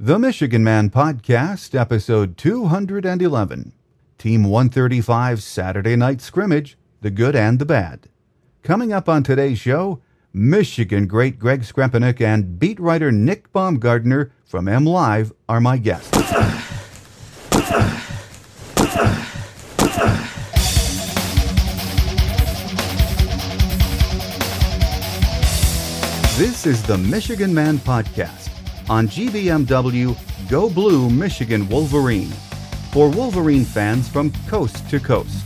The 0.00 0.18
Michigan 0.18 0.64
Man 0.64 0.90
Podcast, 0.90 1.72
episode 1.78 2.36
211. 2.36 3.72
Team 4.18 4.42
135 4.42 5.40
Saturday 5.40 5.94
Night 5.94 6.20
Scrimmage, 6.20 6.76
the 7.00 7.12
good 7.12 7.36
and 7.36 7.60
the 7.60 7.64
bad. 7.64 8.08
Coming 8.64 8.92
up 8.92 9.08
on 9.08 9.22
today's 9.22 9.60
show, 9.60 10.02
Michigan 10.32 11.06
great 11.06 11.38
Greg 11.38 11.62
Skrepenak 11.62 12.20
and 12.20 12.58
beat 12.58 12.80
writer 12.80 13.12
Nick 13.12 13.52
Baumgardner 13.52 14.32
from 14.44 14.66
M 14.66 14.84
Live 14.84 15.32
are 15.48 15.60
my 15.60 15.78
guests. 15.78 16.10
This 26.36 26.66
is 26.66 26.82
the 26.82 26.98
Michigan 26.98 27.54
Man 27.54 27.78
Podcast 27.78 28.43
on 28.88 29.08
GBMW 29.08 30.16
Go 30.48 30.68
Blue 30.68 31.08
Michigan 31.08 31.68
Wolverine 31.68 32.30
for 32.92 33.08
Wolverine 33.08 33.64
fans 33.64 34.08
from 34.08 34.32
coast 34.46 34.88
to 34.90 35.00
coast. 35.00 35.44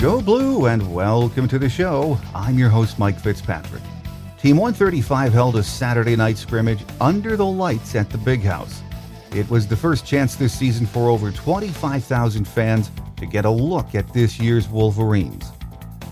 Go 0.00 0.20
Blue 0.20 0.66
and 0.66 0.92
welcome 0.92 1.46
to 1.46 1.60
the 1.60 1.68
show. 1.68 2.18
I'm 2.34 2.58
your 2.58 2.70
host, 2.70 2.98
Mike 2.98 3.20
Fitzpatrick. 3.20 3.82
Team 4.36 4.56
135 4.56 5.32
held 5.32 5.54
a 5.54 5.62
Saturday 5.62 6.16
night 6.16 6.36
scrimmage 6.36 6.84
under 7.00 7.36
the 7.36 7.46
lights 7.46 7.94
at 7.94 8.10
the 8.10 8.18
Big 8.18 8.42
House. 8.42 8.82
It 9.34 9.48
was 9.48 9.66
the 9.66 9.76
first 9.76 10.04
chance 10.04 10.34
this 10.34 10.52
season 10.52 10.84
for 10.84 11.08
over 11.08 11.30
25,000 11.30 12.46
fans 12.46 12.90
to 13.16 13.24
get 13.24 13.46
a 13.46 13.50
look 13.50 13.94
at 13.94 14.12
this 14.12 14.38
year's 14.38 14.68
Wolverines. 14.68 15.48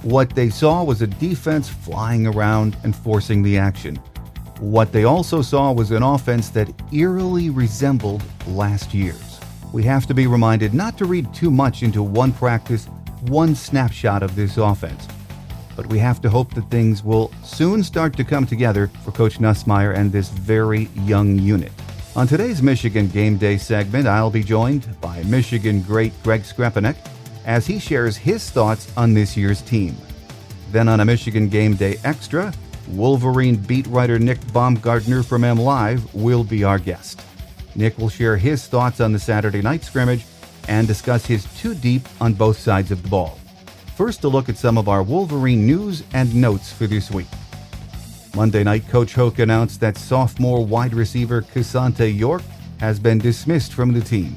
What 0.03 0.35
they 0.35 0.49
saw 0.49 0.83
was 0.83 1.03
a 1.03 1.07
defense 1.07 1.69
flying 1.69 2.27
around 2.27 2.79
and 2.83 2.97
forcing 2.97 3.43
the 3.43 3.59
action. 3.59 3.97
What 4.59 4.93
they 4.93 5.05
also 5.05 5.43
saw 5.43 5.71
was 5.71 5.91
an 5.91 6.03
offense 6.03 6.49
that 6.51 6.73
eerily 6.95 7.51
resembled 7.51 8.23
last 8.47 8.95
year's. 8.95 9.39
We 9.71 9.83
have 9.83 10.07
to 10.07 10.15
be 10.15 10.27
reminded 10.27 10.73
not 10.73 10.97
to 10.97 11.05
read 11.05 11.35
too 11.35 11.51
much 11.51 11.83
into 11.83 12.03
one 12.03 12.33
practice, 12.33 12.87
one 13.29 13.55
snapshot 13.55 14.23
of 14.23 14.35
this 14.35 14.57
offense. 14.57 15.07
But 15.77 15.87
we 15.89 15.99
have 15.99 16.23
to 16.23 16.31
hope 16.31 16.55
that 16.55 16.71
things 16.71 17.05
will 17.05 17.31
soon 17.45 17.83
start 17.83 18.17
to 18.17 18.25
come 18.25 18.47
together 18.47 18.91
for 19.05 19.13
Coach 19.13 19.39
Nussmeier 19.39 19.95
and 19.95 20.11
this 20.11 20.31
very 20.31 20.89
young 21.05 21.39
unit. 21.39 21.73
On 22.17 22.27
today's 22.27 22.61
Michigan 22.61 23.07
Game 23.07 23.37
Day 23.37 23.57
segment, 23.57 24.09
I'll 24.09 24.33
be 24.33 24.43
joined 24.43 25.01
by 25.01 25.23
Michigan 25.23 25.81
great 25.83 26.13
Greg 26.25 26.43
Skrepenak 26.43 26.97
as 27.47 27.69
he 27.69 27.79
shares 27.79 28.17
his 28.17 28.51
thoughts 28.51 28.93
on 28.97 29.15
this 29.15 29.37
year's 29.37 29.63
team. 29.63 29.97
Then 30.73 30.89
on 30.89 30.99
a 30.99 31.05
Michigan 31.05 31.49
Game 31.49 31.77
Day 31.77 31.99
Extra, 32.03 32.53
Wolverine 32.89 33.55
beat 33.55 33.87
writer 33.87 34.19
Nick 34.19 34.41
Baumgardner 34.47 35.25
from 35.25 35.45
M 35.45 35.57
Live 35.57 36.13
will 36.13 36.43
be 36.43 36.65
our 36.65 36.81
guest. 36.81 37.23
Nick 37.77 37.97
will 37.97 38.09
share 38.09 38.37
his 38.37 38.67
thoughts 38.67 39.01
on 39.01 39.13
the 39.13 39.19
Saturday 39.21 39.63
night 39.63 39.85
scrimmage 39.85 40.27
and 40.67 40.89
discuss 40.89 41.25
his 41.25 41.47
two 41.61 41.77
deep 41.77 42.03
on 42.21 42.33
both 42.33 42.59
sides 42.59 42.91
of 42.91 43.05
the 43.05 43.09
ball. 43.09 43.39
First, 43.95 44.25
a 44.25 44.29
look 44.29 44.49
at 44.49 44.59
some 44.59 44.79
of 44.79 44.89
our 44.89 45.05
Wolverine 45.05 45.65
news 45.65 46.03
and 46.13 46.35
notes 46.35 46.73
for 46.73 46.89
this 46.89 47.09
week. 47.09 47.29
Monday 48.35 48.63
night, 48.63 48.87
Coach 48.89 49.15
Hoke 49.15 49.41
announced 49.41 49.81
that 49.81 49.99
sophomore 49.99 50.65
wide 50.65 50.95
receiver 50.95 51.43
Csont'e 51.43 52.17
York 52.17 52.43
has 52.79 53.01
been 53.01 53.19
dismissed 53.19 53.73
from 53.73 53.93
the 53.93 54.01
team. 54.01 54.37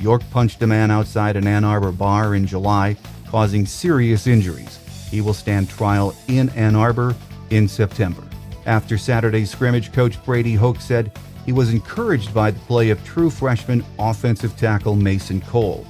York 0.00 0.22
punched 0.30 0.62
a 0.62 0.66
man 0.66 0.90
outside 0.90 1.36
an 1.36 1.46
Ann 1.46 1.62
Arbor 1.62 1.92
bar 1.92 2.34
in 2.34 2.46
July, 2.46 2.96
causing 3.26 3.66
serious 3.66 4.26
injuries. 4.26 4.78
He 5.10 5.20
will 5.20 5.34
stand 5.34 5.68
trial 5.68 6.14
in 6.28 6.48
Ann 6.50 6.74
Arbor 6.74 7.14
in 7.50 7.68
September. 7.68 8.22
After 8.64 8.96
Saturday's 8.96 9.50
scrimmage, 9.50 9.92
Coach 9.92 10.22
Brady 10.24 10.54
Hoke 10.54 10.80
said 10.80 11.12
he 11.44 11.52
was 11.52 11.72
encouraged 11.72 12.32
by 12.32 12.50
the 12.50 12.60
play 12.60 12.90
of 12.90 13.04
true 13.04 13.30
freshman 13.30 13.84
offensive 13.98 14.56
tackle 14.56 14.96
Mason 14.96 15.40
Cole, 15.42 15.86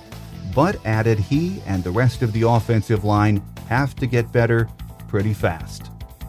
but 0.55 0.85
added 0.85 1.19
he 1.19 1.63
and 1.67 1.85
the 1.85 1.91
rest 1.91 2.23
of 2.23 2.33
the 2.33 2.43
offensive 2.43 3.05
line 3.05 3.43
have 3.69 3.95
to 3.97 4.07
get 4.07 4.33
better 4.33 4.69
pretty 5.09 5.35
fast. 5.35 5.88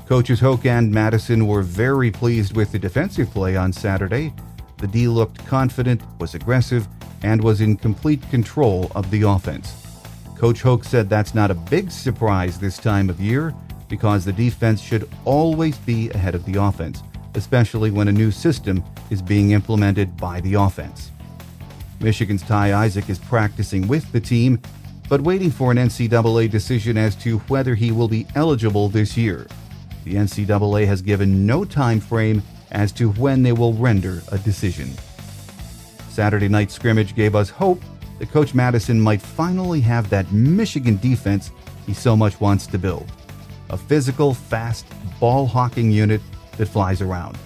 Coaches 0.09 0.39
Hoke 0.39 0.65
and 0.65 0.91
Madison 0.91 1.45
were 1.45 1.61
very 1.61 2.09
pleased 2.09 2.55
with 2.55 2.71
the 2.71 2.79
defensive 2.79 3.29
play 3.29 3.55
on 3.55 3.71
Saturday. 3.71 4.33
The 4.77 4.87
D 4.87 5.07
looked 5.07 5.45
confident, 5.45 6.01
was 6.19 6.33
aggressive, 6.33 6.87
and 7.21 7.43
was 7.43 7.61
in 7.61 7.77
complete 7.77 8.27
control 8.31 8.91
of 8.95 9.11
the 9.11 9.21
offense. 9.21 9.85
Coach 10.35 10.63
Hoke 10.63 10.83
said 10.83 11.11
that's 11.11 11.35
not 11.35 11.51
a 11.51 11.53
big 11.53 11.91
surprise 11.91 12.57
this 12.57 12.79
time 12.79 13.07
of 13.07 13.21
year 13.21 13.53
because 13.87 14.25
the 14.25 14.33
defense 14.33 14.81
should 14.81 15.07
always 15.25 15.77
be 15.77 16.09
ahead 16.09 16.33
of 16.33 16.43
the 16.43 16.59
offense, 16.59 17.03
especially 17.35 17.91
when 17.91 18.07
a 18.07 18.11
new 18.11 18.31
system 18.31 18.83
is 19.11 19.21
being 19.21 19.51
implemented 19.51 20.17
by 20.17 20.41
the 20.41 20.55
offense. 20.55 21.11
Michigan's 21.99 22.41
Ty 22.41 22.73
Isaac 22.73 23.11
is 23.11 23.19
practicing 23.19 23.87
with 23.87 24.11
the 24.11 24.19
team, 24.19 24.59
but 25.07 25.21
waiting 25.21 25.51
for 25.51 25.69
an 25.69 25.77
NCAA 25.77 26.49
decision 26.49 26.97
as 26.97 27.15
to 27.17 27.37
whether 27.41 27.75
he 27.75 27.91
will 27.91 28.07
be 28.07 28.25
eligible 28.33 28.89
this 28.89 29.15
year. 29.15 29.45
The 30.09 30.15
NCAA 30.15 30.87
has 30.87 31.03
given 31.03 31.45
no 31.45 31.63
time 31.63 31.99
frame 31.99 32.41
as 32.71 32.91
to 32.93 33.11
when 33.11 33.43
they 33.43 33.51
will 33.51 33.73
render 33.73 34.23
a 34.31 34.39
decision. 34.39 34.89
Saturday 36.09 36.47
night 36.47 36.71
scrimmage 36.71 37.13
gave 37.13 37.35
us 37.35 37.51
hope 37.51 37.79
that 38.17 38.31
Coach 38.31 38.55
Madison 38.55 38.99
might 38.99 39.21
finally 39.21 39.79
have 39.81 40.09
that 40.09 40.31
Michigan 40.31 40.97
defense 40.97 41.51
he 41.85 41.93
so 41.93 42.17
much 42.17 42.41
wants 42.41 42.65
to 42.65 42.79
build. 42.79 43.05
A 43.69 43.77
physical, 43.77 44.33
fast, 44.33 44.87
ball 45.19 45.45
hawking 45.45 45.91
unit 45.91 46.21
that 46.57 46.65
flies 46.65 47.03
around. 47.03 47.37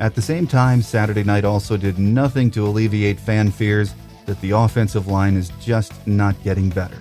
At 0.00 0.14
the 0.14 0.22
same 0.22 0.46
time, 0.46 0.80
Saturday 0.80 1.22
night 1.22 1.44
also 1.44 1.76
did 1.76 1.98
nothing 1.98 2.50
to 2.52 2.66
alleviate 2.66 3.20
fan 3.20 3.50
fears 3.50 3.94
that 4.24 4.40
the 4.40 4.52
offensive 4.52 5.06
line 5.06 5.36
is 5.36 5.50
just 5.60 5.92
not 6.06 6.42
getting 6.42 6.70
better. 6.70 6.96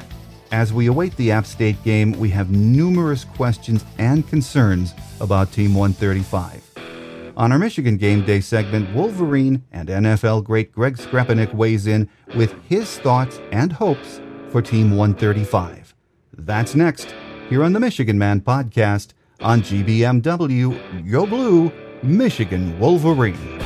As 0.56 0.72
we 0.72 0.88
await 0.88 1.13
the 1.18 1.31
App 1.31 1.46
State 1.46 1.84
game, 1.84 2.13
we 2.13 2.30
have 2.30 2.50
numerous 2.50 3.25
questions 3.25 3.84
and 3.98 4.25
concerns 4.30 4.94
about 5.19 5.52
Team 5.52 5.75
135. 5.75 7.34
On 7.36 7.52
our 7.52 7.60
Michigan 7.60 7.98
Game 7.98 8.24
Day 8.24 8.40
segment, 8.40 8.96
Wolverine 8.96 9.66
and 9.74 9.90
NFL 9.90 10.46
great 10.46 10.72
Greg 10.72 10.96
Skrepenak 10.96 11.54
weighs 11.54 11.88
in 11.88 12.07
with 12.38 12.56
his 12.69 12.98
thoughts 13.00 13.42
and 13.52 13.74
hopes 13.74 14.22
for 14.48 14.62
Team 14.62 14.96
135. 14.96 15.94
That's 16.38 16.74
next 16.74 17.13
here 17.50 17.62
on 17.62 17.74
the 17.74 17.81
Michigan 17.81 18.18
Man 18.18 18.40
podcast 18.40 19.10
on 19.42 19.62
GBMW 19.62 21.12
Go 21.12 21.25
Blue 21.25 21.69
Michigan 22.02 22.80
Wolverine. 22.80 23.60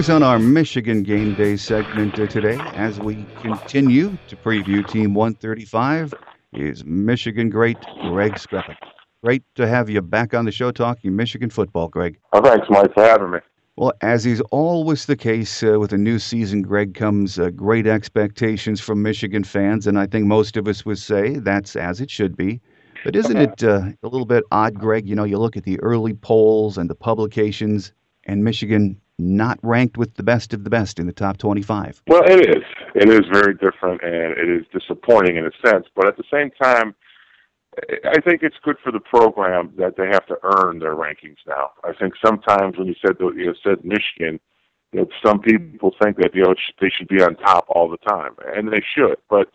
Us 0.00 0.08
on 0.08 0.22
our 0.22 0.38
Michigan 0.38 1.02
Game 1.02 1.34
Day 1.34 1.58
segment 1.58 2.14
today, 2.14 2.56
as 2.72 2.98
we 2.98 3.26
continue 3.42 4.16
to 4.28 4.36
preview 4.36 4.86
Team 4.88 5.12
135, 5.12 6.14
is 6.54 6.82
Michigan 6.86 7.50
great 7.50 7.76
Greg 8.08 8.32
Skrepenak. 8.32 8.78
Great 9.22 9.42
to 9.56 9.68
have 9.68 9.90
you 9.90 10.00
back 10.00 10.32
on 10.32 10.46
the 10.46 10.52
show 10.52 10.70
talking 10.70 11.14
Michigan 11.14 11.50
football, 11.50 11.88
Greg. 11.88 12.18
Oh, 12.32 12.40
thanks, 12.40 12.66
Mike, 12.70 12.94
for 12.94 13.02
having 13.02 13.30
me. 13.30 13.40
Well, 13.76 13.92
as 14.00 14.24
is 14.24 14.40
always 14.50 15.04
the 15.04 15.16
case 15.16 15.62
uh, 15.62 15.78
with 15.78 15.92
a 15.92 15.98
new 15.98 16.18
season, 16.18 16.62
Greg, 16.62 16.94
comes 16.94 17.38
uh, 17.38 17.50
great 17.50 17.86
expectations 17.86 18.80
from 18.80 19.02
Michigan 19.02 19.44
fans, 19.44 19.86
and 19.86 19.98
I 19.98 20.06
think 20.06 20.24
most 20.24 20.56
of 20.56 20.66
us 20.66 20.86
would 20.86 20.98
say 20.98 21.36
that's 21.36 21.76
as 21.76 22.00
it 22.00 22.10
should 22.10 22.38
be. 22.38 22.62
But 23.04 23.16
isn't 23.16 23.36
it 23.36 23.62
uh, 23.62 23.82
a 24.02 24.08
little 24.08 24.24
bit 24.24 24.44
odd, 24.50 24.76
Greg? 24.76 25.06
You 25.06 25.14
know, 25.14 25.24
you 25.24 25.36
look 25.36 25.58
at 25.58 25.64
the 25.64 25.78
early 25.80 26.14
polls 26.14 26.78
and 26.78 26.88
the 26.88 26.94
publications, 26.94 27.92
and 28.24 28.42
Michigan 28.42 28.98
not 29.20 29.58
ranked 29.62 29.96
with 29.96 30.14
the 30.14 30.22
best 30.22 30.52
of 30.52 30.64
the 30.64 30.70
best 30.70 30.98
in 30.98 31.06
the 31.06 31.12
top 31.12 31.36
25. 31.38 32.02
Well, 32.06 32.22
it 32.24 32.48
is. 32.48 32.64
It 32.94 33.08
is 33.08 33.22
very 33.32 33.54
different, 33.54 34.02
and 34.02 34.36
it 34.36 34.48
is 34.48 34.66
disappointing 34.72 35.36
in 35.36 35.46
a 35.46 35.68
sense. 35.68 35.86
But 35.94 36.08
at 36.08 36.16
the 36.16 36.24
same 36.32 36.50
time, 36.62 36.94
I 38.04 38.20
think 38.20 38.42
it's 38.42 38.56
good 38.64 38.76
for 38.82 38.90
the 38.90 39.00
program 39.00 39.72
that 39.78 39.96
they 39.96 40.06
have 40.08 40.26
to 40.26 40.36
earn 40.42 40.80
their 40.80 40.96
rankings 40.96 41.38
now. 41.46 41.70
I 41.84 41.92
think 41.92 42.14
sometimes 42.24 42.76
when 42.76 42.88
you 42.88 42.94
said 43.00 43.16
you 43.20 43.46
know, 43.46 43.54
said 43.62 43.84
Michigan, 43.84 44.40
know, 44.92 45.06
some 45.24 45.40
people 45.40 45.94
think 46.02 46.16
that 46.16 46.34
you 46.34 46.42
know 46.42 46.54
they 46.80 46.90
should 46.90 47.08
be 47.08 47.22
on 47.22 47.36
top 47.36 47.66
all 47.68 47.88
the 47.88 47.96
time, 47.98 48.34
and 48.54 48.72
they 48.72 48.82
should, 48.96 49.16
but 49.28 49.48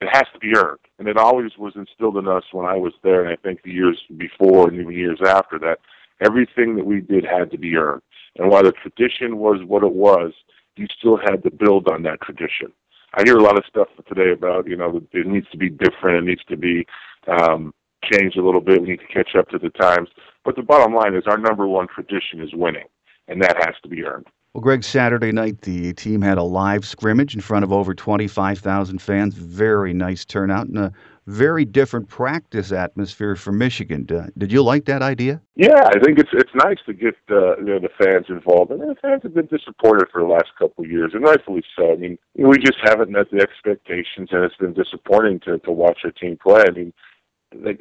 it 0.00 0.08
has 0.12 0.24
to 0.32 0.38
be 0.38 0.52
earned. 0.56 0.80
And 0.98 1.08
it 1.08 1.16
always 1.16 1.52
was 1.58 1.74
instilled 1.76 2.16
in 2.16 2.28
us 2.28 2.44
when 2.52 2.66
I 2.66 2.76
was 2.76 2.92
there, 3.02 3.24
and 3.24 3.32
I 3.32 3.36
think 3.36 3.62
the 3.62 3.70
years 3.70 4.00
before 4.16 4.68
and 4.68 4.80
even 4.80 4.92
years 4.92 5.20
after 5.24 5.58
that, 5.60 5.78
everything 6.20 6.76
that 6.76 6.86
we 6.86 7.00
did 7.00 7.24
had 7.24 7.50
to 7.52 7.58
be 7.58 7.76
earned. 7.76 8.02
And 8.38 8.50
while 8.50 8.62
the 8.62 8.72
tradition 8.72 9.38
was 9.38 9.62
what 9.64 9.82
it 9.82 9.92
was, 9.92 10.32
you 10.76 10.86
still 10.96 11.16
had 11.16 11.42
to 11.42 11.50
build 11.50 11.88
on 11.88 12.02
that 12.04 12.20
tradition. 12.22 12.72
I 13.14 13.22
hear 13.24 13.36
a 13.36 13.42
lot 13.42 13.58
of 13.58 13.64
stuff 13.68 13.88
today 14.08 14.32
about, 14.32 14.66
you 14.66 14.76
know, 14.76 15.02
it 15.12 15.26
needs 15.26 15.48
to 15.50 15.58
be 15.58 15.68
different, 15.68 16.18
it 16.18 16.24
needs 16.24 16.44
to 16.48 16.56
be 16.56 16.86
um, 17.28 17.74
changed 18.10 18.38
a 18.38 18.44
little 18.44 18.62
bit, 18.62 18.80
we 18.80 18.88
need 18.88 19.00
to 19.00 19.06
catch 19.06 19.36
up 19.36 19.48
to 19.50 19.58
the 19.58 19.68
times. 19.70 20.08
But 20.44 20.56
the 20.56 20.62
bottom 20.62 20.94
line 20.94 21.14
is 21.14 21.24
our 21.26 21.36
number 21.36 21.66
one 21.66 21.88
tradition 21.88 22.40
is 22.40 22.54
winning, 22.54 22.86
and 23.28 23.42
that 23.42 23.56
has 23.58 23.74
to 23.82 23.88
be 23.88 24.04
earned. 24.04 24.28
Well, 24.54 24.62
Greg, 24.62 24.84
Saturday 24.84 25.32
night 25.32 25.62
the 25.62 25.92
team 25.94 26.20
had 26.20 26.36
a 26.36 26.42
live 26.42 26.86
scrimmage 26.86 27.34
in 27.34 27.40
front 27.40 27.64
of 27.64 27.72
over 27.72 27.94
25,000 27.94 29.00
fans. 29.00 29.34
Very 29.34 29.94
nice 29.94 30.24
turnout 30.24 30.66
and 30.66 30.78
a 30.78 30.92
very 31.26 31.64
different 31.64 32.08
practice 32.08 32.72
atmosphere 32.72 33.36
for 33.36 33.52
Michigan. 33.52 34.04
Did 34.36 34.52
you 34.52 34.62
like 34.62 34.86
that 34.86 35.02
idea? 35.02 35.40
Yeah, 35.54 35.84
I 35.86 35.98
think 36.00 36.18
it's 36.18 36.30
it's 36.32 36.50
nice 36.54 36.78
to 36.86 36.92
get 36.92 37.14
uh, 37.30 37.56
you 37.58 37.64
know, 37.64 37.78
the 37.78 37.90
fans 38.02 38.26
involved, 38.28 38.70
and 38.72 38.80
the 38.80 38.96
fans 39.00 39.22
have 39.22 39.34
been 39.34 39.46
disappointed 39.46 40.08
for 40.12 40.20
the 40.20 40.28
last 40.28 40.50
couple 40.58 40.84
of 40.84 40.90
years, 40.90 41.12
and 41.14 41.22
rightfully 41.22 41.62
so. 41.76 41.92
I 41.92 41.96
mean, 41.96 42.18
we 42.36 42.58
just 42.58 42.78
haven't 42.82 43.10
met 43.10 43.30
the 43.30 43.40
expectations, 43.40 44.30
and 44.32 44.44
it's 44.44 44.56
been 44.56 44.74
disappointing 44.74 45.40
to 45.40 45.58
to 45.58 45.70
watch 45.70 46.00
our 46.04 46.10
team 46.10 46.38
play. 46.42 46.64
I 46.66 46.70
mean, 46.70 46.92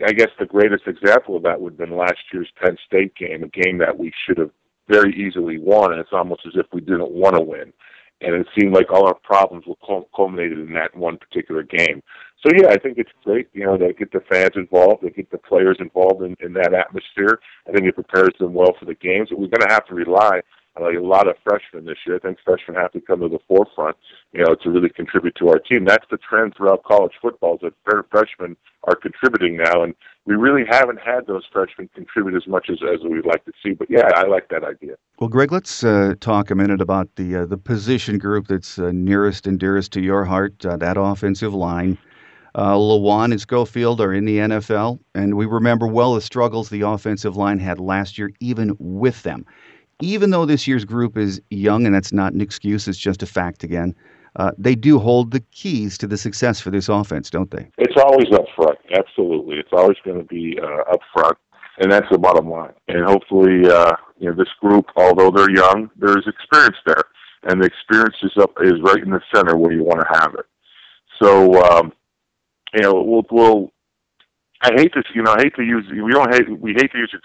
I 0.06 0.12
guess 0.12 0.30
the 0.40 0.46
greatest 0.46 0.88
example 0.88 1.36
of 1.36 1.44
that 1.44 1.62
would 1.62 1.74
have 1.74 1.90
been 1.90 1.98
last 1.98 2.20
year's 2.34 2.52
Penn 2.62 2.78
State 2.86 3.16
game, 3.16 3.44
a 3.44 3.48
game 3.48 3.78
that 3.80 3.98
we 3.98 4.12
should 4.26 4.38
have 4.38 4.52
very 4.88 5.14
easily 5.16 5.58
won, 5.58 5.92
and 5.92 6.02
it's 6.02 6.14
almost 6.14 6.42
as 6.46 6.54
if 6.56 6.66
we 6.74 6.82
didn't 6.82 7.12
want 7.12 7.36
to 7.36 7.42
win. 7.42 7.74
And 8.20 8.36
it 8.36 8.48
seemed 8.58 8.74
like 8.74 8.92
all 8.92 9.08
our 9.08 9.16
problems 9.16 9.66
were 9.66 10.04
culminated 10.16 10.60
in 10.60 10.74
that 10.74 10.96
one 10.96 11.18
particular 11.18 11.64
game. 11.64 12.04
So 12.46 12.52
yeah, 12.56 12.70
I 12.70 12.78
think 12.78 12.98
it's 12.98 13.12
great. 13.24 13.48
You 13.54 13.66
know, 13.66 13.78
they 13.78 13.94
get 13.94 14.12
the 14.12 14.22
fans 14.30 14.54
involved, 14.56 15.04
they 15.04 15.10
get 15.10 15.30
the 15.32 15.38
players 15.38 15.78
involved 15.80 16.24
in, 16.24 16.36
in 16.40 16.54
that 16.54 16.74
atmosphere. 16.74 17.40
I 17.68 17.72
think 17.72 17.86
it 17.86 17.96
prepares 17.96 18.34
them 18.40 18.54
well 18.54 18.76
for 18.80 18.86
the 18.86 18.96
games. 18.96 19.30
But 19.30 19.40
we're 19.40 19.48
going 19.48 19.68
to 19.68 19.74
have 19.74 19.86
to 19.88 19.94
rely 19.94 20.42
on 20.76 20.96
a 20.96 21.00
lot 21.00 21.28
of 21.28 21.36
freshmen 21.44 21.86
this 21.86 21.98
year. 22.08 22.16
I 22.16 22.20
think 22.20 22.38
freshmen 22.44 22.78
have 22.78 22.94
to 22.94 23.02
come 23.02 23.20
to 23.20 23.30
the 23.30 23.40
forefront, 23.48 23.98
you 24.32 24.44
know, 24.44 24.56
to 24.56 24.70
really 24.70 24.90
contribute 24.90 25.36
to 25.36 25.50
our 25.50 25.60
team. 25.60 25.86
That's 25.86 26.06
the 26.10 26.18
trend 26.18 26.56
throughout 26.56 26.84
college 26.84 27.14
football. 27.22 27.56
Is 27.56 27.72
that 27.86 28.06
freshmen 28.10 28.56
are 28.86 28.96
contributing 28.96 29.58
now, 29.58 29.84
and 29.84 29.94
we 30.26 30.36
really 30.36 30.64
haven't 30.68 31.00
had 31.00 31.28
those 31.28 31.44
freshmen 31.52 31.90
contribute 31.94 32.36
as 32.36 32.48
much 32.48 32.70
as, 32.72 32.80
as 32.82 33.02
we'd 33.04 33.26
like 33.26 33.44
to 33.46 33.52
see. 33.64 33.74
But 33.74 33.90
yeah, 33.92 34.10
I 34.16 34.24
like 34.24 34.50
that 34.50 34.64
idea. 34.64 34.96
Well, 35.20 35.30
Greg, 35.30 35.52
let's 35.52 35.84
uh, 35.84 36.16
talk 36.20 36.50
a 36.50 36.56
minute 36.56 36.82
about 36.82 37.16
the 37.18 37.36
uh, 37.36 37.46
the 37.46 37.58
position 37.58 38.18
group 38.18 38.48
that's 38.48 38.80
uh, 38.80 38.92
nearest 38.92 39.46
and 39.46 39.60
dearest 39.60 39.92
to 39.94 40.02
your 40.02 40.26
heart. 40.26 40.66
Uh, 40.66 40.78
that 40.78 40.98
offensive 40.98 41.54
line. 41.54 41.98
Uh, 42.54 42.74
Lewan 42.76 43.32
and 43.32 43.40
Schofield 43.40 44.02
are 44.02 44.14
in 44.14 44.26
the 44.26 44.38
NFL, 44.38 45.00
and 45.16 45.36
we 45.36 45.46
remember 45.46 45.88
well 45.88 46.16
the 46.16 46.22
struggles 46.22 46.70
the 46.70 46.82
offensive 46.82 47.38
line 47.38 47.60
had 47.60 47.80
last 47.80 48.18
year, 48.18 48.32
even 48.40 48.76
with 48.80 49.24
them. 49.24 49.46
Even 50.02 50.32
though 50.32 50.46
this 50.46 50.68
year's 50.68 50.84
group 50.84 51.18
is 51.18 51.42
young, 51.50 51.86
and 51.86 51.94
that's 51.94 52.12
not 52.12 52.34
an 52.34 52.42
excuse, 52.42 52.88
it's 52.88 52.98
just 52.98 53.24
a 53.24 53.28
fact 53.28 53.64
again 53.64 53.96
uh, 54.38 54.52
they 54.58 54.76
do 54.76 55.00
hold 55.00 55.32
the 55.32 55.42
keys 55.52 55.98
to 55.98 56.08
the 56.08 56.18
success 56.18 56.60
for 56.60 56.72
this 56.72 56.90
offense, 56.90 57.30
don't 57.30 57.52
they? 57.52 57.68
It's 57.78 58.02
always 58.02 58.32
up 58.34 58.46
front. 58.56 58.78
Absolutely, 58.94 59.58
it's 59.58 59.74
always 59.74 59.98
going 60.06 60.20
to 60.20 60.26
be 60.26 60.58
uh, 60.62 60.92
up 60.92 61.02
front, 61.14 61.38
and 61.80 61.92
that's 61.92 62.08
the 62.10 62.18
bottom 62.18 62.50
line. 62.50 62.74
And 62.88 63.06
hopefully, 63.06 63.70
uh, 63.70 63.92
you 64.20 64.30
know, 64.30 64.36
this 64.36 64.52
group, 64.62 64.86
although 64.96 65.32
they're 65.32 65.52
young, 65.52 65.90
there's 65.98 66.26
experience 66.28 66.78
there, 66.86 67.04
and 67.44 67.62
the 67.62 67.66
experience 67.66 68.16
is 68.24 68.32
up 68.40 68.52
is 68.62 68.80
right 68.84 69.04
in 69.04 69.12
the 69.12 69.22
center 69.34 69.58
where 69.58 69.74
you 69.74 69.84
want 69.84 70.00
to 70.00 70.20
have 70.20 70.34
it. 70.36 70.46
So, 71.22 71.62
um, 71.66 71.92
you 72.74 72.82
know, 72.82 73.02
we'll, 73.02 73.24
we'll. 73.32 73.72
I 74.62 74.72
hate 74.76 74.94
this. 74.94 75.06
You 75.14 75.24
know, 75.24 75.32
I 75.32 75.42
hate 75.44 75.56
to 75.56 75.64
use. 75.64 75.86
We 75.90 76.12
don't 76.12 76.34
hate. 76.34 76.60
We 76.60 76.74
hate 76.74 76.92
to 76.92 76.98
use 76.98 77.16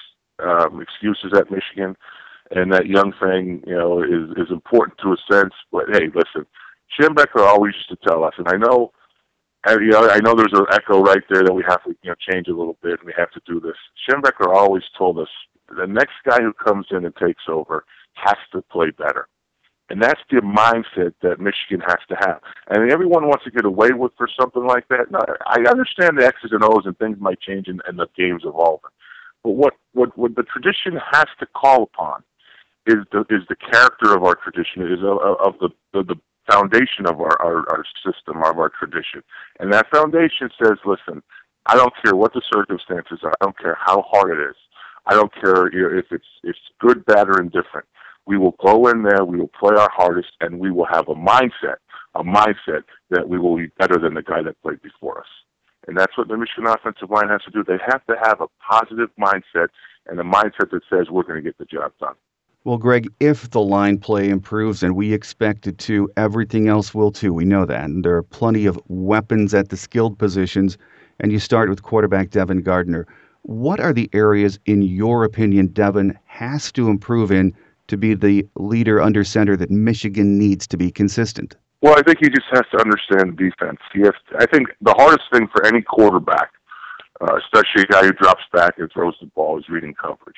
um, 0.42 0.80
excuses 0.80 1.32
at 1.36 1.50
Michigan, 1.50 1.96
and 2.50 2.72
that 2.72 2.86
young 2.86 3.12
thing, 3.20 3.62
you 3.66 3.74
know, 3.74 4.02
is 4.02 4.30
is 4.36 4.50
important 4.50 4.98
to 4.98 5.12
a 5.12 5.16
sense. 5.30 5.52
But 5.70 5.84
hey, 5.92 6.08
listen 6.14 6.46
Schembechler 6.98 7.46
always 7.46 7.74
used 7.74 7.88
to 7.88 8.08
tell 8.08 8.24
us, 8.24 8.34
and 8.38 8.48
I 8.48 8.56
know, 8.56 8.92
you 9.68 9.90
know, 9.90 10.08
I 10.08 10.20
know 10.20 10.34
there's 10.34 10.52
an 10.52 10.66
echo 10.72 11.02
right 11.02 11.22
there 11.28 11.42
that 11.42 11.52
we 11.52 11.64
have 11.68 11.82
to, 11.84 11.90
you 12.02 12.10
know, 12.10 12.14
change 12.30 12.48
a 12.48 12.54
little 12.54 12.76
bit, 12.82 12.98
and 13.00 13.06
we 13.06 13.14
have 13.16 13.30
to 13.32 13.40
do 13.46 13.60
this. 13.60 13.76
Schembechler 14.08 14.54
always 14.54 14.84
told 14.96 15.18
us 15.18 15.28
the 15.76 15.86
next 15.86 16.14
guy 16.24 16.40
who 16.40 16.52
comes 16.52 16.86
in 16.90 17.04
and 17.04 17.14
takes 17.16 17.42
over 17.48 17.84
has 18.14 18.36
to 18.52 18.62
play 18.70 18.90
better. 18.90 19.28
And 19.88 20.02
that's 20.02 20.20
the 20.30 20.40
mindset 20.40 21.14
that 21.22 21.38
Michigan 21.38 21.80
has 21.86 21.98
to 22.08 22.16
have. 22.20 22.40
And 22.68 22.90
everyone 22.90 23.28
wants 23.28 23.44
to 23.44 23.50
get 23.50 23.64
away 23.64 23.90
with 23.92 24.12
for 24.16 24.28
something 24.38 24.66
like 24.66 24.88
that. 24.88 25.10
No, 25.10 25.20
I 25.46 25.60
understand 25.70 26.18
the 26.18 26.26
X's 26.26 26.50
and 26.52 26.64
O's 26.64 26.86
and 26.86 26.98
things 26.98 27.18
might 27.20 27.40
change 27.40 27.68
and, 27.68 27.80
and 27.86 27.98
the 27.98 28.08
game's 28.16 28.42
evolving. 28.44 28.90
But 29.44 29.50
what, 29.50 29.74
what, 29.92 30.16
what 30.18 30.34
the 30.34 30.42
tradition 30.42 30.98
has 31.12 31.26
to 31.38 31.46
call 31.46 31.84
upon 31.84 32.24
is 32.86 32.96
the 33.12 33.20
is 33.30 33.42
the 33.48 33.56
character 33.56 34.16
of 34.16 34.22
our 34.22 34.36
tradition, 34.36 34.82
is 34.82 35.00
of, 35.02 35.18
of 35.40 35.54
the, 35.60 35.70
the 35.92 36.02
the 36.02 36.16
foundation 36.50 37.06
of 37.06 37.20
our, 37.20 37.40
our, 37.42 37.68
our 37.70 37.84
system, 38.04 38.36
of 38.42 38.58
our 38.58 38.70
tradition. 38.70 39.22
And 39.58 39.72
that 39.72 39.90
foundation 39.90 40.50
says, 40.62 40.78
listen, 40.84 41.22
I 41.66 41.74
don't 41.74 41.92
care 42.02 42.14
what 42.14 42.32
the 42.32 42.42
circumstances 42.52 43.20
are. 43.24 43.32
I 43.40 43.44
don't 43.44 43.58
care 43.58 43.76
how 43.80 44.02
hard 44.02 44.38
it 44.38 44.50
is. 44.50 44.56
I 45.06 45.14
don't 45.14 45.32
care 45.34 45.66
if 45.66 46.06
it's 46.10 46.26
it's 46.42 46.58
good, 46.80 47.04
bad, 47.06 47.28
or 47.28 47.40
indifferent. 47.40 47.86
We 48.26 48.38
will 48.38 48.56
go 48.64 48.88
in 48.88 49.02
there, 49.02 49.24
we 49.24 49.38
will 49.38 49.50
play 49.58 49.74
our 49.76 49.90
hardest, 49.94 50.32
and 50.40 50.58
we 50.58 50.70
will 50.70 50.86
have 50.86 51.08
a 51.08 51.14
mindset, 51.14 51.76
a 52.14 52.24
mindset 52.24 52.82
that 53.10 53.28
we 53.28 53.38
will 53.38 53.56
be 53.56 53.68
better 53.78 53.98
than 53.98 54.14
the 54.14 54.22
guy 54.22 54.42
that 54.42 54.60
played 54.62 54.82
before 54.82 55.20
us. 55.20 55.26
And 55.86 55.96
that's 55.96 56.18
what 56.18 56.28
the 56.28 56.36
Michigan 56.36 56.66
offensive 56.66 57.10
line 57.10 57.28
has 57.28 57.42
to 57.44 57.50
do. 57.50 57.62
They 57.62 57.78
have 57.86 58.04
to 58.06 58.16
have 58.22 58.40
a 58.40 58.48
positive 58.68 59.10
mindset 59.18 59.68
and 60.06 60.18
a 60.18 60.24
mindset 60.24 60.70
that 60.72 60.82
says 60.90 61.08
we're 61.10 61.22
going 61.22 61.36
to 61.36 61.42
get 61.42 61.58
the 61.58 61.64
job 61.64 61.92
done. 62.00 62.14
Well, 62.64 62.78
Greg, 62.78 63.08
if 63.20 63.50
the 63.50 63.60
line 63.60 63.98
play 63.98 64.28
improves, 64.28 64.82
and 64.82 64.96
we 64.96 65.12
expect 65.12 65.68
it 65.68 65.78
to, 65.78 66.10
everything 66.16 66.66
else 66.66 66.92
will 66.92 67.12
too. 67.12 67.32
We 67.32 67.44
know 67.44 67.64
that. 67.64 67.84
And 67.84 68.04
there 68.04 68.16
are 68.16 68.24
plenty 68.24 68.66
of 68.66 68.76
weapons 68.88 69.54
at 69.54 69.68
the 69.68 69.76
skilled 69.76 70.18
positions. 70.18 70.76
And 71.20 71.30
you 71.30 71.38
start 71.38 71.70
with 71.70 71.84
quarterback 71.84 72.30
Devin 72.30 72.62
Gardner. 72.62 73.06
What 73.42 73.78
are 73.78 73.92
the 73.92 74.10
areas, 74.12 74.58
in 74.66 74.82
your 74.82 75.22
opinion, 75.22 75.68
Devin 75.68 76.18
has 76.24 76.72
to 76.72 76.88
improve 76.88 77.30
in 77.30 77.54
to 77.88 77.96
be 77.96 78.14
the 78.14 78.46
leader 78.56 79.00
under 79.00 79.24
center 79.24 79.56
that 79.56 79.70
Michigan 79.70 80.38
needs 80.38 80.66
to 80.68 80.76
be 80.76 80.90
consistent? 80.90 81.56
Well, 81.82 81.94
I 81.98 82.02
think 82.02 82.18
he 82.20 82.28
just 82.28 82.48
has 82.52 82.64
to 82.72 82.80
understand 82.80 83.36
defense. 83.36 83.78
He 83.92 84.00
has 84.00 84.14
to, 84.30 84.38
I 84.38 84.46
think 84.46 84.68
the 84.80 84.94
hardest 84.96 85.24
thing 85.32 85.46
for 85.48 85.64
any 85.66 85.82
quarterback, 85.82 86.50
uh, 87.20 87.36
especially 87.36 87.82
a 87.82 87.86
guy 87.86 88.04
who 88.04 88.12
drops 88.12 88.42
back 88.52 88.74
and 88.78 88.90
throws 88.92 89.14
the 89.20 89.26
ball, 89.26 89.58
is 89.58 89.68
reading 89.68 89.94
coverage. 89.94 90.36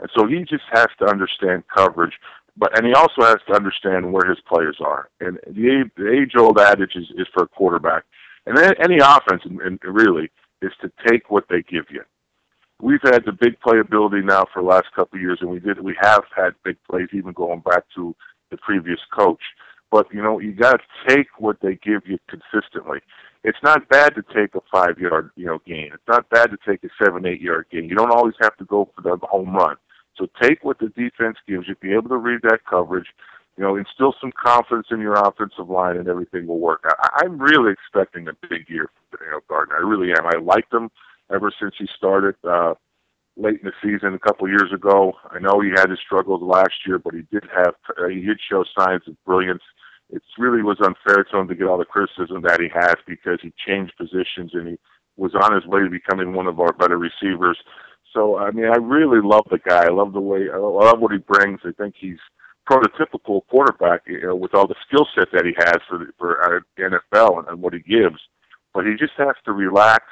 And 0.00 0.10
so 0.16 0.26
he 0.26 0.40
just 0.40 0.64
has 0.72 0.88
to 0.98 1.06
understand 1.06 1.64
coverage, 1.74 2.14
but 2.56 2.76
and 2.76 2.86
he 2.86 2.92
also 2.94 3.22
has 3.22 3.38
to 3.48 3.54
understand 3.54 4.12
where 4.12 4.28
his 4.28 4.38
players 4.46 4.76
are. 4.80 5.08
And 5.20 5.38
the, 5.46 5.90
the 5.96 6.12
age-old 6.12 6.58
adage 6.58 6.94
is, 6.94 7.10
is 7.16 7.26
for 7.32 7.44
a 7.44 7.48
quarterback, 7.48 8.04
and 8.46 8.58
any 8.58 8.98
offense, 8.98 9.42
and 9.44 9.78
really, 9.82 10.30
is 10.62 10.72
to 10.82 10.90
take 11.06 11.30
what 11.30 11.44
they 11.48 11.62
give 11.62 11.86
you. 11.90 12.02
We've 12.80 13.00
had 13.02 13.24
the 13.24 13.32
big 13.32 13.58
playability 13.60 14.22
now 14.24 14.44
for 14.52 14.62
the 14.62 14.68
last 14.68 14.86
couple 14.94 15.16
of 15.16 15.22
years, 15.22 15.38
and 15.40 15.50
we 15.50 15.60
did 15.60 15.80
we 15.80 15.96
have 16.00 16.24
had 16.34 16.54
big 16.62 16.76
plays 16.88 17.08
even 17.12 17.32
going 17.32 17.60
back 17.60 17.84
to 17.94 18.14
the 18.50 18.58
previous 18.58 19.00
coach. 19.16 19.40
But 19.90 20.12
you 20.12 20.22
know, 20.22 20.38
you 20.40 20.52
got 20.52 20.80
to 20.80 21.14
take 21.14 21.28
what 21.38 21.56
they 21.62 21.76
give 21.76 22.02
you 22.06 22.18
consistently. 22.28 22.98
It's 23.44 23.58
not 23.62 23.88
bad 23.88 24.14
to 24.16 24.22
take 24.34 24.54
a 24.54 24.60
five 24.70 24.98
yard 24.98 25.30
you 25.36 25.46
know 25.46 25.58
gain. 25.66 25.90
It's 25.94 26.08
not 26.08 26.28
bad 26.28 26.50
to 26.50 26.58
take 26.68 26.84
a 26.84 26.88
seven 27.02 27.24
eight 27.24 27.40
yard 27.40 27.66
gain. 27.70 27.88
You 27.88 27.96
don't 27.96 28.12
always 28.12 28.34
have 28.42 28.56
to 28.58 28.64
go 28.64 28.90
for 28.94 29.00
the 29.00 29.16
home 29.26 29.54
run. 29.54 29.76
So 30.18 30.26
take 30.40 30.62
what 30.62 30.78
the 30.78 30.88
defense 30.88 31.36
gives 31.46 31.68
you, 31.68 31.76
be 31.76 31.92
able 31.92 32.08
to 32.08 32.16
read 32.16 32.40
that 32.42 32.60
coverage, 32.68 33.08
you 33.56 33.64
know, 33.64 33.76
instill 33.76 34.14
some 34.20 34.32
confidence 34.32 34.88
in 34.90 35.00
your 35.00 35.14
offensive 35.14 35.68
line, 35.68 35.96
and 35.96 36.08
everything 36.08 36.46
will 36.46 36.58
work. 36.58 36.84
I, 36.84 37.22
I'm 37.22 37.38
really 37.38 37.72
expecting 37.72 38.28
a 38.28 38.32
big 38.48 38.68
year 38.68 38.90
from 39.10 39.26
know, 39.30 39.40
Gardner. 39.48 39.76
I 39.76 39.80
really 39.80 40.12
am. 40.12 40.26
I 40.26 40.38
liked 40.38 40.72
him 40.72 40.90
ever 41.32 41.52
since 41.60 41.74
he 41.78 41.86
started 41.96 42.34
uh, 42.48 42.74
late 43.36 43.60
in 43.62 43.70
the 43.70 43.72
season 43.82 44.14
a 44.14 44.18
couple 44.18 44.48
years 44.48 44.72
ago. 44.72 45.14
I 45.30 45.38
know 45.38 45.60
he 45.60 45.70
had 45.70 45.90
his 45.90 45.98
struggles 46.04 46.42
last 46.42 46.74
year, 46.86 46.98
but 46.98 47.14
he 47.14 47.22
did 47.30 47.44
have 47.54 47.74
uh, 47.98 48.08
he 48.08 48.20
did 48.20 48.40
show 48.48 48.64
signs 48.78 49.02
of 49.06 49.22
brilliance. 49.24 49.62
It 50.10 50.22
really 50.38 50.62
was 50.62 50.78
unfair 50.80 51.24
to 51.24 51.38
him 51.38 51.48
to 51.48 51.54
get 51.54 51.66
all 51.66 51.78
the 51.78 51.84
criticism 51.84 52.42
that 52.42 52.60
he 52.60 52.68
has 52.72 52.94
because 53.06 53.40
he 53.42 53.52
changed 53.66 53.96
positions 53.96 54.52
and 54.54 54.68
he 54.68 54.78
was 55.16 55.34
on 55.34 55.52
his 55.54 55.66
way 55.66 55.80
to 55.80 55.90
becoming 55.90 56.32
one 56.32 56.46
of 56.46 56.60
our 56.60 56.72
better 56.72 56.98
receivers. 56.98 57.58
So 58.12 58.38
I 58.38 58.50
mean, 58.50 58.66
I 58.66 58.76
really 58.76 59.20
love 59.22 59.46
the 59.50 59.58
guy. 59.58 59.84
I 59.84 59.90
love 59.90 60.12
the 60.12 60.20
way 60.20 60.48
I 60.52 60.58
love 60.58 61.00
what 61.00 61.12
he 61.12 61.18
brings. 61.18 61.60
I 61.64 61.72
think 61.72 61.94
he's 61.98 62.18
prototypical 62.68 63.42
quarterback 63.48 64.02
you 64.06 64.20
know, 64.22 64.34
with 64.34 64.54
all 64.54 64.66
the 64.66 64.74
skill 64.86 65.06
set 65.14 65.28
that 65.32 65.46
he 65.46 65.54
has 65.58 65.76
for 65.88 65.98
the, 65.98 66.06
for 66.18 66.38
our 66.38 66.62
NFL 66.78 67.38
and, 67.38 67.48
and 67.48 67.62
what 67.62 67.72
he 67.72 67.80
gives. 67.80 68.18
But 68.74 68.86
he 68.86 68.94
just 68.98 69.12
has 69.18 69.36
to 69.44 69.52
relax, 69.52 70.04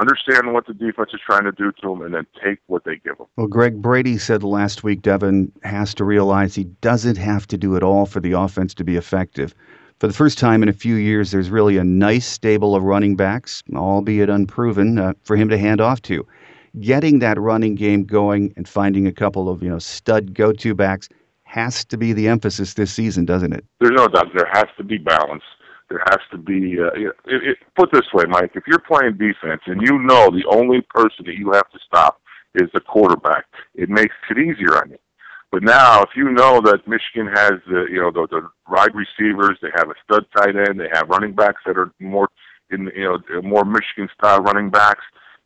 understand 0.00 0.52
what 0.52 0.66
the 0.66 0.74
defense 0.74 1.10
is 1.12 1.20
trying 1.24 1.44
to 1.44 1.52
do 1.52 1.72
to 1.82 1.92
him, 1.92 2.02
and 2.02 2.14
then 2.14 2.26
take 2.44 2.58
what 2.66 2.84
they 2.84 2.96
give 2.96 3.18
him. 3.18 3.26
Well, 3.36 3.46
Greg 3.46 3.80
Brady 3.80 4.18
said 4.18 4.42
last 4.42 4.84
week 4.84 5.02
Devin 5.02 5.52
has 5.62 5.94
to 5.94 6.04
realize 6.04 6.54
he 6.54 6.64
doesn't 6.64 7.16
have 7.16 7.46
to 7.48 7.58
do 7.58 7.76
it 7.76 7.82
all 7.82 8.06
for 8.06 8.20
the 8.20 8.32
offense 8.32 8.74
to 8.74 8.84
be 8.84 8.96
effective. 8.96 9.54
For 9.98 10.08
the 10.08 10.14
first 10.14 10.38
time 10.38 10.62
in 10.62 10.68
a 10.68 10.72
few 10.72 10.96
years, 10.96 11.30
there's 11.30 11.50
really 11.50 11.76
a 11.76 11.84
nice 11.84 12.26
stable 12.26 12.74
of 12.74 12.82
running 12.82 13.14
backs, 13.14 13.62
albeit 13.74 14.28
unproven, 14.28 14.98
uh, 14.98 15.12
for 15.22 15.36
him 15.36 15.48
to 15.48 15.58
hand 15.58 15.80
off 15.80 16.02
to. 16.02 16.26
Getting 16.80 17.20
that 17.20 17.38
running 17.38 17.74
game 17.74 18.04
going 18.04 18.52
and 18.56 18.66
finding 18.68 19.06
a 19.06 19.12
couple 19.12 19.48
of 19.48 19.62
you 19.62 19.68
know 19.68 19.78
stud 19.78 20.34
go-to 20.34 20.74
backs 20.74 21.08
has 21.44 21.84
to 21.84 21.98
be 21.98 22.12
the 22.14 22.28
emphasis 22.28 22.74
this 22.74 22.92
season, 22.92 23.26
doesn't 23.26 23.52
it? 23.52 23.64
There's 23.78 23.92
no 23.94 24.08
doubt. 24.08 24.28
There 24.34 24.48
has 24.52 24.64
to 24.78 24.82
be 24.82 24.96
balance. 24.96 25.44
There 25.92 26.02
has 26.08 26.20
to 26.30 26.38
be. 26.38 26.78
Uh, 26.80 26.86
it, 26.94 27.12
it, 27.26 27.58
put 27.76 27.92
this 27.92 28.08
way, 28.14 28.24
Mike. 28.26 28.52
If 28.54 28.64
you're 28.66 28.78
playing 28.78 29.18
defense 29.18 29.60
and 29.66 29.82
you 29.82 29.98
know 29.98 30.30
the 30.30 30.46
only 30.50 30.80
person 30.88 31.26
that 31.26 31.36
you 31.36 31.52
have 31.52 31.68
to 31.70 31.78
stop 31.86 32.18
is 32.54 32.70
the 32.72 32.80
quarterback, 32.80 33.44
it 33.74 33.90
makes 33.90 34.14
it 34.30 34.38
easier 34.38 34.78
on 34.78 34.88
you. 34.88 34.98
But 35.50 35.62
now, 35.62 36.00
if 36.00 36.08
you 36.16 36.30
know 36.30 36.62
that 36.62 36.88
Michigan 36.88 37.26
has 37.26 37.60
the 37.68 37.84
you 37.90 38.00
know 38.00 38.10
the, 38.10 38.26
the 38.30 38.48
wide 38.70 38.94
receivers, 38.94 39.58
they 39.60 39.68
have 39.76 39.90
a 39.90 39.94
stud 40.02 40.24
tight 40.34 40.56
end, 40.56 40.80
they 40.80 40.88
have 40.94 41.10
running 41.10 41.34
backs 41.34 41.60
that 41.66 41.76
are 41.76 41.92
more 42.00 42.26
in 42.70 42.90
you 42.96 43.04
know 43.04 43.42
more 43.42 43.66
Michigan 43.66 44.08
style 44.16 44.40
running 44.40 44.70
backs. 44.70 45.04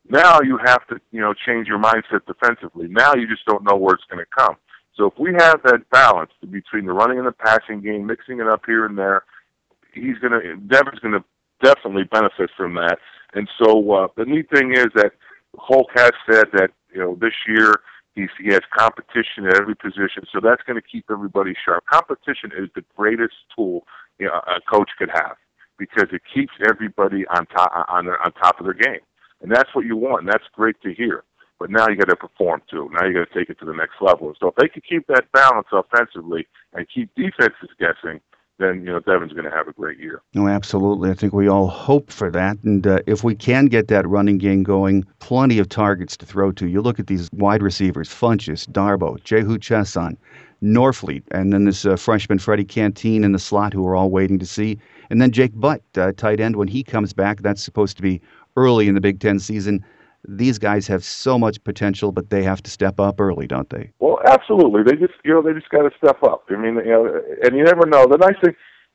Now 0.09 0.41
you 0.43 0.61
have 0.65 0.87
to 0.87 1.01
you 1.11 1.21
know 1.21 1.35
change 1.35 1.67
your 1.67 1.81
mindset 1.81 2.25
defensively. 2.25 2.87
Now 2.87 3.15
you 3.17 3.27
just 3.27 3.45
don't 3.47 3.65
know 3.65 3.75
where 3.75 3.97
it's 3.97 4.05
going 4.09 4.25
to 4.25 4.31
come. 4.39 4.55
So 4.95 5.07
if 5.07 5.15
we 5.19 5.33
have 5.37 5.61
that 5.65 5.91
balance 5.91 6.31
between 6.49 6.87
the 6.87 6.93
running 6.93 7.19
and 7.19 7.27
the 7.27 7.33
passing 7.33 7.81
game, 7.81 8.07
mixing 8.07 8.39
it 8.39 8.47
up 8.47 8.63
here 8.65 8.87
and 8.87 8.97
there, 8.97 9.25
he's 9.97 10.19
going 10.19 10.33
to 10.33 10.57
Devin's 10.57 11.01
going 11.01 11.15
to 11.15 11.25
definitely 11.63 12.05
benefit 12.05 12.51
from 12.57 12.75
that. 12.75 12.99
And 13.35 13.49
so 13.59 13.93
uh, 13.93 14.09
the 14.17 14.25
neat 14.25 14.49
thing 14.51 14.73
is 14.73 14.87
that 14.95 15.13
Hoke 15.57 15.91
has 15.95 16.13
said 16.31 16.47
that 16.53 16.71
you 16.93 17.01
know 17.01 17.17
this 17.21 17.35
year 17.49 17.75
he's, 18.15 18.29
he 18.43 18.53
has 18.53 18.61
competition 18.77 19.47
at 19.47 19.61
every 19.61 19.75
position, 19.75 20.25
so 20.33 20.41
that's 20.43 20.63
going 20.63 20.81
to 20.81 20.87
keep 20.87 21.07
everybody 21.11 21.55
sharp. 21.65 21.85
Competition 21.91 22.53
is 22.57 22.69
the 22.75 22.85
greatest 22.97 23.35
tool 23.55 23.85
you 24.19 24.27
know, 24.27 24.41
a 24.47 24.61
coach 24.71 24.91
could 24.99 25.11
have 25.13 25.37
because 25.79 26.09
it 26.13 26.23
keeps 26.33 26.53
everybody 26.67 27.27
on 27.29 27.47
top 27.47 27.73
on 27.89 28.09
on 28.09 28.33
top 28.33 28.59
of 28.59 28.65
their 28.65 28.75
game, 28.75 29.01
and 29.43 29.51
that's 29.51 29.75
what 29.75 29.85
you 29.85 29.97
want, 29.97 30.23
and 30.23 30.29
that's 30.29 30.45
great 30.55 30.81
to 30.83 30.95
hear. 30.95 31.25
But 31.59 31.71
now 31.71 31.89
you 31.89 31.97
got 31.97 32.09
to 32.09 32.17
perform 32.17 32.63
too. 32.71 32.91
Now 32.93 33.07
you 33.07 33.15
got 33.15 33.29
to 33.33 33.39
take 33.39 33.49
it 33.49 33.59
to 33.61 33.65
the 33.65 33.73
next 33.73 33.95
level. 34.01 34.35
So 34.39 34.49
if 34.49 34.57
they 34.57 34.69
can 34.69 34.83
keep 34.87 35.07
that 35.07 35.33
balance 35.33 35.69
offensively 35.73 36.47
and 36.75 36.87
keep 36.93 37.15
defenses 37.15 37.71
guessing, 37.79 38.21
then 38.59 38.81
you 38.81 38.93
know 38.93 39.01
Devin's 39.01 39.33
going 39.33 39.45
to 39.45 39.51
have 39.51 39.69
a 39.69 39.73
great 39.73 39.99
year. 39.99 40.23
No, 40.35 40.49
absolutely. 40.49 41.11
I 41.11 41.15
think 41.15 41.33
we 41.33 41.49
all 41.49 41.69
hope 41.69 42.11
for 42.11 42.31
that. 42.31 42.57
And 42.63 42.87
uh, 42.87 43.01
if 43.07 43.23
we 43.23 43.35
can 43.35 43.67
get 43.67 43.89
that 43.89 44.07
running 44.09 44.39
game 44.39 44.63
going, 44.63 45.05
plenty 45.19 45.59
of 45.59 45.69
targets 45.69 46.17
to 46.19 46.27
throw 46.27 46.53
to. 46.53 46.67
You 46.67 46.81
look 46.81 46.99
at 46.99 47.07
these 47.07 47.31
wide 47.33 47.63
receivers: 47.63 48.09
Funchess, 48.09 48.67
Darboh, 48.67 49.23
Jehu 49.23 49.59
Chesson, 49.59 50.17
Norfleet, 50.63 51.23
and 51.31 51.53
then 51.53 51.65
this 51.65 51.85
uh, 51.85 51.97
freshman 51.97 52.39
Freddie 52.39 52.65
Canteen 52.65 53.25
in 53.25 53.33
the 53.33 53.39
slot, 53.39 53.73
who 53.73 53.83
we're 53.83 53.97
all 53.97 54.11
waiting 54.11 54.39
to 54.39 54.47
see. 54.47 54.79
And 55.11 55.21
then 55.21 55.31
Jake 55.31 55.53
Butt, 55.55 55.83
uh, 55.97 56.13
tight 56.17 56.41
end, 56.41 56.57
when 56.57 56.69
he 56.69 56.83
comes 56.83 57.13
back, 57.13 57.43
that's 57.43 57.63
supposed 57.63 57.97
to 57.97 58.03
be 58.03 58.21
early 58.57 58.89
in 58.89 58.95
the 58.95 59.01
Big 59.01 59.21
Ten 59.21 59.39
season 59.39 59.85
these 60.29 60.59
guys 60.59 60.87
have 60.87 61.05
so 61.05 61.39
much 61.39 61.63
potential, 61.65 62.13
but 62.13 62.31
they 62.31 62.43
have 62.43 62.63
to 62.63 62.71
step 62.71 63.01
up 63.01 63.21
early, 63.21 63.47
don't 63.47 63.69
they? 63.71 63.93
Well, 63.99 64.19
absolutely. 64.27 64.83
They 64.83 64.97
just 64.97 65.15
you 65.25 65.33
know 65.33 65.43
they 65.43 65.53
just 65.53 65.71
got 65.71 65.83
to 65.83 65.91
step 65.97 66.23
up. 66.23 66.45
I 66.51 66.57
mean, 66.57 66.77
you 66.77 66.85
know, 66.85 67.23
and 67.43 67.57
you 67.57 67.65
never 67.65 67.87
know. 67.87 68.07
The 68.07 68.19
nice 68.19 68.37
thing, 68.43 68.55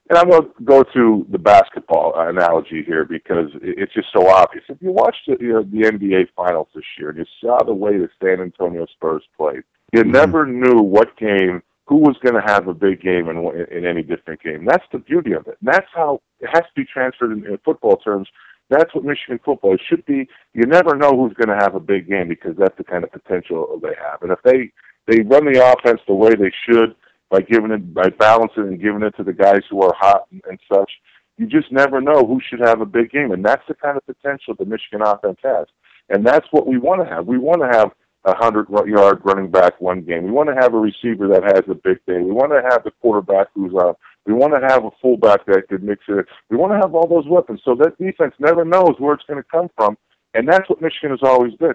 and 0.10 0.18
I'm 0.18 0.30
going 0.30 0.44
to 0.44 0.64
go 0.64 0.84
to 0.84 1.26
the 1.30 1.40
basketball 1.40 2.14
analogy 2.18 2.84
here 2.86 3.06
because 3.06 3.50
it's 3.62 3.94
just 3.94 4.10
so 4.14 4.28
obvious. 4.28 4.66
If 4.68 4.82
you 4.82 4.92
watched 4.92 5.22
the, 5.28 5.38
you 5.40 5.54
know, 5.54 5.64
the 5.64 5.90
NBA 5.90 6.28
Finals 6.36 6.68
this 6.76 6.84
year 7.00 7.10
and 7.10 7.20
you 7.20 7.26
saw 7.40 7.64
the 7.64 7.74
way 7.74 7.98
the 7.98 8.10
San 8.22 8.42
Antonio 8.42 8.86
Spurs 8.94 9.24
played, 9.38 9.64
you 9.94 10.02
mm-hmm. 10.02 10.12
never 10.12 10.46
knew 10.46 10.82
what 10.82 11.16
game 11.18 11.62
who 11.88 11.98
was 11.98 12.18
going 12.24 12.36
to 12.36 12.42
have 12.46 12.68
a 12.68 12.74
big 12.74 13.02
game 13.02 13.30
in, 13.30 13.38
in 13.72 13.86
any 13.86 14.02
different 14.02 14.42
game. 14.42 14.66
That's 14.66 14.86
the 14.92 15.00
beauty 15.00 15.34
of 15.34 15.48
it. 15.48 15.58
And 15.60 15.74
that's 15.74 15.88
how 15.94 16.22
it 16.40 16.48
has 16.48 16.64
to 16.64 16.74
be 16.76 16.86
transferred 16.86 17.32
in, 17.32 17.46
in 17.46 17.58
football 17.64 17.98
terms 17.98 18.28
that's 18.72 18.96
what 18.96 19.04
Michigan 19.04 19.40
football 19.44 19.78
should 19.90 20.06
be. 20.06 20.28
You 20.54 20.66
never 20.66 20.96
know 20.96 21.12
who's 21.12 21.34
going 21.34 21.56
to 21.56 21.64
have 21.64 21.76
a 21.76 21.80
big 21.80 22.08
game 22.08 22.30
because 22.30 22.56
that's 22.58 22.78
the 22.78 22.84
kind 22.84 23.04
of 23.04 23.12
potential 23.12 23.80
they 23.84 23.96
have. 24.02 24.22
And 24.24 24.32
if 24.32 24.40
they 24.44 24.72
they 25.08 25.22
run 25.24 25.46
the 25.46 25.64
offense 25.64 26.00
the 26.08 26.14
way 26.14 26.32
they 26.34 26.52
should 26.66 26.96
by 27.30 27.42
giving 27.42 27.72
it 27.72 27.94
by 27.94 28.10
balancing 28.10 28.64
and 28.64 28.82
giving 28.82 29.04
it 29.04 29.16
to 29.18 29.24
the 29.24 29.34
guys 29.34 29.62
who 29.70 29.82
are 29.82 29.94
hot 29.98 30.28
and, 30.32 30.42
and 30.50 30.60
such, 30.72 30.92
you 31.38 31.48
just 31.48 31.72
never 31.72 32.00
know 32.02 32.26
who 32.26 32.40
should 32.42 32.60
have 32.60 32.82
a 32.82 32.86
big 32.86 33.12
game. 33.12 33.32
And 33.32 33.44
that's 33.44 33.64
the 33.68 33.74
kind 33.74 33.98
of 33.98 34.06
potential 34.06 34.56
the 34.58 34.66
Michigan 34.66 35.02
offense 35.02 35.40
has. 35.44 35.68
And 36.10 36.26
that's 36.26 36.48
what 36.52 36.68
we 36.68 36.78
want 36.78 37.02
to 37.02 37.14
have. 37.14 37.26
We 37.26 37.38
want 37.38 37.62
to 37.62 37.78
have 37.78 37.92
a 38.26 38.36
hundred 38.36 38.68
yard 38.88 39.22
running 39.24 39.50
back 39.50 39.80
one 39.82 40.02
game. 40.02 40.24
We 40.24 40.32
want 40.32 40.50
to 40.50 40.56
have 40.56 40.74
a 40.74 40.78
receiver 40.78 41.28
that 41.30 41.44
has 41.44 41.64
a 41.68 41.76
big 41.76 41.98
day. 42.06 42.20
We 42.20 42.32
want 42.32 42.52
to 42.52 42.62
have 42.70 42.84
the 42.84 42.92
quarterback 43.02 43.48
who's 43.56 43.74
a 43.74 43.96
we 44.26 44.34
want 44.34 44.54
to 44.54 44.68
have 44.68 44.86
a 44.86 44.92
fullback 45.02 45.46
that 45.48 45.68
could 45.70 45.84
mix 45.84 46.04
it. 46.08 46.26
We 46.50 46.58
want 46.58 46.74
to 46.74 46.78
have 46.78 46.94
all 46.94 47.08
those 47.08 47.28
weapons 47.28 47.62
so 47.66 47.76
that 47.76 47.98
defense 47.98 48.34
never 48.40 48.64
knows 48.64 48.96
where 49.00 49.14
it's 49.14 49.26
going 49.28 49.42
to 49.42 49.50
come 49.52 49.70
from, 49.76 49.98
and 50.34 50.48
that's 50.48 50.70
what 50.70 50.82
Michigan 50.82 51.12
has 51.12 51.24
always 51.24 51.56
been. 51.56 51.74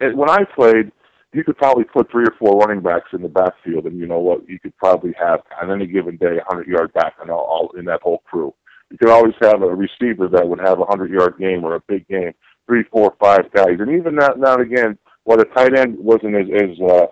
And 0.00 0.16
when 0.16 0.30
I 0.30 0.44
played, 0.54 0.92
you 1.32 1.44
could 1.44 1.58
probably 1.58 1.84
put 1.84 2.10
three 2.10 2.24
or 2.24 2.34
four 2.38 2.58
running 2.58 2.82
backs 2.82 3.10
in 3.12 3.22
the 3.22 3.28
backfield, 3.28 3.86
and 3.86 3.98
you 3.98 4.06
know 4.06 4.20
what? 4.20 4.48
You 4.48 4.58
could 4.58 4.76
probably 4.76 5.14
have 5.20 5.40
on 5.60 5.70
any 5.70 5.86
given 5.86 6.16
day 6.16 6.38
a 6.38 6.44
hundred 6.44 6.68
yard 6.68 6.92
back 6.94 7.14
in 7.22 7.30
all, 7.30 7.44
all 7.44 7.78
in 7.78 7.84
that 7.86 8.02
whole 8.02 8.22
crew. 8.24 8.54
You 8.90 8.96
could 8.96 9.10
always 9.10 9.34
have 9.42 9.60
a 9.62 9.74
receiver 9.74 10.28
that 10.28 10.48
would 10.48 10.60
have 10.60 10.80
a 10.80 10.86
hundred 10.86 11.10
yard 11.10 11.34
game 11.38 11.64
or 11.64 11.74
a 11.74 11.82
big 11.88 12.08
game, 12.08 12.32
three, 12.66 12.84
four, 12.90 13.14
five 13.20 13.52
guys, 13.52 13.76
and 13.78 13.90
even 13.90 14.14
now, 14.14 14.30
now 14.38 14.54
again, 14.54 14.96
while 15.24 15.36
the 15.36 15.44
tight 15.44 15.76
end 15.76 15.98
wasn't 15.98 16.34
as 16.34 16.46
as 16.54 16.80
uh, 16.88 17.06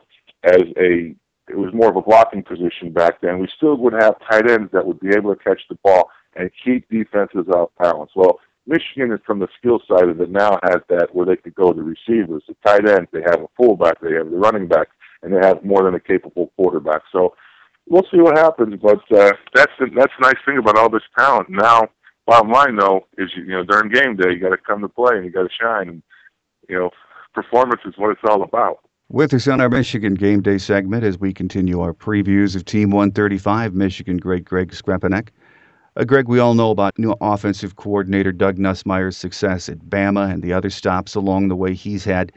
as 0.44 0.62
a 0.78 1.14
it 1.48 1.56
was 1.56 1.72
more 1.72 1.88
of 1.88 1.96
a 1.96 2.02
blocking 2.02 2.42
position 2.42 2.92
back 2.92 3.20
then. 3.20 3.38
We 3.38 3.48
still 3.56 3.76
would 3.76 3.92
have 3.92 4.16
tight 4.30 4.50
ends 4.50 4.70
that 4.72 4.86
would 4.86 5.00
be 5.00 5.10
able 5.10 5.34
to 5.34 5.42
catch 5.42 5.60
the 5.68 5.76
ball 5.82 6.10
and 6.34 6.50
keep 6.64 6.88
defenses 6.90 7.46
off 7.48 7.70
balance. 7.78 8.10
Well, 8.14 8.40
Michigan, 8.66 9.12
is 9.12 9.20
from 9.24 9.38
the 9.38 9.48
skill 9.58 9.80
side 9.88 10.08
of 10.08 10.20
it, 10.20 10.30
now 10.30 10.58
has 10.64 10.82
that 10.88 11.14
where 11.14 11.24
they 11.24 11.36
could 11.36 11.54
go 11.54 11.72
to 11.72 11.82
receivers, 11.82 12.42
the 12.48 12.56
tight 12.66 12.88
ends. 12.88 13.08
They 13.12 13.22
have 13.22 13.40
a 13.40 13.48
fullback, 13.56 14.00
they 14.00 14.14
have 14.14 14.30
the 14.30 14.36
running 14.36 14.66
back, 14.66 14.88
and 15.22 15.32
they 15.32 15.46
have 15.46 15.64
more 15.64 15.84
than 15.84 15.94
a 15.94 16.00
capable 16.00 16.52
quarterback. 16.56 17.02
So 17.12 17.34
we'll 17.88 18.06
see 18.10 18.20
what 18.20 18.36
happens. 18.36 18.74
But 18.82 19.00
uh, 19.16 19.32
that's 19.54 19.72
the 19.78 19.86
that's 19.94 20.12
the 20.18 20.22
nice 20.22 20.38
thing 20.44 20.58
about 20.58 20.76
all 20.76 20.90
this 20.90 21.02
talent. 21.16 21.48
Now, 21.48 21.88
bottom 22.26 22.50
line 22.50 22.76
though 22.76 23.06
is 23.16 23.30
you 23.36 23.46
know 23.46 23.64
during 23.64 23.92
game 23.92 24.16
day 24.16 24.32
you 24.32 24.40
got 24.40 24.50
to 24.50 24.56
come 24.56 24.80
to 24.80 24.88
play 24.88 25.16
and 25.16 25.24
you 25.24 25.30
got 25.30 25.44
to 25.44 25.60
shine. 25.60 25.88
And 25.88 26.02
you 26.68 26.76
know, 26.76 26.90
performance 27.34 27.82
is 27.86 27.94
what 27.96 28.10
it's 28.10 28.28
all 28.28 28.42
about. 28.42 28.78
With 29.08 29.32
us 29.34 29.46
on 29.46 29.60
our 29.60 29.68
Michigan 29.68 30.14
Game 30.14 30.42
Day 30.42 30.58
segment 30.58 31.04
as 31.04 31.16
we 31.16 31.32
continue 31.32 31.80
our 31.80 31.94
previews 31.94 32.56
of 32.56 32.64
Team 32.64 32.90
135, 32.90 33.72
Michigan 33.72 34.16
great 34.16 34.44
Greg 34.44 34.72
Skrepenak. 34.72 35.28
Uh, 35.94 36.02
Greg, 36.02 36.26
we 36.26 36.40
all 36.40 36.54
know 36.54 36.72
about 36.72 36.98
new 36.98 37.14
offensive 37.20 37.76
coordinator 37.76 38.32
Doug 38.32 38.58
Nussmeier's 38.58 39.16
success 39.16 39.68
at 39.68 39.78
Bama 39.78 40.32
and 40.32 40.42
the 40.42 40.52
other 40.52 40.70
stops 40.70 41.14
along 41.14 41.46
the 41.46 41.54
way 41.54 41.72
he's 41.72 42.04
had. 42.04 42.32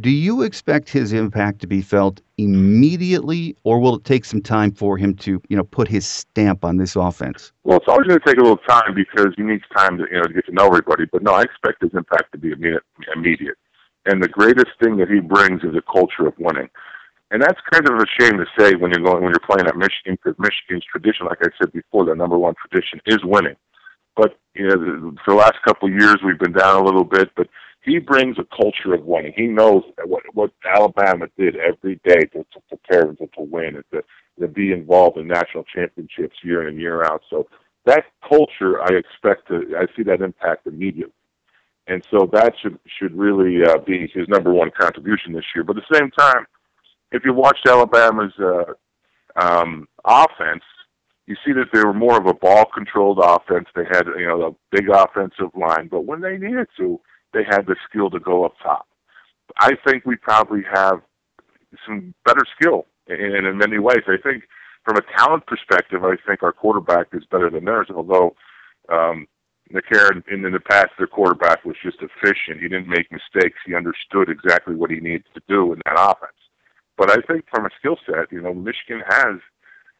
Do 0.00 0.08
you 0.08 0.40
expect 0.40 0.88
his 0.88 1.12
impact 1.12 1.60
to 1.60 1.66
be 1.66 1.82
felt 1.82 2.22
immediately, 2.38 3.54
or 3.64 3.78
will 3.78 3.96
it 3.96 4.04
take 4.04 4.24
some 4.24 4.40
time 4.40 4.72
for 4.72 4.96
him 4.96 5.14
to, 5.16 5.42
you 5.50 5.56
know, 5.58 5.62
put 5.62 5.88
his 5.88 6.06
stamp 6.06 6.64
on 6.64 6.78
this 6.78 6.96
offense? 6.96 7.52
Well, 7.64 7.76
it's 7.76 7.86
always 7.86 8.08
going 8.08 8.18
to 8.18 8.26
take 8.26 8.38
a 8.38 8.42
little 8.42 8.56
time 8.56 8.94
because 8.94 9.34
he 9.36 9.42
needs 9.42 9.64
time 9.76 9.98
to, 9.98 10.04
you 10.10 10.16
know, 10.16 10.22
to 10.22 10.32
get 10.32 10.46
to 10.46 10.52
know 10.52 10.68
everybody. 10.68 11.04
But 11.12 11.22
no, 11.22 11.32
I 11.32 11.42
expect 11.42 11.82
his 11.82 11.92
impact 11.92 12.32
to 12.32 12.38
be 12.38 12.50
immediate. 12.50 12.82
immediate. 13.14 13.58
And 14.06 14.22
the 14.22 14.28
greatest 14.28 14.70
thing 14.82 14.96
that 14.98 15.08
he 15.08 15.20
brings 15.20 15.62
is 15.62 15.74
a 15.74 15.92
culture 15.92 16.26
of 16.26 16.34
winning. 16.38 16.68
And 17.30 17.42
that's 17.42 17.60
kind 17.72 17.88
of 17.88 17.94
a 17.94 18.06
shame 18.20 18.38
to 18.38 18.46
say 18.58 18.74
when 18.74 18.92
you're 18.92 19.04
going 19.04 19.22
when 19.24 19.32
you're 19.32 19.48
playing 19.48 19.66
at 19.66 19.76
Michigan 19.76 20.18
because 20.22 20.38
Michigan's 20.38 20.84
tradition, 20.84 21.26
like 21.26 21.38
I 21.42 21.48
said 21.58 21.72
before, 21.72 22.04
their 22.04 22.14
number 22.14 22.38
one 22.38 22.54
tradition 22.54 23.00
is 23.06 23.18
winning. 23.24 23.56
But 24.14 24.38
you 24.54 24.68
know, 24.68 25.14
for 25.24 25.32
the 25.32 25.40
last 25.40 25.56
couple 25.64 25.88
of 25.88 25.94
years 25.94 26.18
we've 26.24 26.38
been 26.38 26.52
down 26.52 26.80
a 26.80 26.84
little 26.84 27.04
bit, 27.04 27.30
but 27.34 27.48
he 27.82 27.98
brings 27.98 28.36
a 28.38 28.56
culture 28.56 28.94
of 28.94 29.04
winning. 29.04 29.32
He 29.36 29.46
knows 29.46 29.82
what 30.04 30.22
what 30.34 30.52
Alabama 30.64 31.26
did 31.36 31.56
every 31.56 32.00
day 32.04 32.20
to, 32.20 32.44
to 32.44 32.60
prepare 32.68 33.04
to, 33.04 33.26
to 33.26 33.40
win 33.40 33.76
and 33.76 33.84
to 33.92 34.02
to 34.40 34.48
be 34.48 34.72
involved 34.72 35.16
in 35.16 35.26
national 35.26 35.64
championships 35.64 36.36
year 36.42 36.62
in 36.62 36.68
and 36.68 36.78
year 36.78 37.04
out. 37.04 37.22
So 37.30 37.48
that 37.86 38.04
culture, 38.26 38.82
I 38.82 38.94
expect 38.94 39.48
to, 39.48 39.76
I 39.76 39.86
see 39.96 40.02
that 40.04 40.22
impact 40.22 40.66
immediately. 40.66 41.12
And 41.86 42.02
so 42.10 42.28
that 42.32 42.54
should 42.60 42.78
should 42.98 43.14
really 43.16 43.62
uh, 43.62 43.78
be 43.78 44.10
his 44.12 44.26
number 44.28 44.52
one 44.52 44.70
contribution 44.70 45.32
this 45.32 45.44
year. 45.54 45.64
But 45.64 45.76
at 45.76 45.84
the 45.88 45.98
same 45.98 46.10
time, 46.12 46.46
if 47.12 47.24
you 47.24 47.34
watched 47.34 47.66
Alabama's 47.68 48.32
uh, 48.38 48.72
um, 49.36 49.86
offense, 50.04 50.62
you 51.26 51.36
see 51.44 51.52
that 51.52 51.66
they 51.72 51.84
were 51.84 51.94
more 51.94 52.18
of 52.18 52.26
a 52.26 52.34
ball 52.34 52.64
controlled 52.64 53.20
offense. 53.22 53.68
They 53.74 53.84
had 53.90 54.06
you 54.18 54.26
know 54.26 54.42
a 54.46 54.76
big 54.76 54.88
offensive 54.88 55.50
line, 55.54 55.88
but 55.88 56.06
when 56.06 56.20
they 56.20 56.38
needed 56.38 56.68
to, 56.78 57.00
they 57.32 57.44
had 57.44 57.66
the 57.66 57.76
skill 57.88 58.10
to 58.10 58.20
go 58.20 58.44
up 58.44 58.54
top. 58.62 58.86
I 59.58 59.72
think 59.86 60.06
we 60.06 60.16
probably 60.16 60.62
have 60.72 61.02
some 61.86 62.14
better 62.24 62.44
skill 62.58 62.86
in, 63.08 63.46
in 63.46 63.58
many 63.58 63.78
ways. 63.78 64.02
I 64.06 64.16
think 64.22 64.44
from 64.84 64.96
a 64.96 65.18
talent 65.18 65.46
perspective, 65.46 66.04
I 66.04 66.16
think 66.26 66.42
our 66.42 66.52
quarterback 66.52 67.08
is 67.12 67.24
better 67.30 67.50
than 67.50 67.64
theirs. 67.64 67.88
Although 67.94 68.34
um, 68.90 69.26
Heron, 69.90 70.22
in, 70.30 70.44
in 70.44 70.52
the 70.52 70.60
past, 70.60 70.90
their 70.98 71.06
quarterback 71.06 71.64
was 71.64 71.76
just 71.82 71.98
efficient. 72.00 72.60
He 72.60 72.68
didn't 72.68 72.88
make 72.88 73.10
mistakes. 73.10 73.58
He 73.66 73.74
understood 73.74 74.28
exactly 74.28 74.74
what 74.74 74.90
he 74.90 75.00
needed 75.00 75.24
to 75.34 75.42
do 75.48 75.72
in 75.72 75.80
that 75.84 75.96
offense. 75.98 76.36
But 76.96 77.10
I 77.10 77.16
think 77.26 77.44
from 77.50 77.66
a 77.66 77.70
skill 77.78 77.96
set, 78.06 78.30
you 78.30 78.40
know, 78.40 78.54
Michigan 78.54 79.02
has 79.08 79.40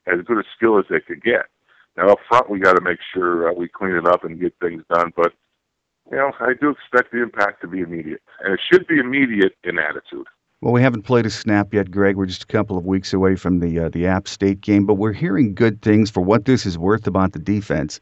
as 0.06 0.24
good 0.26 0.38
a 0.38 0.44
skill 0.56 0.78
as 0.78 0.84
they 0.90 1.00
could 1.00 1.22
get. 1.22 1.46
Now 1.96 2.08
up 2.08 2.18
front, 2.28 2.50
we 2.50 2.58
got 2.58 2.74
to 2.74 2.82
make 2.82 2.98
sure 3.12 3.48
uh, 3.48 3.52
we 3.52 3.68
clean 3.68 3.94
it 3.94 4.06
up 4.06 4.24
and 4.24 4.40
get 4.40 4.54
things 4.60 4.82
done. 4.92 5.12
But 5.16 5.32
you 6.10 6.18
know, 6.18 6.32
I 6.40 6.52
do 6.60 6.70
expect 6.70 7.12
the 7.12 7.22
impact 7.22 7.62
to 7.62 7.68
be 7.68 7.80
immediate, 7.80 8.20
and 8.40 8.52
it 8.52 8.60
should 8.70 8.86
be 8.86 8.98
immediate 8.98 9.56
in 9.64 9.78
attitude. 9.78 10.26
Well, 10.60 10.72
we 10.72 10.82
haven't 10.82 11.02
played 11.02 11.26
a 11.26 11.30
snap 11.30 11.74
yet, 11.74 11.90
Greg. 11.90 12.16
We're 12.16 12.26
just 12.26 12.44
a 12.44 12.46
couple 12.46 12.76
of 12.76 12.84
weeks 12.84 13.12
away 13.12 13.36
from 13.36 13.60
the 13.60 13.80
uh, 13.80 13.88
the 13.90 14.06
App 14.06 14.28
State 14.28 14.60
game, 14.60 14.86
but 14.86 14.94
we're 14.94 15.12
hearing 15.12 15.54
good 15.54 15.82
things 15.82 16.10
for 16.10 16.20
what 16.20 16.44
this 16.44 16.66
is 16.66 16.78
worth 16.78 17.06
about 17.06 17.32
the 17.32 17.38
defense. 17.38 18.00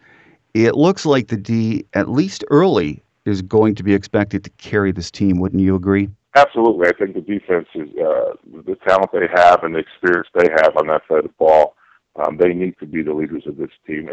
It 0.55 0.75
looks 0.75 1.07
like 1.07 1.29
the 1.29 1.37
D, 1.37 1.87
at 1.95 2.09
least 2.09 2.45
early, 2.51 3.03
is 3.25 3.41
going 3.43 3.75
to 3.77 3.83
be 3.83 3.95
expected 3.95 4.45
to 4.45 4.51
carry 4.51 4.93
this 4.93 5.11
team. 5.11 5.39
Wouldn't 5.39 5.63
you 5.63 5.75
agree? 5.75 6.11
Absolutely. 6.35 6.89
I 6.89 6.93
think 6.93 7.15
the 7.15 7.21
defense 7.21 7.69
is 7.75 7.89
uh, 7.99 8.35
the 8.67 8.77
talent 8.87 9.11
they 9.13 9.29
have 9.35 9.65
and 9.65 9.75
the 9.75 9.79
experience 9.79 10.29
they 10.35 10.49
have 10.51 10.77
on 10.77 10.87
that 10.89 11.03
side 11.09 11.19
of 11.19 11.25
the 11.25 11.35
ball. 11.39 11.77
Um, 12.17 12.37
they 12.37 12.53
need 12.53 12.75
to 12.81 12.87
be 12.87 13.03
the 13.03 13.13
leaders 13.13 13.45
of 13.47 13.57
this 13.57 13.71
team. 13.87 14.11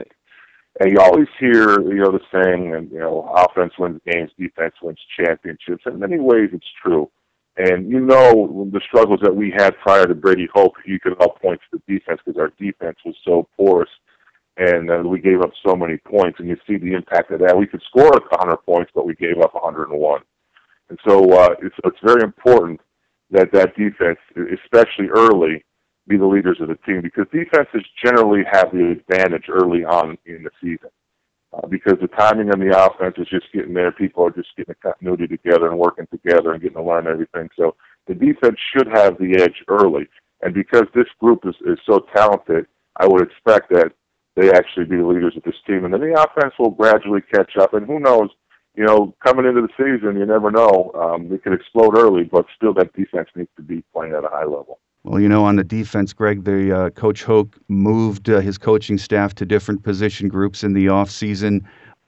And 0.80 0.92
you 0.92 1.00
always 1.00 1.28
hear, 1.40 1.82
you 1.82 1.96
know, 1.96 2.12
the 2.12 2.22
saying, 2.32 2.74
and 2.74 2.92
you 2.92 3.00
know, 3.00 3.30
offense 3.36 3.74
wins 3.78 4.00
games, 4.10 4.32
defense 4.38 4.76
wins 4.82 5.00
championships. 5.18 5.84
In 5.86 6.00
many 6.00 6.20
ways, 6.20 6.50
it's 6.54 6.66
true. 6.82 7.10
And 7.58 7.92
you 7.92 8.00
know 8.00 8.70
the 8.72 8.80
struggles 8.88 9.20
that 9.22 9.36
we 9.36 9.54
had 9.58 9.78
prior 9.80 10.06
to 10.06 10.16
Brady 10.16 10.48
Hoke, 10.54 10.78
you 10.86 11.00
could 11.00 11.14
all 11.20 11.34
point 11.42 11.60
to 11.72 11.80
the 11.86 11.94
defense 11.94 12.22
because 12.26 12.40
our 12.40 12.54
defense 12.58 12.98
was 13.06 13.16
so 13.26 13.50
porous 13.58 13.90
and 14.60 14.92
uh, 14.92 14.98
we 15.06 15.20
gave 15.20 15.42
up 15.42 15.52
so 15.66 15.74
many 15.74 15.98
points. 15.98 16.40
And 16.40 16.50
you 16.50 16.58
see 16.68 16.78
the 16.78 16.94
impact 16.94 17.32
of 17.32 17.40
that. 17.40 17.58
We 17.58 17.66
could 17.66 17.82
score 17.88 18.12
100 18.12 18.58
points, 18.58 18.92
but 18.94 19.06
we 19.06 19.16
gave 19.16 19.40
up 19.42 19.54
101. 19.54 20.22
And 20.90 21.00
so 21.08 21.32
uh, 21.32 21.56
it's, 21.62 21.76
it's 21.86 21.98
very 22.04 22.24
important 22.24 22.82
that 23.32 23.52
that 23.54 23.76
defense, 23.78 24.20
especially 24.36 25.08
early, 25.16 25.64
be 26.08 26.18
the 26.18 26.26
leaders 26.26 26.58
of 26.60 26.68
the 26.68 26.76
team 26.86 27.02
because 27.02 27.26
defenses 27.32 27.88
generally 28.04 28.44
have 28.52 28.72
the 28.72 28.98
advantage 29.00 29.46
early 29.48 29.86
on 29.86 30.18
in 30.26 30.44
the 30.44 30.50
season. 30.60 30.90
Uh, 31.52 31.66
because 31.68 31.96
the 32.00 32.08
timing 32.08 32.52
on 32.52 32.60
the 32.60 32.78
offense 32.78 33.16
is 33.18 33.28
just 33.28 33.52
getting 33.54 33.74
there. 33.74 33.92
People 33.92 34.24
are 34.26 34.30
just 34.30 34.50
getting 34.56 34.76
the 34.84 34.90
continuity 34.92 35.28
together 35.28 35.68
and 35.70 35.80
working 35.80 36.06
together 36.12 36.52
and 36.52 36.62
getting 36.62 36.78
to 36.78 36.84
learn 36.84 37.08
everything. 37.08 37.50
So 37.58 37.76
the 38.08 38.14
defense 38.14 38.58
should 38.76 38.88
have 38.88 39.18
the 39.18 39.42
edge 39.42 39.64
early. 39.68 40.08
And 40.42 40.54
because 40.54 40.84
this 40.94 41.08
group 41.20 41.46
is, 41.46 41.56
is 41.66 41.80
so 41.88 42.06
talented, 42.16 42.68
I 42.98 43.08
would 43.08 43.24
expect 43.24 43.70
that 43.70 43.94
they 44.40 44.52
actually 44.52 44.86
be 44.86 44.98
the 44.98 45.06
leaders 45.06 45.36
of 45.36 45.44
this 45.44 45.56
team. 45.68 45.84
And 45.84 45.94
then 45.94 46.02
the 46.02 46.22
offense 46.22 46.54
will 46.58 46.72
gradually 46.72 47.22
catch 47.22 47.58
up. 47.58 47.74
And 47.74 47.86
who 47.86 48.00
knows, 48.00 48.30
you 48.76 48.86
know, 48.86 49.14
coming 49.24 49.46
into 49.46 49.62
the 49.62 49.70
season, 49.78 50.18
you 50.18 50.26
never 50.26 50.50
know. 50.50 50.92
Um, 50.96 51.32
it 51.34 51.44
could 51.44 51.54
explode 51.54 51.98
early, 51.98 52.24
but 52.24 52.46
still 52.56 52.74
that 52.76 52.94
defense 52.94 53.28
needs 53.36 53.50
to 53.58 53.62
be 53.62 53.84
playing 53.94 54.14
at 54.14 54.24
a 54.24 54.30
high 54.30 54.46
level. 54.46 54.80
Well, 55.04 55.20
you 55.20 55.30
know, 55.30 55.44
on 55.44 55.56
the 55.56 55.64
defense, 55.64 56.14
Greg, 56.14 56.44
the 56.44 56.78
uh, 56.78 56.90
coach 56.92 57.24
Hoke 57.24 57.58
moved 57.68 58.30
uh, 58.30 58.40
his 58.40 58.58
coaching 58.58 58.98
staff 58.98 59.34
to 59.36 59.46
different 59.46 59.84
position 59.84 60.28
groups 60.28 60.64
in 60.64 60.74
the 60.74 60.88
offseason. 60.88 61.66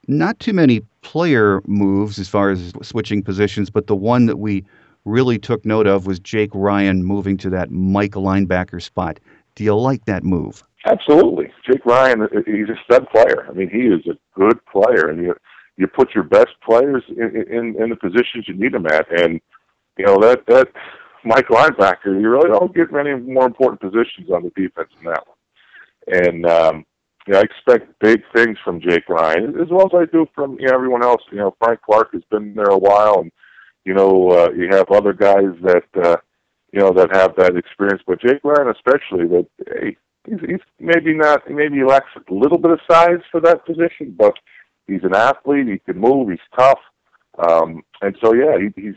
Not 0.08 0.40
too 0.40 0.54
many 0.54 0.82
player 1.02 1.62
moves 1.68 2.20
as 2.20 2.28
far 2.28 2.50
as 2.50 2.74
switching 2.82 3.24
positions, 3.24 3.70
but 3.70 3.88
the 3.88 3.96
one 3.96 4.26
that 4.26 4.38
we 4.38 4.64
really 5.06 5.40
took 5.40 5.66
note 5.66 5.88
of 5.88 6.06
was 6.06 6.20
Jake 6.20 6.52
Ryan 6.54 7.04
moving 7.04 7.38
to 7.38 7.50
that 7.50 7.72
Mike 7.72 8.12
linebacker 8.12 8.82
spot. 8.82 9.20
Do 9.56 9.64
you 9.64 9.76
like 9.76 10.06
that 10.06 10.24
move? 10.24 10.64
Absolutely. 10.86 11.52
Jake 11.66 11.86
Ryan, 11.86 12.24
uh, 12.24 12.28
he's 12.46 12.70
a 12.70 12.80
stud 12.86 13.08
player. 13.10 13.48
I 13.48 13.54
mean, 13.54 13.70
he 13.70 13.82
is 13.82 14.02
a 14.08 14.18
good 14.40 14.60
player, 14.66 15.10
and 15.10 15.24
you 15.24 15.36
you 15.78 15.88
put 15.88 16.14
your 16.14 16.24
best 16.24 16.50
players 16.64 17.04
in 17.10 17.36
in, 17.50 17.82
in 17.82 17.90
the 17.90 17.96
positions 17.96 18.46
you 18.48 18.56
need 18.56 18.74
them 18.74 18.88
at, 18.88 19.06
and 19.22 19.40
you 19.98 20.06
know 20.06 20.18
that 20.20 20.46
that 20.48 20.70
Mike 21.24 21.48
linebacker, 21.50 22.20
you 22.20 22.30
really 22.30 22.50
don't 22.50 22.76
get 22.76 22.92
many 22.92 23.14
more 23.14 23.46
important 23.46 23.80
positions 23.80 24.32
on 24.34 24.44
the 24.44 24.50
defense 24.50 24.90
than 24.96 25.14
that 25.14 25.24
one. 25.28 26.20
And 26.24 26.46
um, 26.48 26.86
you 27.28 27.34
know, 27.34 27.40
I 27.40 27.44
expect 27.44 28.00
big 28.00 28.24
things 28.36 28.58
from 28.64 28.82
Jake 28.82 29.08
Ryan, 29.08 29.60
as 29.62 29.68
well 29.70 29.86
as 29.86 29.92
I 29.94 30.06
do 30.12 30.26
from 30.34 30.58
you 30.60 30.68
know 30.68 30.74
everyone 30.74 31.04
else. 31.04 31.22
You 31.32 31.38
know, 31.38 31.56
Frank 31.60 31.82
Clark 31.82 32.14
has 32.14 32.24
been 32.32 32.56
there 32.56 32.66
a 32.66 32.78
while, 32.78 33.20
and 33.20 33.32
you 33.86 33.94
know 33.94 34.30
uh, 34.32 34.50
you 34.52 34.68
have 34.72 34.90
other 34.90 35.14
guys 35.14 35.54
that 35.62 35.86
uh, 36.04 36.18
you 36.74 36.80
know 36.80 36.92
that 36.92 37.16
have 37.16 37.36
that 37.36 37.56
experience. 37.56 38.02
But 38.08 38.22
Jake 38.22 38.44
Ryan, 38.44 38.74
especially, 38.76 39.28
that 39.28 39.48
hey, 39.68 39.98
he's, 40.26 40.40
he's 40.42 40.60
maybe 40.80 41.14
not, 41.14 41.50
maybe 41.50 41.78
he 41.78 41.84
lacks 41.84 42.10
a 42.16 42.34
little 42.34 42.58
bit 42.58 42.72
of 42.72 42.80
size 42.90 43.20
for 43.32 43.40
that 43.42 43.66
position, 43.66 44.16
but 44.18 44.34
he's 44.88 45.04
an 45.04 45.16
athlete. 45.16 45.68
He 45.68 45.80
can 45.80 46.00
move. 46.00 46.30
He's 46.30 46.40
tough, 46.58 46.80
um, 47.40 47.84
and 48.02 48.16
so 48.24 48.34
yeah, 48.34 48.58
he, 48.58 48.82
he's 48.82 48.96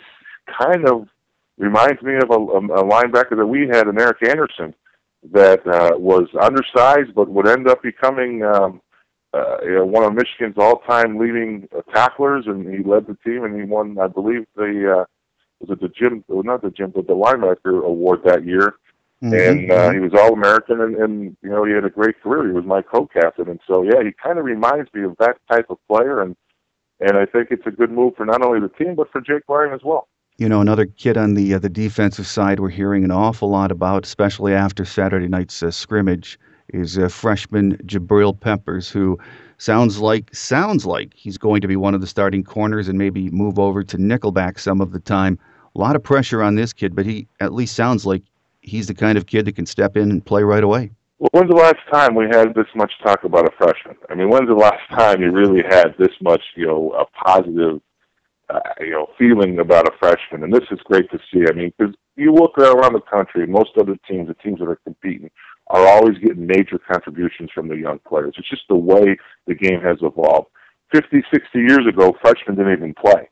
kind 0.60 0.88
of 0.88 1.08
reminds 1.56 2.02
me 2.02 2.14
of 2.16 2.30
a, 2.30 2.34
a 2.34 2.84
linebacker 2.84 3.36
that 3.36 3.46
we 3.46 3.68
had 3.68 3.86
in 3.86 4.00
Erick 4.00 4.28
Anderson 4.28 4.74
that 5.32 5.66
uh, 5.66 5.96
was 5.96 6.28
undersized 6.38 7.14
but 7.14 7.30
would 7.30 7.48
end 7.48 7.66
up 7.68 7.82
becoming 7.82 8.42
um, 8.42 8.80
uh, 9.34 9.56
you 9.64 9.74
know, 9.74 9.84
one 9.84 10.04
of 10.04 10.14
Michigan's 10.14 10.54
all-time 10.56 11.18
leading 11.18 11.68
uh, 11.76 11.80
tacklers, 11.92 12.46
and 12.46 12.72
he 12.72 12.84
led 12.84 13.06
the 13.06 13.16
team, 13.24 13.42
and 13.44 13.58
he 13.58 13.66
won, 13.66 13.98
I 13.98 14.06
believe, 14.06 14.46
the 14.54 15.00
uh, 15.00 15.04
was 15.60 15.70
it 15.70 15.80
the 15.80 15.88
Jim, 15.88 16.24
not 16.28 16.62
the 16.62 16.70
Jim, 16.70 16.92
but 16.94 17.06
the 17.06 17.14
linebacker 17.14 17.84
award 17.84 18.20
that 18.24 18.44
year. 18.44 18.74
Mm-hmm. 19.22 19.34
And 19.34 19.70
uh, 19.70 19.90
he 19.92 20.00
was 20.00 20.12
All-American, 20.12 20.80
and, 20.80 20.96
and 20.96 21.36
you 21.42 21.48
know 21.48 21.64
he 21.64 21.72
had 21.72 21.84
a 21.84 21.90
great 21.90 22.20
career. 22.20 22.46
He 22.46 22.52
was 22.52 22.64
my 22.64 22.82
co-captain, 22.82 23.48
and 23.48 23.60
so 23.66 23.82
yeah, 23.82 24.02
he 24.02 24.10
kind 24.12 24.38
of 24.38 24.44
reminds 24.44 24.92
me 24.92 25.04
of 25.04 25.16
that 25.18 25.36
type 25.50 25.66
of 25.70 25.78
player, 25.88 26.20
and 26.20 26.36
and 27.00 27.16
I 27.16 27.24
think 27.24 27.48
it's 27.50 27.66
a 27.66 27.70
good 27.70 27.90
move 27.90 28.14
for 28.16 28.26
not 28.26 28.42
only 28.42 28.60
the 28.60 28.68
team 28.68 28.94
but 28.94 29.10
for 29.10 29.20
Jake 29.20 29.44
Ryan 29.48 29.72
as 29.72 29.80
well. 29.82 30.08
You 30.36 30.48
know, 30.48 30.60
another 30.60 30.86
kid 30.86 31.16
on 31.16 31.34
the 31.34 31.54
uh, 31.54 31.58
the 31.58 31.68
defensive 31.68 32.26
side 32.26 32.60
we're 32.60 32.68
hearing 32.68 33.04
an 33.04 33.12
awful 33.12 33.48
lot 33.48 33.70
about, 33.70 34.04
especially 34.04 34.52
after 34.52 34.84
Saturday 34.84 35.28
night's 35.28 35.62
uh, 35.62 35.70
scrimmage, 35.70 36.38
is 36.68 36.98
uh, 36.98 37.08
freshman 37.08 37.76
Jabril 37.78 38.38
Peppers, 38.38 38.90
who 38.90 39.18
sounds 39.58 40.00
like 40.00 40.34
sounds 40.34 40.84
like 40.84 41.14
he's 41.14 41.38
going 41.38 41.60
to 41.60 41.68
be 41.68 41.76
one 41.76 41.94
of 41.94 42.00
the 42.00 42.06
starting 42.06 42.42
corners 42.42 42.88
and 42.88 42.98
maybe 42.98 43.30
move 43.30 43.58
over 43.58 43.84
to 43.84 43.96
nickelback 43.96 44.58
some 44.58 44.80
of 44.80 44.92
the 44.92 45.00
time. 45.00 45.38
A 45.76 45.80
lot 45.80 45.96
of 45.96 46.02
pressure 46.02 46.42
on 46.42 46.56
this 46.56 46.72
kid, 46.72 46.94
but 46.94 47.06
he 47.06 47.26
at 47.40 47.52
least 47.52 47.74
sounds 47.74 48.04
like 48.04 48.22
he's 48.64 48.86
the 48.86 48.94
kind 48.94 49.16
of 49.18 49.26
kid 49.26 49.44
that 49.46 49.56
can 49.56 49.66
step 49.66 49.96
in 49.96 50.10
and 50.10 50.24
play 50.24 50.42
right 50.42 50.64
away. 50.64 50.90
When's 51.32 51.48
the 51.48 51.56
last 51.56 51.78
time 51.92 52.14
we 52.14 52.24
had 52.24 52.54
this 52.54 52.66
much 52.74 52.92
talk 53.02 53.24
about 53.24 53.46
a 53.46 53.50
freshman? 53.56 53.96
I 54.10 54.14
mean, 54.14 54.28
when's 54.28 54.48
the 54.48 54.54
last 54.54 54.82
time 54.90 55.22
you 55.22 55.30
really 55.30 55.62
had 55.68 55.94
this 55.98 56.12
much, 56.20 56.42
you 56.56 56.66
know, 56.66 56.92
a 56.92 57.06
positive 57.24 57.80
uh, 58.50 58.60
you 58.80 58.90
know, 58.90 59.06
feeling 59.18 59.58
about 59.58 59.88
a 59.88 59.92
freshman. 59.98 60.44
And 60.44 60.52
this 60.52 60.68
is 60.70 60.78
great 60.84 61.10
to 61.10 61.18
see. 61.32 61.44
I 61.48 61.52
mean, 61.52 61.72
because 61.76 61.94
you 62.16 62.32
look 62.32 62.58
around 62.58 62.92
the 62.92 63.00
country, 63.00 63.46
most 63.46 63.70
other 63.78 63.96
teams, 64.08 64.28
the 64.28 64.34
teams 64.34 64.58
that 64.58 64.68
are 64.68 64.80
competing, 64.84 65.30
are 65.68 65.86
always 65.86 66.18
getting 66.18 66.46
major 66.46 66.78
contributions 66.78 67.50
from 67.54 67.68
the 67.68 67.76
young 67.76 67.98
players. 68.06 68.34
It's 68.36 68.50
just 68.50 68.68
the 68.68 68.76
way 68.76 69.16
the 69.46 69.54
game 69.54 69.80
has 69.80 69.96
evolved. 70.02 70.48
50, 70.92 71.24
60 71.32 71.58
years 71.58 71.86
ago, 71.88 72.14
freshmen 72.20 72.56
didn't 72.56 72.72
even 72.74 72.94
play. 72.94 73.28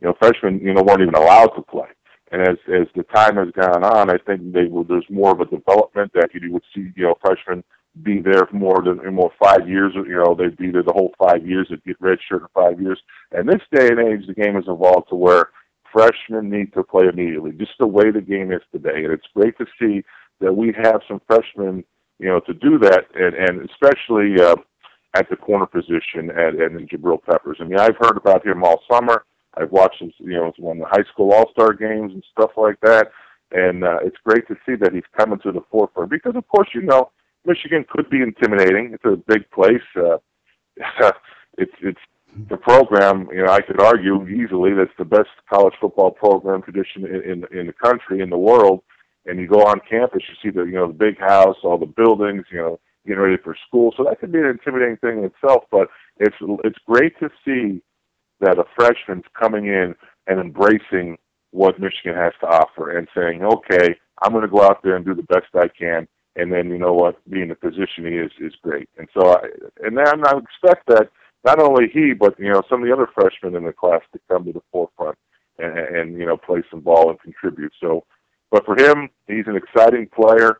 You 0.00 0.08
know, 0.08 0.14
freshmen, 0.18 0.60
you 0.60 0.72
know, 0.72 0.82
weren't 0.82 1.02
even 1.02 1.14
allowed 1.14 1.48
to 1.48 1.62
play. 1.62 1.88
And 2.32 2.42
as 2.42 2.56
as 2.68 2.88
the 2.94 3.04
time 3.14 3.36
has 3.36 3.50
gone 3.52 3.84
on, 3.84 4.10
I 4.10 4.18
think 4.18 4.52
they 4.52 4.64
will, 4.64 4.84
there's 4.84 5.04
more 5.10 5.32
of 5.32 5.40
a 5.40 5.44
development 5.44 6.12
that 6.14 6.30
you 6.34 6.52
would 6.52 6.64
see, 6.74 6.90
you 6.96 7.04
know, 7.04 7.14
freshmen 7.20 7.62
be 8.02 8.18
there 8.18 8.46
for 8.50 8.56
more 8.56 8.82
than 8.82 9.14
more 9.14 9.30
five 9.40 9.68
years. 9.68 9.92
You 9.94 10.16
know, 10.16 10.34
they'd 10.34 10.56
be 10.56 10.70
there 10.70 10.82
the 10.82 10.92
whole 10.92 11.14
five 11.18 11.46
years. 11.46 11.68
They'd 11.70 11.84
get 11.84 12.00
redshirt 12.00 12.40
in 12.40 12.46
five 12.54 12.80
years. 12.80 13.00
And 13.32 13.48
this 13.48 13.62
day 13.72 13.88
and 13.88 14.00
age, 14.00 14.26
the 14.26 14.34
game 14.34 14.54
has 14.54 14.64
evolved 14.66 15.10
to 15.10 15.14
where 15.14 15.50
freshmen 15.92 16.50
need 16.50 16.72
to 16.74 16.82
play 16.82 17.06
immediately, 17.06 17.52
just 17.52 17.72
the 17.78 17.86
way 17.86 18.10
the 18.10 18.20
game 18.20 18.50
is 18.50 18.62
today. 18.72 19.04
And 19.04 19.12
it's 19.12 19.26
great 19.34 19.56
to 19.58 19.66
see 19.78 20.02
that 20.40 20.52
we 20.52 20.74
have 20.82 21.02
some 21.06 21.20
freshmen, 21.26 21.84
you 22.18 22.28
know, 22.28 22.40
to 22.40 22.54
do 22.54 22.78
that, 22.78 23.04
and 23.14 23.34
and 23.34 23.70
especially 23.70 24.40
uh, 24.40 24.56
at 25.14 25.30
the 25.30 25.36
corner 25.36 25.66
position 25.66 26.30
at, 26.30 26.60
at 26.60 26.72
Jabril 26.88 27.22
Peppers. 27.22 27.58
I 27.60 27.64
mean, 27.64 27.78
I've 27.78 27.96
heard 28.00 28.16
about 28.16 28.44
him 28.44 28.64
all 28.64 28.82
summer. 28.90 29.24
I've 29.56 29.70
watched 29.70 30.00
him, 30.00 30.12
you 30.18 30.32
know, 30.32 30.46
of 30.46 30.54
the 30.56 30.84
high 30.86 31.04
school 31.12 31.32
all 31.32 31.50
star 31.52 31.72
games 31.72 32.12
and 32.12 32.24
stuff 32.32 32.50
like 32.56 32.80
that. 32.82 33.10
And 33.52 33.84
uh, 33.84 33.98
it's 34.02 34.16
great 34.24 34.48
to 34.48 34.56
see 34.66 34.74
that 34.76 34.92
he's 34.92 35.04
coming 35.16 35.38
to 35.40 35.52
the 35.52 35.60
forefront 35.70 36.10
because, 36.10 36.34
of 36.34 36.46
course, 36.48 36.68
you 36.74 36.82
know 36.82 37.10
Michigan 37.44 37.84
could 37.88 38.08
be 38.10 38.22
intimidating. 38.22 38.92
It's 38.94 39.04
a 39.04 39.16
big 39.16 39.48
place. 39.50 39.82
Uh, 39.96 40.18
it's 41.58 41.72
it's 41.80 42.00
the 42.48 42.56
program. 42.56 43.28
You 43.32 43.44
know, 43.44 43.52
I 43.52 43.60
could 43.60 43.80
argue 43.80 44.26
easily 44.28 44.72
that's 44.74 44.90
the 44.98 45.04
best 45.04 45.28
college 45.48 45.74
football 45.80 46.10
program 46.10 46.62
tradition 46.62 47.06
in 47.06 47.22
in, 47.22 47.58
in 47.58 47.66
the 47.66 47.72
country, 47.72 48.20
in 48.20 48.30
the 48.30 48.38
world. 48.38 48.82
And 49.26 49.38
you 49.38 49.48
go 49.48 49.62
on 49.62 49.80
campus, 49.88 50.22
you 50.28 50.34
see 50.42 50.54
the 50.54 50.64
you 50.64 50.72
know 50.74 50.88
the 50.88 50.94
big 50.94 51.18
house, 51.18 51.56
all 51.62 51.78
the 51.78 51.86
buildings, 51.86 52.44
you 52.50 52.58
know, 52.58 52.80
getting 53.06 53.22
ready 53.22 53.40
for 53.42 53.56
school. 53.68 53.94
So 53.96 54.04
that 54.04 54.20
could 54.20 54.32
be 54.32 54.38
an 54.38 54.46
intimidating 54.46 54.96
thing 54.96 55.18
in 55.18 55.24
itself. 55.24 55.64
But 55.70 55.88
it's 56.18 56.36
it's 56.64 56.78
great 56.86 57.18
to 57.20 57.30
see 57.44 57.82
that 58.40 58.58
a 58.58 58.64
freshman's 58.76 59.24
coming 59.38 59.66
in 59.66 59.94
and 60.26 60.40
embracing 60.40 61.16
what 61.50 61.78
Michigan 61.78 62.14
has 62.14 62.32
to 62.40 62.46
offer 62.46 62.96
and 62.96 63.08
saying, 63.16 63.42
okay, 63.42 63.94
I'm 64.22 64.32
going 64.32 64.42
to 64.42 64.48
go 64.48 64.62
out 64.62 64.82
there 64.82 64.96
and 64.96 65.04
do 65.04 65.14
the 65.14 65.22
best 65.22 65.46
I 65.54 65.68
can. 65.68 66.08
And 66.36 66.52
then 66.52 66.68
you 66.68 66.78
know 66.78 66.92
what, 66.92 67.18
being 67.30 67.48
the 67.48 67.54
position 67.54 68.06
he 68.06 68.16
is 68.16 68.32
is 68.40 68.54
great. 68.62 68.88
And 68.98 69.08
so, 69.14 69.34
I, 69.34 69.38
and 69.84 69.96
then 69.96 70.26
I 70.26 70.32
expect 70.36 70.86
that 70.88 71.10
not 71.44 71.60
only 71.60 71.88
he, 71.92 72.12
but 72.12 72.38
you 72.40 72.50
know 72.50 72.62
some 72.68 72.82
of 72.82 72.88
the 72.88 72.92
other 72.92 73.08
freshmen 73.14 73.54
in 73.54 73.64
the 73.64 73.72
class 73.72 74.00
to 74.12 74.20
come 74.28 74.44
to 74.46 74.52
the 74.52 74.62
forefront 74.72 75.16
and, 75.58 75.78
and 75.78 76.18
you 76.18 76.26
know 76.26 76.36
play 76.36 76.62
some 76.70 76.80
ball 76.80 77.10
and 77.10 77.20
contribute. 77.20 77.72
So, 77.80 78.04
but 78.50 78.64
for 78.64 78.76
him, 78.76 79.10
he's 79.28 79.46
an 79.46 79.56
exciting 79.56 80.08
player 80.08 80.58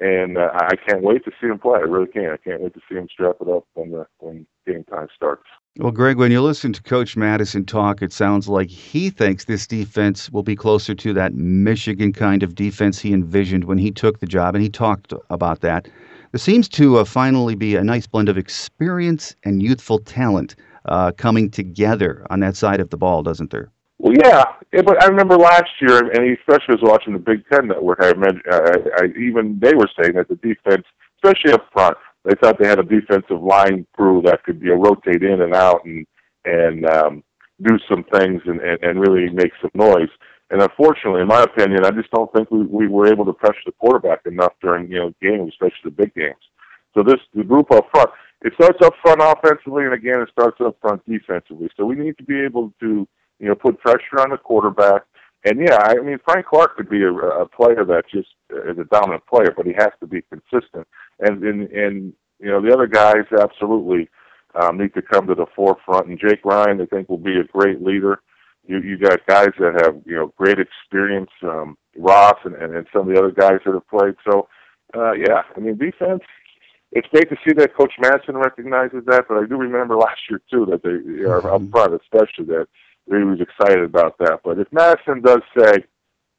and 0.00 0.36
uh, 0.36 0.50
I 0.54 0.76
can't 0.76 1.02
wait 1.02 1.24
to 1.24 1.30
see 1.40 1.46
him 1.46 1.58
play. 1.58 1.78
I 1.78 1.82
really 1.82 2.10
can't. 2.10 2.32
I 2.32 2.36
can't 2.36 2.60
wait 2.60 2.74
to 2.74 2.80
see 2.88 2.96
him 2.96 3.08
strap 3.10 3.36
it 3.40 3.48
up 3.48 3.64
when 3.74 3.90
the 3.90 4.06
when 4.18 4.46
game 4.66 4.84
time 4.84 5.08
starts. 5.14 5.44
Well, 5.78 5.92
Greg, 5.92 6.16
when 6.16 6.30
you 6.30 6.40
listen 6.40 6.72
to 6.72 6.82
Coach 6.82 7.18
Madison 7.18 7.66
talk, 7.66 8.00
it 8.00 8.10
sounds 8.10 8.48
like 8.48 8.70
he 8.70 9.10
thinks 9.10 9.44
this 9.44 9.66
defense 9.66 10.30
will 10.30 10.42
be 10.42 10.56
closer 10.56 10.94
to 10.94 11.12
that 11.12 11.34
Michigan 11.34 12.14
kind 12.14 12.42
of 12.42 12.54
defense 12.54 12.98
he 12.98 13.12
envisioned 13.12 13.64
when 13.64 13.76
he 13.76 13.90
took 13.90 14.18
the 14.18 14.26
job, 14.26 14.54
and 14.54 14.62
he 14.62 14.70
talked 14.70 15.12
about 15.28 15.60
that. 15.60 15.86
There 16.32 16.38
seems 16.38 16.66
to 16.70 16.96
uh, 16.96 17.04
finally 17.04 17.56
be 17.56 17.76
a 17.76 17.84
nice 17.84 18.06
blend 18.06 18.30
of 18.30 18.38
experience 18.38 19.36
and 19.44 19.62
youthful 19.62 19.98
talent 19.98 20.56
uh, 20.86 21.12
coming 21.12 21.50
together 21.50 22.26
on 22.30 22.40
that 22.40 22.56
side 22.56 22.80
of 22.80 22.88
the 22.88 22.96
ball, 22.96 23.22
doesn't 23.22 23.50
there? 23.50 23.70
Well, 23.98 24.14
yeah, 24.14 24.44
yeah, 24.72 24.80
but 24.80 25.02
I 25.02 25.08
remember 25.08 25.36
last 25.36 25.70
year, 25.82 26.10
and 26.10 26.38
especially 26.38 26.76
was 26.76 26.82
watching 26.82 27.12
the 27.12 27.18
Big 27.18 27.44
Ten 27.52 27.68
Network. 27.68 27.98
I, 28.00 28.10
uh, 28.10 28.78
I 28.98 29.06
even 29.18 29.58
they 29.60 29.74
were 29.74 29.90
saying 30.00 30.14
that 30.14 30.28
the 30.28 30.36
defense, 30.36 30.86
especially 31.16 31.52
up 31.52 31.66
front, 31.70 31.98
they 32.26 32.34
thought 32.34 32.58
they 32.58 32.68
had 32.68 32.78
a 32.78 32.82
defensive 32.82 33.42
line 33.42 33.86
crew 33.94 34.22
that 34.24 34.44
could 34.44 34.60
you 34.60 34.74
know, 34.74 34.82
rotate 34.82 35.22
in 35.22 35.40
and 35.40 35.54
out 35.54 35.84
and 35.84 36.06
and 36.44 36.86
um, 36.86 37.24
do 37.62 37.78
some 37.88 38.04
things 38.12 38.42
and, 38.46 38.60
and 38.60 38.82
and 38.82 39.00
really 39.00 39.30
make 39.30 39.52
some 39.60 39.70
noise. 39.74 40.10
And 40.50 40.62
unfortunately, 40.62 41.22
in 41.22 41.28
my 41.28 41.42
opinion, 41.42 41.84
I 41.84 41.90
just 41.90 42.10
don't 42.10 42.32
think 42.32 42.50
we 42.50 42.64
we 42.64 42.88
were 42.88 43.06
able 43.06 43.24
to 43.24 43.32
pressure 43.32 43.66
the 43.66 43.72
quarterback 43.72 44.20
enough 44.26 44.52
during 44.60 44.90
you 44.90 44.98
know 44.98 45.12
games, 45.22 45.52
especially 45.54 45.84
the 45.84 46.02
big 46.02 46.14
games. 46.14 46.42
So 46.94 47.02
this 47.02 47.20
the 47.34 47.44
group 47.44 47.70
up 47.72 47.88
front, 47.90 48.10
it 48.42 48.52
starts 48.54 48.78
up 48.84 48.94
front 49.02 49.20
offensively, 49.22 49.84
and 49.84 49.94
again, 49.94 50.20
it 50.20 50.28
starts 50.30 50.60
up 50.60 50.76
front 50.80 51.02
defensively. 51.06 51.68
So 51.76 51.84
we 51.84 51.96
need 51.96 52.18
to 52.18 52.24
be 52.24 52.40
able 52.40 52.72
to 52.80 53.08
you 53.38 53.48
know, 53.48 53.54
put 53.54 53.78
pressure 53.80 54.20
on 54.20 54.30
the 54.30 54.38
quarterback. 54.38 55.02
And 55.44 55.60
yeah, 55.60 55.78
I 55.80 55.94
mean, 55.96 56.18
Frank 56.24 56.46
Clark 56.46 56.76
could 56.76 56.88
be 56.88 57.02
a, 57.02 57.12
a 57.12 57.46
player 57.46 57.84
that 57.84 58.04
just 58.12 58.28
is 58.50 58.78
a 58.78 58.84
dominant 58.84 59.26
player, 59.26 59.52
but 59.56 59.66
he 59.66 59.72
has 59.74 59.90
to 60.00 60.06
be 60.06 60.22
consistent. 60.22 60.86
And 61.20 61.42
and 61.42 61.70
and 61.70 62.12
you 62.38 62.48
know, 62.48 62.60
the 62.60 62.72
other 62.72 62.86
guys 62.86 63.24
absolutely 63.38 64.08
um, 64.54 64.78
need 64.78 64.94
to 64.94 65.02
come 65.02 65.26
to 65.26 65.34
the 65.34 65.46
forefront. 65.54 66.08
And 66.08 66.18
Jake 66.18 66.44
Ryan, 66.44 66.80
I 66.80 66.86
think, 66.86 67.08
will 67.08 67.18
be 67.18 67.38
a 67.38 67.44
great 67.44 67.82
leader. 67.82 68.20
You 68.66 68.80
you 68.80 68.98
got 68.98 69.26
guys 69.26 69.50
that 69.58 69.80
have 69.82 70.02
you 70.04 70.16
know 70.16 70.32
great 70.36 70.58
experience, 70.58 71.30
um, 71.42 71.76
Ross 71.96 72.38
and, 72.44 72.54
and 72.54 72.74
and 72.74 72.86
some 72.92 73.08
of 73.08 73.14
the 73.14 73.18
other 73.18 73.32
guys 73.32 73.60
that 73.64 73.74
have 73.74 73.88
played. 73.88 74.14
So 74.28 74.48
uh, 74.94 75.12
yeah, 75.12 75.42
I 75.56 75.60
mean, 75.60 75.76
defense 75.78 76.22
it's 76.92 77.08
great 77.08 77.28
to 77.28 77.36
see 77.46 77.52
that 77.54 77.76
Coach 77.76 77.92
Madison 77.98 78.36
recognizes 78.36 79.04
that, 79.06 79.26
but 79.28 79.38
I 79.38 79.46
do 79.46 79.56
remember 79.56 79.96
last 79.96 80.20
year 80.30 80.40
too 80.50 80.66
that 80.66 80.82
they 80.82 81.24
are 81.24 81.38
up 81.38 81.60
mm-hmm. 81.60 81.70
front, 81.70 82.00
especially 82.00 82.46
that 82.46 82.68
he 83.06 83.14
was 83.14 83.40
excited 83.40 83.84
about 83.84 84.18
that. 84.18 84.40
But 84.44 84.58
if 84.58 84.68
Madison 84.72 85.20
does 85.20 85.42
say 85.56 85.84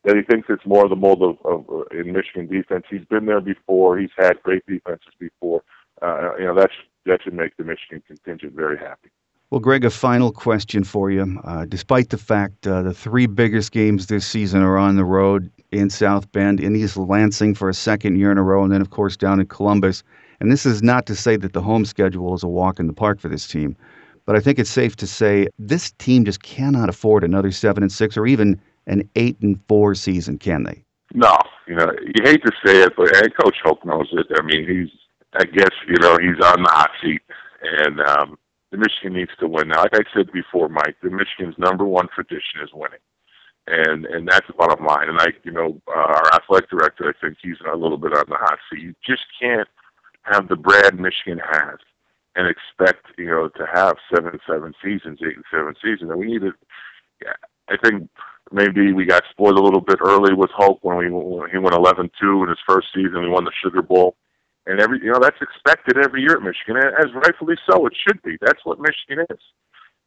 that 0.07 0.15
he 0.15 0.23
thinks 0.23 0.47
it's 0.49 0.65
more 0.65 0.87
the 0.87 0.95
mold 0.95 1.21
of, 1.21 1.37
of 1.43 1.65
uh, 1.69 1.83
in 1.99 2.13
Michigan 2.13 2.47
defense, 2.47 2.85
he's 2.89 3.03
been 3.09 3.25
there 3.25 3.41
before. 3.41 3.99
He's 3.99 4.09
had 4.17 4.41
great 4.41 4.65
defenses 4.65 5.13
before. 5.19 5.63
Uh, 6.01 6.33
you 6.39 6.45
know 6.45 6.55
that 6.55 6.69
should, 6.71 6.89
that 7.05 7.19
should 7.23 7.33
make 7.33 7.57
the 7.57 7.65
Michigan 7.65 8.01
contingent 8.07 8.53
very 8.53 8.77
happy. 8.77 9.09
Well, 9.49 9.59
Greg, 9.59 9.83
a 9.83 9.89
final 9.89 10.31
question 10.31 10.85
for 10.85 11.11
you. 11.11 11.41
Uh, 11.43 11.65
despite 11.65 12.09
the 12.09 12.17
fact 12.17 12.65
uh, 12.65 12.83
the 12.83 12.93
three 12.93 13.27
biggest 13.27 13.73
games 13.73 14.07
this 14.07 14.25
season 14.25 14.61
are 14.61 14.77
on 14.77 14.95
the 14.95 15.03
road 15.03 15.51
in 15.71 15.89
South 15.89 16.31
Bend, 16.31 16.61
in 16.61 16.75
East 16.75 16.95
Lansing 16.95 17.53
for 17.53 17.67
a 17.67 17.73
second 17.73 18.17
year 18.17 18.31
in 18.31 18.37
a 18.37 18.43
row, 18.43 18.63
and 18.63 18.71
then, 18.71 18.81
of 18.81 18.91
course, 18.91 19.17
down 19.17 19.41
in 19.41 19.47
Columbus. 19.47 20.03
And 20.39 20.49
this 20.49 20.65
is 20.65 20.81
not 20.81 21.05
to 21.07 21.15
say 21.15 21.35
that 21.35 21.51
the 21.51 21.61
home 21.61 21.83
schedule 21.83 22.33
is 22.33 22.43
a 22.43 22.47
walk 22.47 22.79
in 22.79 22.87
the 22.87 22.93
park 22.93 23.19
for 23.19 23.27
this 23.27 23.47
team. 23.47 23.75
But 24.25 24.37
I 24.37 24.39
think 24.39 24.57
it's 24.57 24.69
safe 24.69 24.95
to 24.97 25.07
say 25.07 25.47
this 25.59 25.91
team 25.91 26.23
just 26.23 26.43
cannot 26.43 26.87
afford 26.87 27.25
another 27.25 27.51
seven 27.51 27.83
and 27.83 27.91
six 27.91 28.15
or 28.15 28.25
even 28.25 28.59
an 28.87 29.07
eight 29.15 29.39
and 29.41 29.59
four 29.67 29.93
season, 29.93 30.37
can 30.39 30.63
they? 30.63 30.83
No, 31.13 31.37
you 31.67 31.75
know 31.75 31.91
you 32.01 32.23
hate 32.23 32.43
to 32.43 32.51
say 32.65 32.81
it, 32.81 32.93
but 32.97 33.15
hey, 33.15 33.29
Coach 33.41 33.57
Hoke 33.63 33.85
knows 33.85 34.07
it. 34.11 34.27
I 34.37 34.41
mean, 34.41 34.67
he's 34.67 34.89
I 35.33 35.45
guess 35.45 35.71
you 35.87 35.97
know 35.99 36.17
he's 36.17 36.43
on 36.43 36.63
the 36.63 36.69
hot 36.69 36.91
seat, 37.01 37.21
and 37.61 38.01
um, 38.01 38.37
the 38.71 38.77
Michigan 38.77 39.13
needs 39.13 39.31
to 39.39 39.47
win 39.47 39.69
now. 39.69 39.83
Like 39.83 39.95
I 39.95 40.03
said 40.13 40.31
before, 40.31 40.69
Mike, 40.69 40.97
the 41.01 41.09
Michigan's 41.09 41.57
number 41.57 41.85
one 41.85 42.07
tradition 42.13 42.61
is 42.63 42.69
winning, 42.73 42.99
and 43.67 44.05
and 44.05 44.27
that's 44.27 44.47
the 44.47 44.53
bottom 44.53 44.85
line. 44.85 45.09
And 45.09 45.19
I, 45.19 45.27
you 45.43 45.51
know, 45.51 45.79
uh, 45.87 45.99
our 45.99 46.33
athletic 46.33 46.69
director, 46.69 47.09
I 47.09 47.25
think 47.25 47.37
he's 47.41 47.57
a 47.71 47.75
little 47.75 47.97
bit 47.97 48.13
on 48.13 48.25
the 48.27 48.35
hot 48.35 48.59
seat. 48.69 48.81
You 48.81 48.93
just 49.05 49.23
can't 49.39 49.67
have 50.23 50.47
the 50.47 50.55
Brad 50.55 50.99
Michigan 50.99 51.39
has 51.51 51.77
and 52.35 52.47
expect 52.47 53.07
you 53.17 53.27
know 53.27 53.49
to 53.49 53.65
have 53.73 53.95
seven 54.13 54.39
seven 54.47 54.73
seasons, 54.83 55.19
eight 55.21 55.35
and 55.35 55.45
seven 55.51 55.73
seasons. 55.81 56.09
And 56.11 56.19
we 56.19 56.27
needed. 56.27 56.53
Yeah, 57.21 57.33
I 57.69 57.77
think 57.77 58.09
maybe 58.51 58.93
we 58.93 59.05
got 59.05 59.23
spoiled 59.29 59.57
a 59.57 59.61
little 59.61 59.81
bit 59.81 59.99
early 60.01 60.33
with 60.33 60.51
Hoke 60.55 60.79
when 60.81 60.97
we 60.97 61.09
when 61.09 61.49
he 61.49 61.57
went 61.57 61.75
11-2 61.75 62.09
in 62.43 62.49
his 62.49 62.59
first 62.67 62.87
season. 62.93 63.21
We 63.21 63.29
won 63.29 63.45
the 63.45 63.51
Sugar 63.63 63.81
Bowl, 63.81 64.15
and 64.65 64.79
every 64.79 64.99
you 65.03 65.11
know 65.11 65.19
that's 65.21 65.41
expected 65.41 65.97
every 65.97 66.21
year 66.21 66.37
at 66.37 66.43
Michigan, 66.43 66.77
And 66.77 66.93
as 66.97 67.13
rightfully 67.13 67.55
so. 67.69 67.85
It 67.85 67.93
should 68.07 68.21
be. 68.23 68.37
That's 68.41 68.63
what 68.63 68.79
Michigan 68.79 69.25
is. 69.29 69.39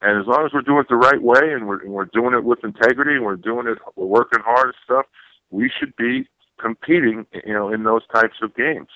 And 0.03 0.19
as 0.19 0.27
long 0.27 0.47
as 0.47 0.53
we're 0.53 0.63
doing 0.63 0.81
it 0.81 0.89
the 0.89 0.97
right 0.97 1.21
way, 1.21 1.53
and 1.53 1.69
we're 1.69 1.83
and 1.83 1.93
we're 1.93 2.07
doing 2.07 2.35
it 2.35 2.45
with 2.45 2.65
integrity, 2.65 3.17
and 3.17 3.25
we're 3.25 3.37
doing 3.37 3.67
it, 3.67 3.79
we're 3.97 4.07
working 4.07 4.41
hard 4.45 4.67
and 4.67 4.75
stuff, 4.85 5.07
we 5.51 5.71
should 5.79 5.95
be 5.97 6.29
competing, 6.59 7.27
you 7.45 7.55
know, 7.55 7.73
in 7.73 7.85
those 7.85 8.07
types 8.13 8.37
of 8.43 8.55
games. 8.55 8.89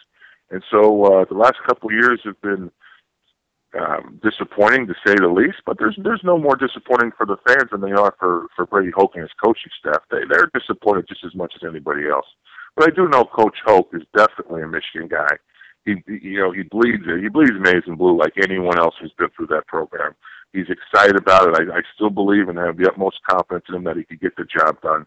And 0.50 0.62
so 0.70 1.04
uh, 1.04 1.24
the 1.24 1.34
last 1.34 1.56
couple 1.66 1.88
of 1.88 1.94
years 1.94 2.20
have 2.24 2.40
been 2.42 2.70
um, 3.78 4.20
disappointing 4.22 4.86
to 4.86 4.94
say 5.06 5.14
the 5.14 5.28
least. 5.28 5.58
But 5.66 5.78
there's 5.78 5.98
there's 6.02 6.22
no 6.24 6.38
more 6.38 6.56
disappointing 6.56 7.12
for 7.16 7.26
the 7.26 7.36
fans 7.46 7.70
than 7.70 7.80
they 7.80 7.92
are 7.92 8.14
for 8.18 8.46
for 8.54 8.66
Brady 8.66 8.92
Hoke 8.94 9.12
and 9.14 9.22
his 9.22 9.32
coaching 9.42 9.70
staff. 9.78 10.02
They 10.10 10.22
they're 10.28 10.50
disappointed 10.54 11.06
just 11.08 11.24
as 11.24 11.34
much 11.34 11.52
as 11.56 11.68
anybody 11.68 12.08
else. 12.08 12.26
But 12.76 12.88
I 12.88 12.94
do 12.94 13.08
know 13.08 13.24
Coach 13.24 13.56
Hoke 13.64 13.90
is 13.92 14.02
definitely 14.16 14.62
a 14.62 14.68
Michigan 14.68 15.08
guy. 15.08 15.36
He 15.84 16.02
you 16.06 16.40
know 16.40 16.52
he 16.52 16.62
bleeds 16.62 17.04
it. 17.06 17.22
He 17.22 17.28
bleeds 17.28 17.58
maize 17.60 17.82
and 17.86 17.98
blue 17.98 18.18
like 18.18 18.34
anyone 18.42 18.78
else 18.78 18.94
who's 19.00 19.12
been 19.18 19.28
through 19.36 19.48
that 19.48 19.66
program. 19.66 20.14
He's 20.52 20.70
excited 20.70 21.16
about 21.16 21.48
it. 21.48 21.54
I, 21.58 21.78
I 21.78 21.82
still 21.94 22.10
believe 22.10 22.48
and 22.48 22.58
have 22.58 22.76
the 22.76 22.88
utmost 22.88 23.18
confidence 23.28 23.64
in 23.68 23.74
him 23.74 23.84
that 23.84 23.96
he 23.96 24.04
could 24.04 24.20
get 24.20 24.36
the 24.36 24.44
job 24.44 24.80
done. 24.82 25.04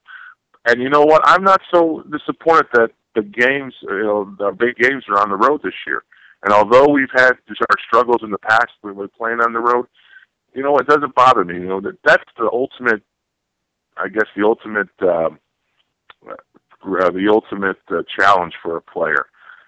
And 0.66 0.82
you 0.82 0.90
know 0.90 1.04
what? 1.04 1.22
I'm 1.24 1.44
not 1.44 1.62
so 1.74 2.04
disappointed 2.12 2.68
that 2.74 2.92
the 3.16 3.22
games, 3.22 3.74
you 3.82 4.04
know, 4.04 4.36
the 4.38 4.52
big 4.52 4.76
games 4.76 5.06
are 5.10 5.20
on 5.20 5.30
the 5.30 5.38
road 5.38 5.62
this 5.64 5.74
year. 5.88 6.04
And 6.48 6.54
although 6.54 6.88
we've 6.88 7.12
had 7.14 7.34
our 7.34 7.78
struggles 7.86 8.22
in 8.24 8.32
the 8.32 8.38
past 8.38 8.72
when 8.80 8.96
we're 8.96 9.10
playing 9.10 9.42
on 9.42 9.52
the 9.52 9.60
road, 9.60 9.86
you 10.54 10.64
know, 10.64 10.78
it 10.78 10.88
doesn't 10.88 11.14
bother 11.14 11.44
me. 11.44 11.56
You 11.56 11.68
know, 11.68 11.82
that 11.82 11.98
that's 12.06 12.24
the 12.38 12.50
ultimate, 12.50 13.02
I 13.98 14.08
guess, 14.08 14.28
the 14.34 14.46
ultimate, 14.46 14.88
um, 15.02 15.40
uh, 16.26 17.12
the 17.12 17.28
ultimate 17.30 17.82
uh, 17.92 18.04
challenge 18.18 18.54
for 18.64 18.78
a 18.78 18.82
player, 18.82 19.26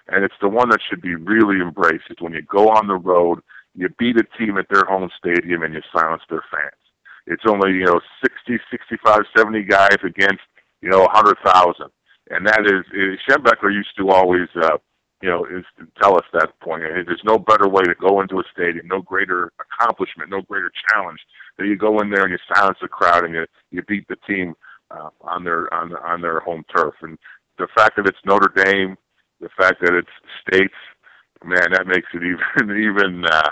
and 0.08 0.24
it's 0.24 0.40
the 0.40 0.48
one 0.48 0.70
that 0.70 0.80
should 0.90 1.02
be 1.02 1.16
really 1.16 1.60
embraced. 1.60 2.06
Is 2.12 2.16
when 2.22 2.32
you 2.32 2.44
go 2.44 2.70
on 2.70 2.88
the 2.88 2.96
road, 2.96 3.40
you 3.76 3.90
beat 4.00 4.16
a 4.16 4.24
team 4.38 4.58
at 4.58 4.70
their 4.70 4.86
home 4.86 5.10
stadium, 5.18 5.64
and 5.64 5.74
you 5.74 5.82
silence 5.94 6.24
their 6.30 6.46
fans. 6.50 6.80
It's 7.28 7.44
only 7.46 7.74
you 7.74 7.88
know 7.88 8.00
60, 8.24 8.58
65, 8.72 9.20
70 9.36 9.64
guys 9.64 9.98
against 10.06 10.44
you 10.82 10.90
know 10.90 11.02
100,000, 11.02 11.74
and 12.30 12.48
that 12.48 12.62
is, 12.62 12.86
is 12.94 13.20
used 13.70 13.98
to 13.98 14.12
always. 14.12 14.48
Uh, 14.56 14.78
you 15.22 15.30
know, 15.30 15.46
is 15.46 15.66
to 15.78 15.88
tell 16.02 16.16
us 16.16 16.24
that 16.34 16.58
point. 16.62 16.84
There's 16.84 17.24
no 17.26 17.38
better 17.38 17.68
way 17.68 17.84
to 17.84 17.96
go 17.96 18.22
into 18.22 18.40
a 18.40 18.44
stadium, 18.54 18.88
no 18.88 19.02
greater 19.02 19.52
accomplishment, 19.60 20.30
no 20.30 20.42
greater 20.42 20.72
challenge 20.90 21.20
that 21.58 21.68
you 21.68 21.76
go 21.76 22.00
in 22.00 22.10
there 22.10 22.24
and 22.24 22.32
you 22.32 22.56
silence 22.56 22.78
the 22.82 22.88
crowd 22.88 23.26
and 23.26 23.34
you 23.34 23.46
you 23.72 23.84
beat 23.84 24.08
the 24.08 24.16
team 24.28 24.56
uh, 24.92 25.10
on 25.22 25.44
their 25.44 25.72
on 25.74 25.94
on 25.98 26.22
their 26.22 26.40
home 26.40 26.64
turf. 26.76 26.96
And 27.02 27.18
the 27.58 27.68
fact 27.76 27.98
that 27.98 28.08
it's 28.08 28.18
Notre 28.26 28.54
Dame, 28.64 28.98
the 29.42 29.50
fact 29.58 29.82
that 29.82 29.94
it's 29.94 30.10
states, 30.48 30.74
man, 31.44 31.72
that 31.72 31.88
makes 31.88 32.08
it 32.14 32.24
even 32.64 32.82
even 32.82 33.26
uh, 33.26 33.50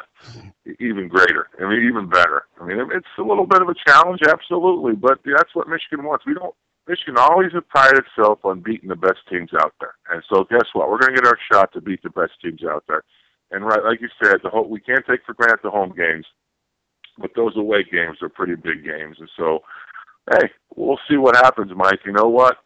even 0.79 1.07
greater. 1.09 1.49
I 1.59 1.69
mean, 1.69 1.85
even 1.85 2.09
better. 2.09 2.43
I 2.61 2.65
mean, 2.65 2.79
it's 2.93 3.07
a 3.19 3.23
little 3.23 3.45
bit 3.45 3.61
of 3.61 3.67
a 3.69 3.75
challenge, 3.85 4.21
absolutely, 4.27 4.93
but 4.93 5.19
that's 5.25 5.53
what 5.53 5.67
Michigan 5.67 6.05
wants. 6.05 6.25
We 6.25 6.33
don't 6.33 6.55
Michigan 6.87 7.17
always 7.17 7.51
has 7.53 7.63
prided 7.69 8.03
itself 8.05 8.39
on 8.43 8.61
beating 8.61 8.89
the 8.89 8.95
best 8.95 9.19
teams 9.29 9.51
out 9.59 9.73
there. 9.79 9.95
And 10.09 10.23
so 10.31 10.45
guess 10.49 10.65
what? 10.73 10.89
We're 10.89 10.99
going 10.99 11.15
to 11.15 11.21
get 11.21 11.27
our 11.27 11.39
shot 11.51 11.73
to 11.73 11.81
beat 11.81 12.01
the 12.01 12.09
best 12.09 12.31
teams 12.41 12.61
out 12.63 12.83
there. 12.87 13.03
And 13.51 13.65
right, 13.65 13.83
like 13.83 14.01
you 14.01 14.09
said, 14.21 14.37
the 14.43 14.49
whole, 14.49 14.67
we 14.67 14.79
can't 14.79 15.05
take 15.05 15.21
for 15.25 15.33
granted 15.33 15.59
the 15.63 15.69
home 15.69 15.93
games, 15.95 16.25
but 17.17 17.31
those 17.35 17.55
away 17.57 17.83
games 17.83 18.17
are 18.21 18.29
pretty 18.29 18.55
big 18.55 18.83
games. 18.83 19.17
And 19.19 19.29
so, 19.37 19.59
hey, 20.31 20.49
we'll 20.75 20.99
see 21.09 21.17
what 21.17 21.35
happens, 21.35 21.71
Mike. 21.75 21.99
You 22.05 22.13
know 22.13 22.29
what? 22.29 22.57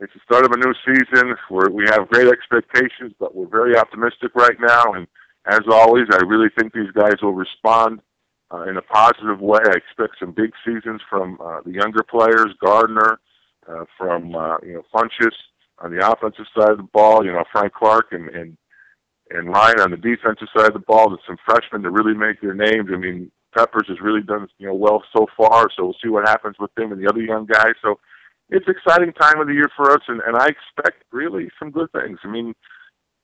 It's 0.00 0.12
the 0.14 0.20
start 0.24 0.44
of 0.44 0.52
a 0.52 0.56
new 0.56 0.74
season. 0.86 1.34
We're, 1.50 1.70
we 1.70 1.84
have 1.88 2.08
great 2.08 2.28
expectations, 2.28 3.12
but 3.18 3.34
we're 3.34 3.48
very 3.48 3.76
optimistic 3.76 4.32
right 4.34 4.56
now. 4.60 4.92
And 4.92 5.06
as 5.46 5.60
always, 5.70 6.06
I 6.12 6.22
really 6.24 6.48
think 6.58 6.72
these 6.72 6.90
guys 6.92 7.16
will 7.20 7.34
respond 7.34 8.00
uh, 8.52 8.62
in 8.62 8.76
a 8.76 8.82
positive 8.82 9.40
way. 9.40 9.60
I 9.64 9.76
expect 9.76 10.20
some 10.20 10.32
big 10.32 10.52
seasons 10.64 11.00
from 11.10 11.38
uh, 11.40 11.60
the 11.64 11.72
younger 11.72 12.02
players, 12.02 12.54
Gardner, 12.62 13.18
uh, 13.68 13.84
from 13.96 14.34
uh, 14.34 14.56
you 14.62 14.74
know 14.74 14.82
Funchess 14.94 15.34
on 15.78 15.94
the 15.94 16.06
offensive 16.06 16.46
side 16.56 16.70
of 16.70 16.78
the 16.78 16.88
ball. 16.92 17.24
You 17.24 17.32
know 17.32 17.44
Frank 17.52 17.72
Clark 17.72 18.08
and 18.12 18.28
and 18.30 18.56
and 19.30 19.48
Ryan 19.48 19.80
on 19.80 19.90
the 19.90 19.96
defensive 19.96 20.48
side 20.56 20.68
of 20.68 20.72
the 20.74 20.78
ball. 20.80 21.10
There's 21.10 21.20
some 21.26 21.36
freshmen 21.44 21.82
to 21.82 21.90
really 21.90 22.14
make 22.14 22.40
their 22.40 22.54
names. 22.54 22.88
I 22.92 22.96
mean, 22.96 23.30
Peppers 23.56 23.86
has 23.88 24.00
really 24.00 24.22
done 24.22 24.48
you 24.58 24.66
know 24.66 24.74
well 24.74 25.02
so 25.16 25.26
far. 25.36 25.68
So 25.76 25.84
we'll 25.84 25.96
see 26.02 26.08
what 26.08 26.28
happens 26.28 26.56
with 26.58 26.74
them 26.74 26.92
and 26.92 27.02
the 27.02 27.08
other 27.08 27.22
young 27.22 27.46
guys. 27.46 27.74
So 27.82 27.98
it's 28.50 28.66
exciting 28.68 29.12
time 29.12 29.40
of 29.40 29.46
the 29.46 29.54
year 29.54 29.70
for 29.76 29.90
us, 29.92 30.00
and, 30.08 30.20
and 30.26 30.36
I 30.36 30.46
expect 30.46 31.04
really 31.12 31.50
some 31.58 31.70
good 31.70 31.92
things. 31.92 32.18
I 32.24 32.28
mean, 32.28 32.54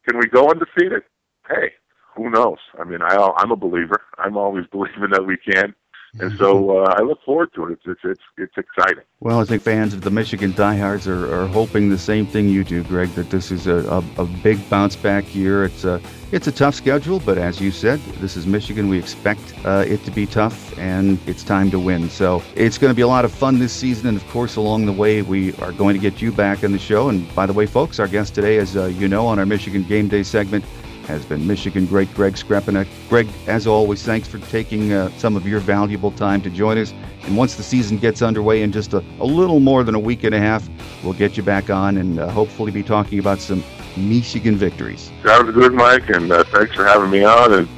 can 0.06 0.18
we 0.18 0.26
go 0.26 0.50
undefeated? 0.50 1.02
Hey, 1.48 1.72
who 2.14 2.30
knows? 2.30 2.58
I 2.78 2.84
mean, 2.84 3.00
I, 3.02 3.16
I'm 3.36 3.50
a 3.50 3.56
believer. 3.56 4.02
I'm 4.18 4.36
always 4.36 4.66
believing 4.72 5.10
that 5.12 5.26
we 5.26 5.36
can. 5.36 5.74
And 6.20 6.38
so 6.38 6.78
uh, 6.78 6.94
I 6.96 7.02
look 7.02 7.20
forward 7.24 7.52
to 7.54 7.66
it. 7.66 7.78
It's, 7.84 8.00
it's 8.04 8.20
it's 8.38 8.56
exciting. 8.56 9.02
Well, 9.18 9.40
I 9.40 9.44
think 9.44 9.62
fans 9.62 9.94
of 9.94 10.02
the 10.02 10.10
Michigan 10.10 10.52
diehards 10.52 11.08
are, 11.08 11.34
are 11.34 11.46
hoping 11.48 11.88
the 11.88 11.98
same 11.98 12.24
thing 12.24 12.48
you 12.48 12.62
do, 12.62 12.84
Greg. 12.84 13.08
That 13.10 13.30
this 13.30 13.50
is 13.50 13.66
a, 13.66 13.78
a, 13.88 14.22
a, 14.22 14.24
big 14.24 14.68
bounce 14.70 14.94
back 14.94 15.34
year. 15.34 15.64
It's 15.64 15.84
a 15.84 16.00
it's 16.30 16.46
a 16.46 16.52
tough 16.52 16.76
schedule, 16.76 17.18
but 17.18 17.36
as 17.36 17.60
you 17.60 17.72
said, 17.72 17.98
this 18.20 18.36
is 18.36 18.46
Michigan. 18.46 18.88
We 18.88 18.96
expect 18.96 19.54
uh, 19.64 19.84
it 19.86 20.04
to 20.04 20.12
be 20.12 20.24
tough, 20.24 20.78
and 20.78 21.18
it's 21.26 21.42
time 21.42 21.70
to 21.72 21.80
win. 21.80 22.08
So 22.08 22.42
it's 22.54 22.78
going 22.78 22.92
to 22.92 22.96
be 22.96 23.02
a 23.02 23.08
lot 23.08 23.24
of 23.24 23.32
fun 23.32 23.58
this 23.58 23.72
season, 23.72 24.06
and 24.06 24.16
of 24.16 24.26
course, 24.28 24.54
along 24.54 24.86
the 24.86 24.92
way, 24.92 25.22
we 25.22 25.52
are 25.56 25.72
going 25.72 25.94
to 25.94 26.00
get 26.00 26.22
you 26.22 26.30
back 26.30 26.62
on 26.62 26.70
the 26.70 26.78
show. 26.78 27.08
And 27.08 27.32
by 27.34 27.46
the 27.46 27.52
way, 27.52 27.66
folks, 27.66 27.98
our 27.98 28.08
guest 28.08 28.36
today, 28.36 28.58
as 28.58 28.76
uh, 28.76 28.86
you 28.86 29.08
know, 29.08 29.26
on 29.26 29.40
our 29.40 29.46
Michigan 29.46 29.82
Game 29.82 30.06
Day 30.06 30.22
segment 30.22 30.64
has 31.06 31.24
been 31.24 31.46
Michigan 31.46 31.86
great 31.86 32.12
Greg 32.14 32.34
Skrepenak. 32.34 32.86
Greg, 33.08 33.28
as 33.46 33.66
always, 33.66 34.02
thanks 34.02 34.28
for 34.28 34.38
taking 34.50 34.92
uh, 34.92 35.10
some 35.18 35.36
of 35.36 35.46
your 35.46 35.60
valuable 35.60 36.10
time 36.10 36.40
to 36.42 36.50
join 36.50 36.78
us. 36.78 36.92
And 37.22 37.36
once 37.36 37.54
the 37.54 37.62
season 37.62 37.98
gets 37.98 38.22
underway 38.22 38.62
in 38.62 38.72
just 38.72 38.92
a, 38.94 38.98
a 39.20 39.24
little 39.24 39.60
more 39.60 39.84
than 39.84 39.94
a 39.94 40.00
week 40.00 40.24
and 40.24 40.34
a 40.34 40.38
half, 40.38 40.68
we'll 41.02 41.12
get 41.12 41.36
you 41.36 41.42
back 41.42 41.70
on 41.70 41.96
and 41.98 42.18
uh, 42.18 42.28
hopefully 42.30 42.70
be 42.70 42.82
talking 42.82 43.18
about 43.18 43.38
some 43.38 43.62
Michigan 43.96 44.56
victories. 44.56 45.10
Sounds 45.24 45.52
good, 45.52 45.72
Mike, 45.72 46.08
and 46.08 46.30
uh, 46.32 46.44
thanks 46.44 46.74
for 46.74 46.84
having 46.84 47.10
me 47.10 47.24
on. 47.24 47.52
And 47.52 47.68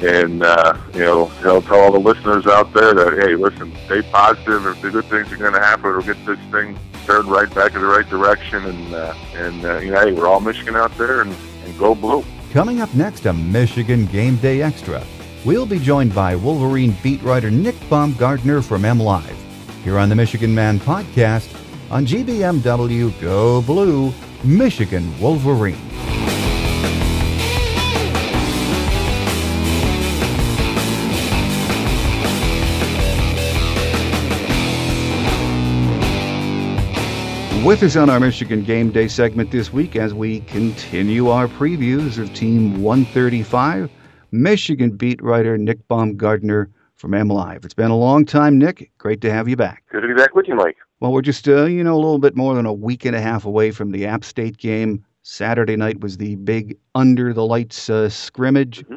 and 0.00 0.44
uh, 0.44 0.76
you 0.94 1.00
know, 1.00 1.26
know, 1.42 1.60
tell 1.60 1.80
all 1.80 1.90
the 1.90 1.98
listeners 1.98 2.46
out 2.46 2.72
there 2.72 2.94
that 2.94 3.14
hey, 3.14 3.34
listen, 3.34 3.74
stay 3.86 4.02
positive. 4.02 4.64
If 4.66 4.80
the 4.80 4.90
good 4.90 5.04
things 5.06 5.32
are 5.32 5.36
going 5.36 5.54
to 5.54 5.60
happen, 5.60 5.90
we'll 5.90 6.02
get 6.02 6.24
this 6.24 6.38
thing 6.52 6.78
turned 7.04 7.28
right 7.28 7.52
back 7.52 7.74
in 7.74 7.80
the 7.80 7.86
right 7.86 8.08
direction. 8.08 8.64
And 8.64 8.94
uh, 8.94 9.14
and 9.34 9.64
uh, 9.64 9.78
you 9.78 9.90
know, 9.90 10.00
hey, 10.00 10.12
we're 10.12 10.28
all 10.28 10.40
Michigan 10.40 10.76
out 10.76 10.96
there, 10.96 11.22
and, 11.22 11.34
and 11.64 11.78
go 11.78 11.94
blue. 11.94 12.24
Coming 12.58 12.80
up 12.80 12.92
next, 12.92 13.26
a 13.26 13.32
Michigan 13.32 14.06
Game 14.06 14.34
Day 14.38 14.62
Extra. 14.62 15.00
We'll 15.44 15.64
be 15.64 15.78
joined 15.78 16.12
by 16.12 16.34
Wolverine 16.34 16.92
beat 17.04 17.22
writer 17.22 17.52
Nick 17.52 17.76
Baumgardner 17.88 18.64
from 18.64 18.82
MLive 18.82 19.36
here 19.84 19.96
on 19.96 20.08
the 20.08 20.16
Michigan 20.16 20.52
Man 20.52 20.80
podcast 20.80 21.56
on 21.88 22.04
GBMW 22.04 23.20
Go 23.20 23.62
Blue, 23.62 24.12
Michigan 24.42 25.16
Wolverine. 25.20 25.78
With 37.64 37.82
us 37.82 37.96
on 37.96 38.08
our 38.08 38.20
Michigan 38.20 38.62
Game 38.62 38.90
Day 38.90 39.08
segment 39.08 39.50
this 39.50 39.72
week 39.72 39.96
as 39.96 40.14
we 40.14 40.40
continue 40.40 41.28
our 41.28 41.48
previews 41.48 42.18
of 42.18 42.32
Team 42.34 42.82
135, 42.82 43.90
Michigan 44.30 44.90
beat 44.90 45.22
writer 45.22 45.58
Nick 45.58 45.86
Baumgardner 45.88 46.68
from 46.94 47.12
MLive. 47.12 47.64
It's 47.64 47.74
been 47.74 47.90
a 47.90 47.96
long 47.96 48.24
time, 48.24 48.58
Nick. 48.58 48.90
Great 48.98 49.20
to 49.22 49.32
have 49.32 49.48
you 49.48 49.56
back. 49.56 49.82
Good 49.90 50.02
to 50.02 50.08
be 50.08 50.14
back 50.14 50.34
with 50.34 50.46
you, 50.46 50.54
Mike. 50.54 50.76
Well, 51.00 51.12
we're 51.12 51.22
just, 51.22 51.48
uh, 51.48 51.64
you 51.64 51.82
know, 51.82 51.94
a 51.94 51.96
little 51.96 52.18
bit 52.18 52.36
more 52.36 52.54
than 52.54 52.66
a 52.66 52.72
week 52.72 53.04
and 53.04 53.16
a 53.16 53.20
half 53.20 53.44
away 53.44 53.70
from 53.70 53.90
the 53.90 54.06
App 54.06 54.24
State 54.24 54.56
game. 54.58 55.04
Saturday 55.22 55.76
night 55.76 56.00
was 56.00 56.16
the 56.16 56.36
big 56.36 56.76
under 56.94 57.32
the 57.32 57.44
lights 57.44 57.90
uh, 57.90 58.08
scrimmage. 58.08 58.84
Mm-hmm. 58.84 58.96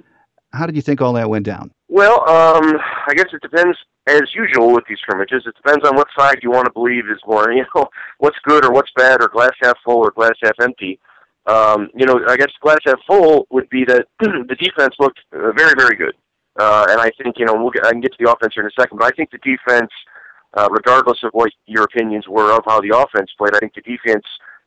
How 0.54 0.65
did 0.65 0.76
you 0.76 0.82
think 0.82 1.02
all 1.02 1.13
that 1.13 1.30
went 1.30 1.45
down? 1.45 1.71
Well, 1.88 2.19
um, 2.30 2.78
I 3.08 3.13
guess 3.15 3.28
it 3.34 3.41
depends, 3.41 3.78
as 4.08 4.24
usual 4.34 4.74
with 4.74 4.84
these 4.90 5.00
scrimmages. 5.00 5.44
It 5.46 5.56
depends 5.56 5.88
on 5.88 5.96
what 5.96 6.08
side 6.18 6.40
you 6.42 6.52
want 6.52 6.66
to 6.66 6.72
believe 6.72 7.06
is 7.10 7.20
more, 7.26 7.52
you 7.54 7.66
know, 7.76 7.90
what's 8.20 8.38
good 8.44 8.66
or 8.66 8.72
what's 8.72 8.92
bad, 8.96 9.22
or 9.22 9.28
glass 9.28 9.52
half 9.62 9.78
full 9.86 9.98
or 9.98 10.12
glass 10.12 10.34
half 10.42 10.56
empty. 10.62 11.00
Um, 11.48 11.90
you 11.96 12.06
know, 12.06 12.22
I 12.28 12.38
guess 12.38 12.52
glass 12.62 12.80
half 12.86 13.00
full 13.08 13.48
would 13.50 13.70
be 13.70 13.84
that 13.86 14.08
the 14.20 14.56
defense 14.60 14.96
looked 15.00 15.20
uh, 15.34 15.52
very, 15.54 15.74
very 15.78 15.96
good, 15.96 16.14
uh, 16.60 16.86
and 16.90 17.02
I 17.02 17.12
think 17.22 17.36
you 17.38 17.46
know 17.46 17.56
we'll 17.56 17.72
get, 17.72 17.86
I 17.86 17.92
can 17.92 18.02
get 18.02 18.12
to 18.12 18.24
the 18.24 18.32
offense 18.32 18.54
here 18.54 18.64
in 18.64 18.70
a 18.70 18.82
second, 18.82 19.00
but 19.00 19.06
I 19.06 19.16
think 19.16 19.32
the 19.32 19.40
defense, 19.40 19.90
uh, 20.54 20.68
regardless 20.70 21.18
of 21.24 21.32
what 21.34 21.52
your 21.66 21.84
opinions 21.84 22.28
were 22.28 22.56
of 22.56 22.64
how 22.68 22.80
the 22.82 22.96
offense 22.96 23.32
played, 23.38 23.56
I 23.56 23.60
think 23.60 23.74
the 23.74 23.82
defense, 23.82 24.26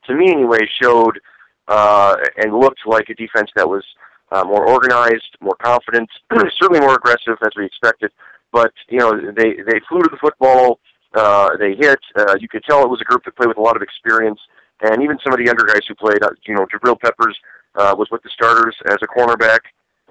to 0.09 0.15
me 0.15 0.33
anyway, 0.33 0.59
showed 0.83 1.21
uh, 1.69 2.17
and 2.39 2.59
looked 2.59 2.81
like 2.87 3.09
a 3.09 3.15
defense 3.15 3.51
that 3.55 3.69
was 3.69 3.85
uh, 4.33 4.45
more 4.45 4.67
organized, 4.67 5.37
more 5.41 5.57
confident, 5.63 6.09
certainly 6.61 6.81
more 6.81 6.95
aggressive 6.95 7.39
as 7.43 7.53
we 7.57 7.65
expected. 7.65 8.11
But 8.55 8.73
you 8.89 9.01
know, 9.01 9.11
they 9.33 9.57
they 9.67 9.81
flew 9.89 10.01
to 10.01 10.09
the 10.09 10.19
football. 10.21 10.79
Uh, 11.13 11.57
they 11.59 11.75
hit. 11.75 11.99
Uh, 12.17 12.37
you 12.39 12.49
could 12.49 12.63
tell 12.63 12.85
it 12.85 12.89
was 12.89 13.01
a 13.01 13.05
group 13.05 13.25
that 13.25 13.35
played 13.35 13.49
with 13.49 13.59
a 13.59 13.61
lot 13.61 13.75
of 13.75 13.83
experience, 13.83 14.39
and 14.81 15.03
even 15.03 15.19
some 15.25 15.33
of 15.33 15.41
the 15.41 15.45
younger 15.45 15.65
guys 15.67 15.83
who 15.89 15.95
played. 15.97 16.23
Uh, 16.23 16.31
you 16.47 16.55
know, 16.55 16.65
Jabril 16.73 16.99
Peppers 17.01 17.37
uh, 17.75 17.97
was 17.99 18.09
with 18.13 18.23
the 18.23 18.31
starters 18.33 18.77
as 18.87 18.99
a 19.03 19.07
cornerback 19.07 19.59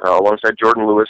uh, 0.05 0.19
alongside 0.19 0.55
Jordan 0.61 0.85
Lewis, 0.85 1.07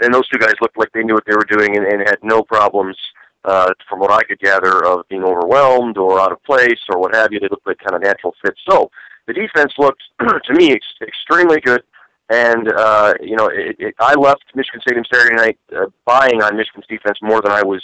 and 0.00 0.14
those 0.14 0.28
two 0.28 0.38
guys 0.38 0.54
looked 0.60 0.78
like 0.78 0.90
they 0.94 1.02
knew 1.02 1.14
what 1.14 1.24
they 1.26 1.34
were 1.34 1.48
doing 1.50 1.76
and, 1.76 1.84
and 1.86 2.08
had 2.08 2.18
no 2.22 2.42
problems. 2.42 2.96
Uh, 3.44 3.70
from 3.88 4.00
what 4.00 4.10
I 4.10 4.22
could 4.24 4.38
gather, 4.40 4.84
of 4.84 5.08
being 5.08 5.22
overwhelmed 5.22 5.96
or 5.96 6.20
out 6.20 6.32
of 6.32 6.42
place 6.42 6.80
or 6.90 6.98
what 6.98 7.14
have 7.14 7.32
you, 7.32 7.38
they 7.38 7.48
looked 7.48 7.66
like 7.66 7.78
kind 7.78 7.94
of 7.94 8.02
natural 8.02 8.34
fits. 8.44 8.60
So 8.68 8.90
the 9.26 9.32
defense 9.32 9.72
looked, 9.78 10.02
to 10.20 10.54
me, 10.54 10.72
ex- 10.72 11.00
extremely 11.00 11.60
good. 11.60 11.82
And 12.30 12.70
uh, 12.72 13.14
you 13.20 13.36
know, 13.36 13.46
it, 13.46 13.76
it, 13.78 13.94
I 13.98 14.14
left 14.14 14.44
Michigan 14.54 14.80
Stadium 14.82 15.04
Saturday 15.10 15.34
night 15.34 15.58
uh, 15.74 15.86
buying 16.04 16.42
on 16.42 16.56
Michigan's 16.56 16.86
defense 16.88 17.18
more 17.22 17.40
than 17.40 17.52
I 17.52 17.62
was 17.62 17.82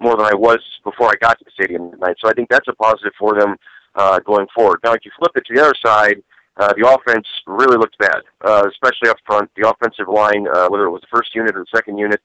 more 0.00 0.16
than 0.16 0.26
I 0.26 0.34
was 0.34 0.60
before 0.84 1.08
I 1.08 1.14
got 1.20 1.38
to 1.38 1.44
the 1.44 1.50
stadium 1.50 1.90
tonight. 1.90 2.16
So 2.20 2.28
I 2.28 2.32
think 2.32 2.48
that's 2.48 2.68
a 2.68 2.74
positive 2.74 3.12
for 3.18 3.38
them 3.38 3.56
uh, 3.94 4.20
going 4.20 4.46
forward. 4.54 4.80
Now, 4.84 4.92
if 4.92 5.04
you 5.04 5.10
flip 5.18 5.32
it 5.34 5.44
to 5.46 5.54
the 5.54 5.62
other 5.62 5.74
side, 5.84 6.22
uh, 6.56 6.72
the 6.76 6.88
offense 6.88 7.26
really 7.46 7.76
looked 7.76 7.98
bad, 7.98 8.22
uh, 8.42 8.68
especially 8.68 9.08
up 9.08 9.16
front. 9.26 9.50
The 9.56 9.68
offensive 9.68 10.08
line, 10.08 10.46
uh, 10.48 10.68
whether 10.68 10.84
it 10.84 10.90
was 10.90 11.02
the 11.02 11.16
first 11.16 11.34
unit 11.34 11.56
or 11.56 11.60
the 11.60 11.76
second 11.76 11.98
unit, 11.98 12.20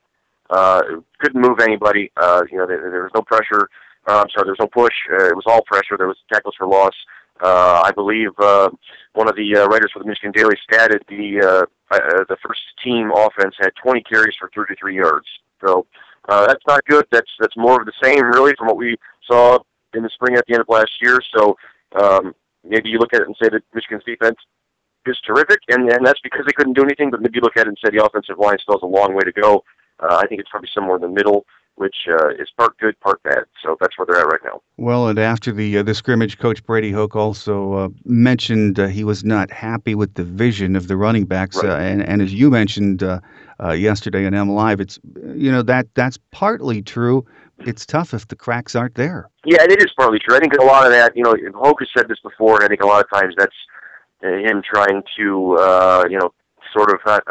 uh, 0.50 0.82
couldn't 1.20 1.42
move 1.42 1.60
anybody. 1.60 2.12
Uh, 2.18 2.44
you 2.52 2.58
know, 2.58 2.68
there, 2.68 2.92
there 2.92 3.04
was 3.04 3.12
no 3.16 3.22
pressure. 3.22 3.70
Uh, 4.08 4.22
I'm 4.22 4.30
sorry, 4.30 4.46
there 4.46 4.56
was 4.58 4.60
no 4.60 4.68
push. 4.68 4.94
Uh, 5.12 5.26
it 5.26 5.36
was 5.36 5.46
all 5.48 5.62
pressure. 5.64 5.98
There 5.98 6.08
was 6.08 6.18
tackles 6.32 6.56
for 6.58 6.68
loss. 6.68 6.94
Uh, 7.42 7.82
I 7.84 7.92
believe 7.92 8.30
uh, 8.40 8.70
one 9.14 9.28
of 9.28 9.36
the 9.36 9.58
uh, 9.58 9.68
writers 9.68 9.92
for 9.92 10.00
the 10.00 10.06
Michigan 10.06 10.32
Daily 10.32 10.56
stated 10.64 11.04
the 11.10 11.42
uh, 11.42 11.66
uh, 11.94 12.24
the 12.30 12.38
first 12.46 12.62
team 12.84 13.12
offense 13.12 13.56
had 13.60 13.72
20 13.84 14.02
carries 14.04 14.36
for 14.40 14.50
33 14.56 14.96
yards. 14.96 15.28
So 15.64 15.86
uh, 16.30 16.48
that's 16.48 16.64
not 16.68 16.86
good. 16.86 17.06
That's 17.12 17.30
that's 17.40 17.58
more 17.58 17.80
of 17.80 17.86
the 17.86 17.94
same, 18.02 18.24
really, 18.26 18.54
from 18.58 18.68
what 18.68 18.78
we 18.78 18.96
saw 19.30 19.60
in 19.94 20.04
the 20.04 20.10
spring 20.10 20.36
at 20.38 20.46
the 20.48 20.54
end 20.54 20.62
of 20.62 20.70
last 20.70 20.92
year. 21.02 21.20
So 21.36 21.58
um, 22.02 22.34
maybe 22.64 22.90
you 22.90 23.00
look 23.00 23.14
at 23.14 23.22
it 23.22 23.28
and 23.28 23.36
say 23.42 23.50
that 23.50 23.64
Michigan's 23.74 24.04
defense 24.06 24.38
is 25.06 25.18
terrific, 25.26 25.60
and 25.70 25.92
and 25.92 26.06
that's 26.06 26.22
because 26.22 26.46
they 26.46 26.54
couldn't 26.54 26.74
do 26.74 26.84
anything. 26.84 27.12
But 27.12 27.22
maybe 27.22 27.36
you 27.36 27.42
look 27.42 27.58
at 27.58 27.68
it 27.68 27.70
and 27.70 27.78
say 27.84 27.92
the 27.96 28.06
offensive 28.06 28.40
line 28.40 28.58
still 28.62 28.76
has 28.76 28.84
a 28.84 28.86
long 28.86 29.14
way 29.14 29.24
to 29.24 29.32
go. 29.34 29.64
Uh, 30.00 30.20
I 30.24 30.28
think 30.28 30.40
it's 30.40 30.50
probably 30.50 30.70
somewhere 30.74 30.96
in 30.96 31.02
the 31.02 31.10
middle 31.10 31.46
which 31.76 31.96
uh, 32.10 32.30
is 32.30 32.50
part 32.58 32.78
good, 32.78 33.00
part 33.02 33.22
bad. 33.24 33.44
So 33.64 33.76
that's 33.80 33.98
where 33.98 34.06
they're 34.06 34.20
at 34.20 34.28
right 34.28 34.40
now. 34.44 34.62
Well, 34.78 35.08
and 35.08 35.20
after 35.20 35.52
the 35.52 35.80
uh, 35.80 35.84
the 35.84 35.94
scrimmage, 35.94 36.38
Coach 36.38 36.64
Brady 36.66 36.92
Hoke 36.92 37.16
also 37.16 37.74
uh, 37.74 37.90
mentioned 38.06 38.80
uh, 38.80 38.88
he 38.88 39.04
was 39.04 39.24
not 39.24 39.52
happy 39.52 39.96
with 39.96 40.14
the 40.14 40.24
vision 40.24 40.76
of 40.76 40.88
the 40.88 40.98
running 40.98 41.26
backs, 41.26 41.58
right. 41.58 41.70
Uh, 41.70 41.78
and 41.78 42.02
and 42.02 42.22
as 42.22 42.34
you 42.34 42.50
mentioned 42.50 43.04
uh, 43.04 43.20
yesterday 43.72 44.26
on 44.26 44.34
M 44.34 44.50
Live, 44.52 44.80
it's 44.80 45.00
you 45.36 45.52
know 45.52 45.62
that 45.64 45.88
that's 45.96 46.18
partly 46.32 46.82
true. 46.82 47.26
It's 47.60 47.86
tough 47.86 48.14
if 48.14 48.28
the 48.28 48.36
cracks 48.36 48.76
aren't 48.76 48.96
there. 48.96 49.30
Yeah, 49.46 49.64
it 49.64 49.80
is 49.80 49.92
partly 49.98 50.20
true. 50.20 50.36
I 50.36 50.40
think 50.40 50.54
a 50.56 50.64
lot 50.64 50.86
of 50.86 50.92
that, 50.92 51.16
you 51.16 51.24
know, 51.24 51.34
Hoke 51.56 51.80
has 51.80 51.88
said 51.96 52.10
this 52.10 52.20
before, 52.22 52.56
and 52.56 52.66
I 52.66 52.68
think 52.68 52.82
a 52.82 52.86
lot 52.86 53.02
of 53.02 53.10
times 53.10 53.34
that's 53.38 53.56
him 54.22 54.62
trying 54.62 55.02
to, 55.18 56.04
you 56.10 56.20
know, 56.20 56.34
sort 56.76 56.92
of 56.92 57.00
not, 57.06 57.24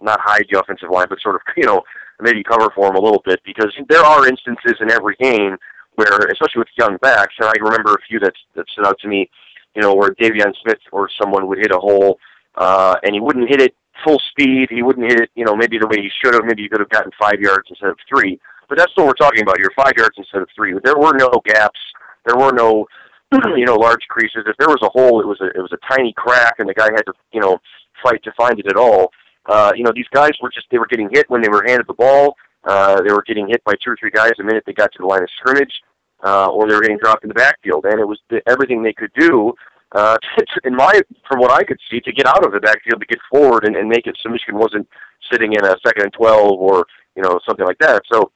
not 0.00 0.20
hide 0.20 0.46
the 0.50 0.60
offensive 0.60 0.90
line, 0.90 1.06
but 1.08 1.20
sort 1.20 1.36
of, 1.36 1.40
you 1.56 1.64
know, 1.64 1.82
maybe 2.20 2.42
cover 2.42 2.70
for 2.74 2.88
him 2.88 2.96
a 2.96 3.00
little 3.00 3.22
bit 3.24 3.40
because 3.44 3.72
there 3.88 4.04
are 4.04 4.28
instances 4.28 4.74
in 4.80 4.90
every 4.90 5.16
game 5.20 5.56
where, 5.96 6.18
especially 6.32 6.58
with 6.58 6.68
young 6.78 6.96
backs, 6.98 7.34
and 7.38 7.48
I 7.48 7.52
remember 7.60 7.94
a 7.94 8.02
few 8.08 8.20
that 8.20 8.34
that 8.54 8.66
stood 8.72 8.86
out 8.86 8.98
to 9.00 9.08
me, 9.08 9.30
you 9.74 9.82
know, 9.82 9.94
where 9.94 10.10
De'Veon 10.10 10.52
Smith 10.62 10.78
or 10.92 11.08
someone 11.20 11.46
would 11.48 11.58
hit 11.58 11.72
a 11.72 11.78
hole, 11.78 12.18
uh, 12.56 12.96
and 13.02 13.14
he 13.14 13.20
wouldn't 13.20 13.48
hit 13.48 13.60
it 13.60 13.74
full 14.04 14.20
speed. 14.30 14.68
He 14.70 14.82
wouldn't 14.82 15.10
hit 15.10 15.20
it, 15.20 15.30
you 15.34 15.44
know, 15.44 15.56
maybe 15.56 15.78
the 15.78 15.86
way 15.86 15.98
he 16.00 16.10
should 16.22 16.34
have. 16.34 16.44
Maybe 16.44 16.62
he 16.62 16.68
could 16.68 16.80
have 16.80 16.88
gotten 16.88 17.10
five 17.20 17.40
yards 17.40 17.68
instead 17.68 17.90
of 17.90 17.98
three. 18.08 18.38
But 18.68 18.78
that's 18.78 18.92
what 18.96 19.06
we're 19.06 19.14
talking 19.14 19.42
about 19.42 19.58
here: 19.58 19.70
five 19.76 19.92
yards 19.96 20.14
instead 20.16 20.42
of 20.42 20.48
three. 20.54 20.74
There 20.84 20.96
were 20.96 21.14
no 21.14 21.28
gaps. 21.44 21.80
There 22.26 22.36
were 22.36 22.52
no, 22.52 22.86
you 23.56 23.64
know, 23.64 23.76
large 23.76 24.02
creases. 24.08 24.44
If 24.46 24.56
there 24.58 24.68
was 24.68 24.82
a 24.82 24.88
hole, 24.88 25.20
it 25.20 25.26
was 25.26 25.40
a 25.40 25.46
it 25.56 25.60
was 25.60 25.72
a 25.72 25.94
tiny 25.94 26.12
crack, 26.16 26.56
and 26.58 26.68
the 26.68 26.74
guy 26.74 26.88
had 26.94 27.02
to, 27.02 27.12
you 27.32 27.40
know, 27.40 27.58
fight 28.02 28.22
to 28.24 28.32
find 28.36 28.58
it 28.58 28.66
at 28.66 28.76
all. 28.76 29.12
Uh, 29.46 29.72
you 29.74 29.84
know, 29.84 29.92
these 29.94 30.08
guys 30.12 30.32
were 30.42 30.50
just 30.50 30.66
they 30.70 30.78
were 30.78 30.86
getting 30.86 31.08
hit 31.12 31.28
when 31.30 31.42
they 31.42 31.48
were 31.48 31.64
handed 31.66 31.86
the 31.86 31.94
ball. 31.94 32.36
Uh, 32.64 33.00
they 33.02 33.12
were 33.12 33.22
getting 33.22 33.48
hit 33.48 33.62
by 33.64 33.72
two 33.82 33.90
or 33.90 33.96
three 33.98 34.10
guys 34.10 34.32
the 34.36 34.44
minute 34.44 34.62
they 34.66 34.72
got 34.72 34.92
to 34.92 34.98
the 35.00 35.06
line 35.06 35.22
of 35.22 35.28
scrimmage, 35.38 35.72
uh, 36.24 36.48
or 36.48 36.68
they 36.68 36.74
were 36.74 36.82
getting 36.82 36.98
dropped 36.98 37.24
in 37.24 37.28
the 37.28 37.34
backfield, 37.34 37.84
and 37.86 38.00
it 38.00 38.04
was 38.06 38.18
the, 38.28 38.42
everything 38.46 38.82
they 38.82 38.92
could 38.92 39.12
do. 39.18 39.52
Uh, 39.92 40.16
in 40.64 40.74
my, 40.74 41.00
from 41.28 41.40
what 41.40 41.50
I 41.50 41.64
could 41.64 41.78
see, 41.90 42.00
to 42.00 42.12
get 42.12 42.26
out 42.26 42.44
of 42.44 42.52
the 42.52 42.60
backfield, 42.60 43.00
to 43.00 43.06
get 43.06 43.18
forward 43.30 43.64
and, 43.64 43.76
and 43.76 43.88
make 43.88 44.06
it 44.06 44.16
so 44.22 44.28
Michigan 44.28 44.58
wasn't 44.58 44.86
sitting 45.32 45.52
in 45.52 45.64
a 45.64 45.76
second 45.84 46.04
and 46.04 46.12
twelve 46.12 46.60
or 46.60 46.84
you 47.16 47.22
know 47.22 47.38
something 47.46 47.66
like 47.66 47.78
that. 47.78 48.02
So 48.12 48.32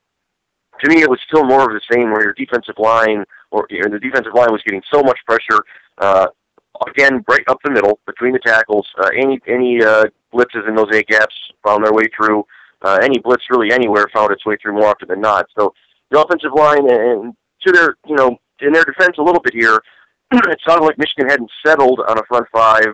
to 0.80 0.88
me, 0.88 1.02
it 1.02 1.10
was 1.10 1.20
still 1.26 1.44
more 1.44 1.62
of 1.62 1.70
the 1.70 1.80
same, 1.92 2.10
where 2.10 2.22
your 2.22 2.34
defensive 2.34 2.74
line 2.78 3.24
or 3.50 3.66
know, 3.70 3.88
the 3.88 4.00
defensive 4.00 4.34
line 4.34 4.50
was 4.50 4.62
getting 4.64 4.82
so 4.92 5.02
much 5.02 5.18
pressure. 5.26 5.62
Uh, 5.98 6.26
again, 6.88 7.24
right 7.28 7.44
up 7.48 7.58
the 7.64 7.70
middle 7.70 8.00
between 8.06 8.32
the 8.32 8.38
tackles. 8.40 8.86
Uh, 8.98 9.10
any 9.16 9.40
any 9.46 9.82
uh, 9.82 10.04
blitzes 10.32 10.68
in 10.68 10.74
those 10.74 10.90
A 10.92 11.02
gaps 11.04 11.34
found 11.64 11.84
their 11.84 11.92
way 11.92 12.04
through. 12.16 12.44
Uh, 12.82 12.98
any 13.02 13.18
blitz 13.18 13.44
really 13.48 13.72
anywhere 13.72 14.06
found 14.12 14.30
its 14.32 14.44
way 14.44 14.56
through 14.60 14.74
more 14.74 14.88
often 14.88 15.08
than 15.08 15.20
not. 15.20 15.46
So 15.58 15.72
the 16.10 16.20
offensive 16.20 16.52
line 16.54 16.90
and 16.90 17.34
to 17.66 17.72
their 17.72 17.96
you 18.06 18.16
know 18.16 18.36
in 18.60 18.72
their 18.72 18.84
defense 18.84 19.16
a 19.18 19.22
little 19.22 19.40
bit 19.40 19.54
here, 19.54 19.80
it 20.32 20.60
sounded 20.66 20.84
like 20.84 20.98
Michigan 20.98 21.28
hadn't 21.28 21.50
settled 21.64 22.00
on 22.08 22.18
a 22.18 22.24
front 22.28 22.46
five 22.52 22.92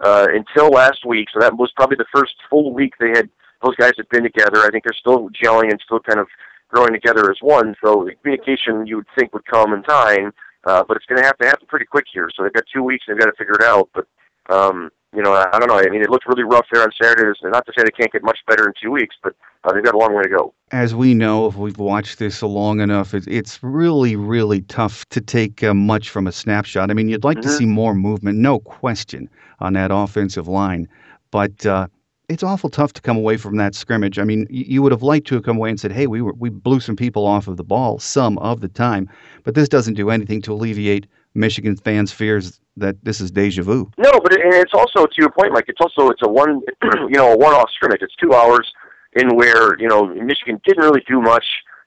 uh, 0.00 0.26
until 0.30 0.70
last 0.70 1.06
week. 1.06 1.28
So 1.32 1.40
that 1.40 1.56
was 1.56 1.72
probably 1.74 1.96
the 1.96 2.06
first 2.14 2.34
full 2.50 2.72
week 2.72 2.94
they 3.00 3.10
had 3.10 3.28
those 3.62 3.76
guys 3.76 3.92
had 3.96 4.08
been 4.08 4.24
together. 4.24 4.58
I 4.58 4.70
think 4.70 4.84
they're 4.84 4.92
still 4.98 5.30
gelling 5.30 5.70
and 5.70 5.80
still 5.84 6.00
kind 6.00 6.18
of 6.18 6.26
growing 6.72 6.92
together 6.92 7.30
as 7.30 7.38
one. 7.40 7.74
So 7.84 8.04
the 8.04 8.14
communication 8.14 8.86
you 8.86 8.96
would 8.96 9.06
think 9.16 9.32
would 9.32 9.46
come 9.46 9.72
in 9.72 9.82
time. 9.82 10.32
Uh, 10.64 10.84
but 10.86 10.96
it's 10.96 11.06
going 11.06 11.20
to 11.20 11.26
have 11.26 11.36
to 11.38 11.46
happen 11.46 11.66
pretty 11.66 11.86
quick 11.86 12.06
here. 12.12 12.30
So 12.34 12.42
they've 12.42 12.52
got 12.52 12.64
two 12.72 12.82
weeks. 12.82 13.04
They've 13.08 13.18
got 13.18 13.26
to 13.26 13.32
figure 13.36 13.54
it 13.54 13.64
out. 13.64 13.88
But 13.94 14.06
um, 14.48 14.90
you 15.14 15.22
know, 15.22 15.32
I, 15.32 15.48
I 15.52 15.58
don't 15.58 15.68
know. 15.68 15.78
I 15.78 15.88
mean, 15.88 16.02
it 16.02 16.10
looked 16.10 16.26
really 16.26 16.44
rough 16.44 16.66
there 16.72 16.82
on 16.82 16.90
Saturday. 17.00 17.32
Not 17.42 17.66
to 17.66 17.72
say 17.76 17.82
they 17.84 17.90
can't 17.90 18.12
get 18.12 18.22
much 18.22 18.38
better 18.46 18.66
in 18.66 18.72
two 18.80 18.90
weeks, 18.90 19.16
but 19.22 19.34
uh, 19.64 19.72
they've 19.72 19.84
got 19.84 19.94
a 19.94 19.98
long 19.98 20.14
way 20.14 20.22
to 20.22 20.28
go. 20.28 20.54
As 20.70 20.94
we 20.94 21.14
know, 21.14 21.46
if 21.46 21.56
we've 21.56 21.78
watched 21.78 22.18
this 22.18 22.42
long 22.42 22.80
enough, 22.80 23.12
it, 23.12 23.26
it's 23.26 23.62
really, 23.62 24.16
really 24.16 24.62
tough 24.62 25.06
to 25.10 25.20
take 25.20 25.62
uh, 25.62 25.74
much 25.74 26.10
from 26.10 26.26
a 26.26 26.32
snapshot. 26.32 26.90
I 26.90 26.94
mean, 26.94 27.08
you'd 27.08 27.24
like 27.24 27.38
mm-hmm. 27.38 27.48
to 27.48 27.56
see 27.56 27.66
more 27.66 27.94
movement, 27.94 28.38
no 28.38 28.60
question, 28.60 29.28
on 29.60 29.72
that 29.74 29.90
offensive 29.92 30.48
line, 30.48 30.88
but. 31.30 31.66
Uh, 31.66 31.88
it's 32.28 32.42
awful 32.42 32.70
tough 32.70 32.92
to 32.94 33.02
come 33.02 33.16
away 33.16 33.36
from 33.36 33.56
that 33.56 33.74
scrimmage. 33.74 34.18
I 34.18 34.24
mean, 34.24 34.46
you 34.48 34.82
would 34.82 34.92
have 34.92 35.02
liked 35.02 35.26
to 35.28 35.34
have 35.34 35.44
come 35.44 35.56
away 35.56 35.70
and 35.70 35.78
said, 35.78 35.92
"Hey, 35.92 36.06
we 36.06 36.22
were, 36.22 36.32
we 36.34 36.48
blew 36.48 36.80
some 36.80 36.96
people 36.96 37.26
off 37.26 37.48
of 37.48 37.56
the 37.56 37.64
ball 37.64 37.98
some 37.98 38.38
of 38.38 38.60
the 38.60 38.68
time," 38.68 39.08
but 39.44 39.54
this 39.54 39.68
doesn't 39.68 39.94
do 39.94 40.10
anything 40.10 40.40
to 40.42 40.52
alleviate 40.52 41.06
Michigan 41.34 41.76
fans' 41.76 42.12
fears 42.12 42.60
that 42.76 42.96
this 43.04 43.20
is 43.20 43.30
deja 43.30 43.62
vu. 43.62 43.90
No, 43.98 44.12
but 44.12 44.32
it, 44.32 44.40
and 44.40 44.54
it's 44.54 44.74
also 44.74 45.04
to 45.06 45.14
your 45.18 45.30
point, 45.30 45.52
Mike. 45.52 45.66
It's 45.68 45.80
also 45.80 46.10
it's 46.10 46.22
a 46.22 46.28
one 46.28 46.60
you 47.08 47.16
know 47.16 47.32
a 47.32 47.36
one-off 47.36 47.70
scrimmage. 47.74 48.02
It's 48.02 48.16
two 48.16 48.32
hours 48.34 48.72
in 49.14 49.36
where 49.36 49.78
you 49.78 49.88
know 49.88 50.06
Michigan 50.06 50.60
didn't 50.64 50.82
really 50.82 51.02
do 51.06 51.20
much 51.20 51.44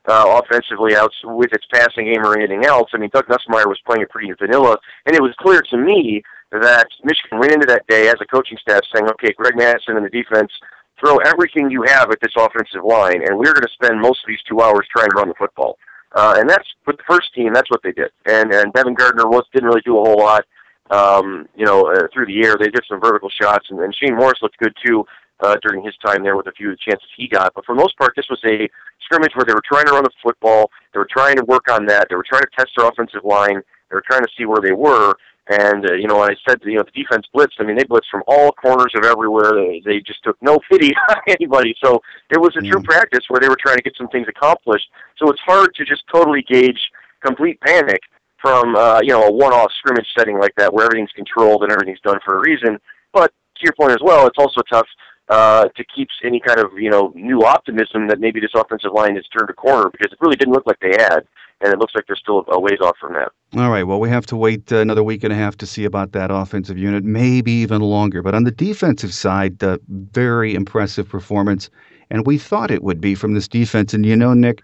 uh, 0.07 0.41
offensively 0.43 0.95
out 0.95 1.11
with 1.23 1.51
its 1.53 1.65
passing 1.73 2.05
game 2.05 2.23
or 2.23 2.37
anything 2.37 2.65
else. 2.65 2.89
I 2.93 2.97
mean, 2.97 3.09
Doug 3.13 3.27
Nussmeier 3.27 3.67
was 3.67 3.79
playing 3.85 4.03
it 4.03 4.09
pretty 4.09 4.31
vanilla, 4.33 4.77
and 5.05 5.15
it 5.15 5.21
was 5.21 5.33
clear 5.39 5.61
to 5.61 5.77
me 5.77 6.23
that 6.59 6.87
Michigan 7.03 7.39
went 7.39 7.51
into 7.51 7.65
that 7.67 7.87
day 7.87 8.07
as 8.07 8.15
a 8.21 8.25
coaching 8.25 8.57
staff 8.57 8.81
saying, 8.93 9.09
"Okay, 9.11 9.33
Greg 9.33 9.55
Mattison 9.55 9.97
and 9.97 10.05
the 10.05 10.09
defense." 10.09 10.51
Throw 10.97 11.17
everything 11.17 11.69
you 11.69 11.83
have 11.83 12.09
at 12.09 12.21
this 12.21 12.31
offensive 12.37 12.85
line, 12.85 13.21
and 13.21 13.37
we're 13.37 13.51
going 13.51 13.67
to 13.67 13.73
spend 13.73 13.99
most 13.99 14.23
of 14.23 14.29
these 14.29 14.41
two 14.47 14.61
hours 14.61 14.87
trying 14.89 15.09
to 15.09 15.15
run 15.17 15.27
the 15.27 15.35
football. 15.35 15.77
Uh, 16.15 16.35
and 16.37 16.49
that's 16.49 16.67
with 16.87 16.95
the 16.95 17.03
first 17.07 17.33
team. 17.33 17.51
That's 17.53 17.69
what 17.69 17.83
they 17.83 17.91
did. 17.91 18.11
And 18.25 18.53
and 18.53 18.71
Devin 18.71 18.93
Gardner 18.93 19.27
was 19.27 19.43
didn't 19.53 19.67
really 19.67 19.81
do 19.81 19.97
a 19.97 20.01
whole 20.01 20.17
lot. 20.17 20.45
Um, 20.89 21.49
you 21.55 21.65
know, 21.65 21.91
uh, 21.91 22.07
through 22.13 22.27
the 22.27 22.45
air, 22.45 22.55
they 22.57 22.69
did 22.69 22.85
some 22.87 23.01
vertical 23.01 23.29
shots, 23.29 23.67
and, 23.69 23.79
and 23.79 23.93
Shane 23.93 24.15
Morris 24.15 24.39
looked 24.41 24.57
good 24.57 24.75
too 24.85 25.05
uh, 25.41 25.57
during 25.61 25.83
his 25.83 25.95
time 26.05 26.23
there 26.23 26.37
with 26.37 26.47
a 26.47 26.51
few 26.51 26.75
chances 26.77 27.07
he 27.17 27.27
got. 27.27 27.53
But 27.53 27.65
for 27.65 27.75
the 27.75 27.81
most 27.81 27.97
part, 27.97 28.13
this 28.15 28.27
was 28.29 28.39
a 28.45 28.69
scrimmage 29.03 29.35
where 29.35 29.45
they 29.45 29.53
were 29.53 29.63
trying 29.65 29.85
to 29.87 29.93
run 29.93 30.03
the 30.03 30.11
football. 30.23 30.71
They 30.93 30.99
were 30.99 31.09
trying 31.09 31.35
to 31.37 31.43
work 31.45 31.69
on 31.69 31.85
that. 31.87 32.07
They 32.09 32.15
were 32.15 32.25
trying 32.27 32.43
to 32.43 32.49
test 32.55 32.69
their 32.77 32.87
offensive 32.87 33.23
line. 33.23 33.61
They 33.89 33.95
were 33.95 34.03
trying 34.05 34.23
to 34.23 34.29
see 34.37 34.45
where 34.45 34.61
they 34.61 34.71
were. 34.71 35.15
And 35.47 35.88
uh, 35.88 35.93
you 35.93 36.08
know, 36.08 36.23
I 36.23 36.36
said, 36.47 36.60
you 36.63 36.77
know, 36.77 36.84
the 36.84 37.03
defense 37.03 37.27
blitzed. 37.34 37.60
I 37.60 37.63
mean, 37.63 37.77
they 37.77 37.84
blitzed 37.84 38.10
from 38.10 38.23
all 38.27 38.51
corners 38.51 38.91
of 38.95 39.03
everywhere. 39.03 39.51
They 39.53 39.81
they 39.86 39.99
just 39.99 40.23
took 40.23 40.38
no 40.41 40.60
pity 40.71 40.91
on 41.10 41.17
anybody. 41.27 41.75
So 41.84 42.01
it 42.31 42.39
was 42.39 42.55
a 42.55 42.62
true 42.62 42.81
mm. 42.81 42.86
practice 42.86 43.25
where 43.27 43.39
they 43.39 43.47
were 43.47 43.58
trying 43.60 43.77
to 43.77 43.84
get 43.84 43.95
some 43.95 44.08
things 44.08 44.27
accomplished. 44.27 44.88
So 45.17 45.29
it's 45.29 45.41
hard 45.41 45.75
to 45.75 45.86
just 45.86 46.03
totally 46.12 46.43
gauge 46.49 46.79
complete 47.23 47.60
panic 47.62 48.01
from 48.41 48.75
uh, 48.75 49.01
you 49.03 49.10
know 49.10 49.23
a 49.23 49.31
one-off 49.31 49.71
scrimmage 49.79 50.08
setting 50.17 50.39
like 50.39 50.53
that, 50.58 50.73
where 50.73 50.86
everything's 50.86 51.12
controlled 51.12 51.62
and 51.62 51.71
everything's 51.71 52.01
done 52.01 52.19
for 52.25 52.38
a 52.38 52.41
reason. 52.41 52.79
But 53.13 53.31
to 53.58 53.62
your 53.63 53.73
point 53.79 53.91
as 53.91 54.01
well, 54.01 54.25
it's 54.25 54.39
also 54.39 54.62
tough 54.71 54.88
uh, 55.29 55.65
to 55.75 55.84
keep 55.95 56.08
any 56.23 56.39
kind 56.39 56.60
of 56.60 56.71
you 56.77 56.89
know 56.89 57.12
new 57.15 57.43
optimism 57.43 58.08
that 58.08 58.19
maybe 58.19 58.39
this 58.39 58.51
offensive 58.55 58.93
line 58.93 59.15
has 59.15 59.25
turned 59.27 59.49
a 59.49 59.53
corner 59.53 59.89
because 59.91 60.12
it 60.12 60.17
really 60.21 60.36
didn't 60.38 60.53
look 60.53 60.65
like 60.65 60.79
they 60.79 60.95
had 60.97 61.21
and 61.61 61.73
it 61.73 61.79
looks 61.79 61.95
like 61.95 62.05
they're 62.07 62.15
still 62.15 62.43
a 62.49 62.59
ways 62.59 62.79
off 62.81 62.97
from 62.99 63.13
that. 63.13 63.31
All 63.57 63.69
right. 63.69 63.83
Well, 63.83 63.99
we 63.99 64.09
have 64.09 64.25
to 64.27 64.35
wait 64.35 64.71
uh, 64.71 64.77
another 64.77 65.03
week 65.03 65.23
and 65.23 65.31
a 65.31 65.35
half 65.35 65.57
to 65.57 65.65
see 65.65 65.85
about 65.85 66.11
that 66.11 66.31
offensive 66.31 66.77
unit, 66.77 67.03
maybe 67.03 67.51
even 67.51 67.81
longer. 67.81 68.21
But 68.21 68.35
on 68.35 68.43
the 68.43 68.51
defensive 68.51 69.13
side, 69.13 69.63
uh, 69.63 69.77
very 69.87 70.53
impressive 70.53 71.07
performance, 71.07 71.69
and 72.09 72.25
we 72.25 72.37
thought 72.37 72.71
it 72.71 72.83
would 72.83 72.99
be 72.99 73.15
from 73.15 73.33
this 73.33 73.47
defense. 73.47 73.93
And 73.93 74.05
you 74.05 74.15
know, 74.15 74.33
Nick, 74.33 74.63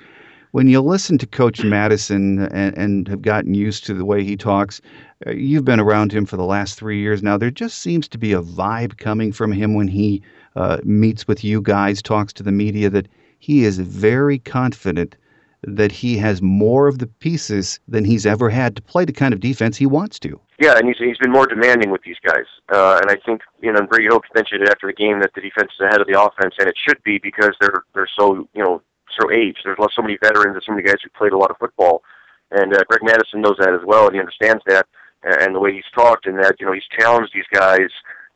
when 0.52 0.68
you 0.68 0.82
listen 0.82 1.18
to 1.20 1.26
Coach 1.26 1.64
Mattison 1.64 2.48
and, 2.48 2.78
and 2.78 3.08
have 3.08 3.22
gotten 3.22 3.54
used 3.54 3.86
to 3.86 3.94
the 3.94 4.06
way 4.06 4.24
he 4.24 4.36
talks, 4.36 4.82
uh, 5.26 5.32
you've 5.32 5.66
been 5.66 5.80
around 5.80 6.12
him 6.12 6.26
for 6.26 6.36
the 6.36 6.44
last 6.44 6.78
three 6.78 7.00
years 7.00 7.24
now. 7.24 7.38
There 7.38 7.52
just 7.52 7.80
seems 7.80 8.08
to 8.10 8.18
be 8.18 8.34
a 8.34 8.42
vibe 8.42 8.98
coming 8.98 9.32
from 9.32 9.54
him 9.54 9.76
when 9.76 9.88
he 9.88 10.22
uh, 10.58 10.80
meets 10.84 11.28
with 11.28 11.44
you 11.44 11.62
guys, 11.62 12.02
talks 12.02 12.34
to 12.34 12.44
the 12.44 12.52
media, 12.52 12.90
that 12.90 13.08
he 13.40 13.64
is 13.64 13.80
very 13.80 14.40
confident 14.40 15.16
that 15.64 15.92
he 15.92 16.18
has 16.18 16.42
more 16.42 16.88
of 16.88 17.00
the 17.00 17.08
pieces 17.08 17.80
than 17.88 18.04
he's 18.04 18.26
ever 18.26 18.50
had 18.50 18.76
to 18.76 18.82
play 18.82 19.06
the 19.06 19.14
kind 19.14 19.34
of 19.34 19.40
defense 19.40 19.78
he 19.78 19.86
wants 19.86 20.20
to. 20.20 20.40
Yeah, 20.60 20.78
and 20.78 20.88
he's 20.88 20.98
he's 20.98 21.18
been 21.18 21.32
more 21.32 21.48
demanding 21.48 21.92
with 21.92 22.02
these 22.04 22.18
guys, 22.26 22.46
uh, 22.72 23.00
and 23.02 23.10
I 23.12 23.18
think 23.26 23.42
you 23.62 23.72
know 23.72 23.86
Brady 23.86 24.08
Hoke 24.10 24.26
mentioned 24.34 24.64
it 24.64 24.70
after 24.70 24.88
the 24.88 24.94
game 24.94 25.20
that 25.20 25.32
the 25.34 25.42
defense 25.42 25.72
is 25.74 25.86
ahead 25.86 26.02
of 26.02 26.08
the 26.08 26.22
offense, 26.22 26.56
and 26.60 26.68
it 26.68 26.76
should 26.78 27.02
be 27.04 27.18
because 27.18 27.56
they're 27.60 27.84
they're 27.94 28.10
so 28.18 28.48
you 28.54 28.64
know 28.64 28.82
so 29.20 29.32
aged. 29.32 29.62
There's 29.64 29.78
so 29.96 30.02
many 30.02 30.18
veterans 30.22 30.56
and 30.56 30.64
so 30.66 30.72
many 30.72 30.84
guys 30.84 30.98
who 31.04 31.10
played 31.18 31.34
a 31.34 31.38
lot 31.38 31.52
of 31.52 31.58
football, 31.58 32.04
and 32.52 32.74
uh, 32.76 32.84
Greg 32.88 33.04
Mattison 33.04 33.42
knows 33.42 33.58
that 33.60 33.74
as 33.74 33.82
well, 33.86 34.06
and 34.06 34.14
he 34.14 34.20
understands 34.20 34.64
that, 34.68 34.88
and 35.24 35.56
the 35.56 35.60
way 35.60 35.74
he's 35.74 35.90
talked, 35.96 36.26
and 36.26 36.38
that 36.38 36.56
you 36.60 36.66
know 36.66 36.74
he's 36.74 36.90
challenged 37.00 37.34
these 37.34 37.50
guys 37.52 37.90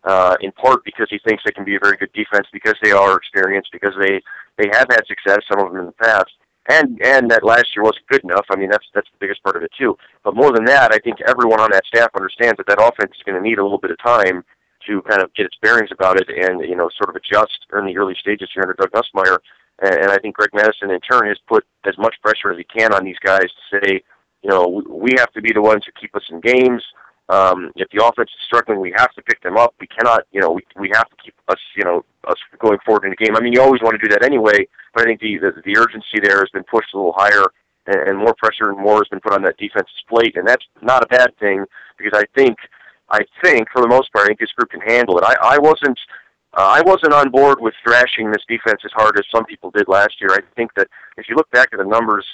uh, 0.04 0.36
in 0.42 0.52
part 0.52 0.84
because 0.84 1.08
he 1.10 1.20
thinks 1.20 1.44
they 1.44 1.52
can 1.52 1.66
be 1.66 1.76
a 1.76 1.80
very 1.80 1.98
good 1.98 2.14
defense 2.14 2.48
because 2.54 2.76
they 2.84 2.92
are 2.92 3.18
experienced, 3.18 3.70
because 3.72 3.94
they 4.00 4.22
they 4.58 4.70
have 4.72 4.88
had 4.90 5.06
success, 5.06 5.40
some 5.52 5.64
of 5.64 5.72
them 5.72 5.82
in 5.82 5.86
the 5.88 5.92
past 6.04 6.32
and 6.68 7.00
and 7.04 7.30
that 7.32 7.44
last 7.44 7.76
year 7.76 7.84
wasn't 7.84 8.08
good 8.08 8.24
enough. 8.24 8.46
I 8.50 8.56
mean, 8.56 8.70
that's 8.70 8.86
that's 8.94 9.10
the 9.12 9.18
biggest 9.20 9.44
part 9.44 9.56
of 9.56 9.64
it 9.64 9.72
too. 9.78 9.98
But 10.24 10.36
more 10.36 10.52
than 10.52 10.66
that, 10.66 10.94
I 10.94 11.00
think 11.00 11.18
everyone 11.28 11.60
on 11.60 11.72
that 11.72 11.86
staff 11.86 12.10
understands 12.16 12.58
that 12.58 12.68
that 12.68 12.82
offense 12.82 13.12
is 13.16 13.24
going 13.24 13.36
to 13.36 13.48
need 13.48 13.60
a 13.60 13.64
little 13.64 13.78
bit 13.78 13.92
of 13.92 13.98
time 14.00 14.44
to 14.88 15.02
kind 15.04 15.22
of 15.22 15.34
get 15.34 15.46
its 15.46 15.58
bearings 15.62 15.90
about 15.92 16.20
it 16.20 16.28
and 16.30 16.62
you 16.62 16.76
know 16.76 16.90
sort 16.98 17.10
of 17.10 17.16
adjust 17.16 17.66
in 17.74 17.86
the 17.86 17.98
early 17.98 18.16
stages 18.20 18.50
here 18.54 18.64
under 18.64 18.74
Doug 18.74 18.92
Nussmeier. 18.92 19.38
And, 19.82 19.96
and 19.96 20.12
I 20.12 20.18
think 20.18 20.36
Greg 20.36 20.52
Mattison 20.54 20.92
in 20.92 21.00
turn 21.02 21.28
has 21.28 21.38
put 21.48 21.66
as 21.86 21.98
much 21.98 22.16
pressure 22.22 22.52
as 22.52 22.58
he 22.58 22.64
can 22.64 22.94
on 22.94 23.04
these 23.04 23.20
guys 23.24 23.44
to 23.44 23.80
say, 23.80 24.04
you 24.42 24.50
know, 24.50 24.68
we, 24.68 24.84
we 24.88 25.12
have 25.18 25.32
to 25.34 25.42
be 25.42 25.52
the 25.54 25.62
ones 25.62 25.84
who 25.86 25.92
keep 26.00 26.16
us 26.16 26.24
in 26.30 26.40
games. 26.40 26.84
Um, 27.28 27.72
if 27.76 27.90
the 27.90 28.06
offense 28.06 28.30
is 28.30 28.46
struggling, 28.46 28.80
we 28.80 28.94
have 28.98 29.12
to 29.14 29.22
pick 29.24 29.42
them 29.42 29.58
up. 29.58 29.74
We 29.80 29.88
cannot, 29.88 30.24
you 30.32 30.42
know, 30.42 30.52
we 30.52 30.62
we 30.80 30.92
have 30.94 31.10
to 31.10 31.16
keep 31.24 31.34
us, 31.48 31.60
you 31.76 31.84
know, 31.84 32.06
us 32.28 32.38
going 32.60 32.78
forward 32.86 33.06
in 33.06 33.10
the 33.10 33.16
game. 33.16 33.36
I 33.36 33.42
mean, 33.42 33.54
you 33.54 33.62
always 33.62 33.82
want 33.82 34.00
to 34.00 34.08
do 34.08 34.14
that 34.14 34.24
anyway, 34.24 34.68
but 34.94 35.02
I 35.02 35.06
think 35.06 35.22
the 35.22 35.38
the, 35.40 35.62
the 35.66 35.78
urgency 35.78 36.20
there 36.22 36.40
has 36.40 36.50
been 36.54 36.64
pushed 36.64 36.94
a 36.94 36.98
little 36.98 37.16
higher, 37.18 37.44
and, 37.88 38.10
and 38.10 38.18
more 38.18 38.36
pressure 38.38 38.70
and 38.70 38.78
more 38.78 38.98
has 38.98 39.08
been 39.10 39.22
put 39.22 39.34
on 39.34 39.42
that 39.44 39.58
defense's 39.58 40.04
plate, 40.08 40.38
and 40.38 40.48
that's 40.48 40.66
not 40.82 41.04
a 41.04 41.08
bad 41.08 41.36
thing 41.40 41.66
because 41.98 42.14
I 42.14 42.26
think, 42.40 42.58
I 43.10 43.22
think 43.44 43.70
for 43.74 43.82
the 43.82 43.88
most 43.88 44.14
part, 44.14 44.26
I 44.26 44.28
think 44.28 44.40
this 44.40 44.52
group 44.52 44.70
can 44.70 44.82
handle 44.82 45.18
it. 45.18 45.24
I 45.26 45.36
I 45.42 45.58
wasn't. 45.58 46.00
Uh, 46.58 46.80
I 46.80 46.82
wasn't 46.86 47.12
on 47.12 47.32
board 47.32 47.60
with 47.60 47.74
thrashing 47.84 48.32
this 48.32 48.44
defense 48.48 48.80
as 48.86 48.92
hard 48.94 49.20
as 49.20 49.26
some 49.30 49.44
people 49.44 49.72
did 49.72 49.90
last 49.90 50.22
year. 50.22 50.30
I 50.32 50.40
think 50.56 50.74
that 50.76 50.88
if 51.18 51.28
you 51.28 51.36
look 51.36 51.52
back 51.52 51.68
at 51.74 51.80
the 51.80 51.84
numbers, 51.84 52.26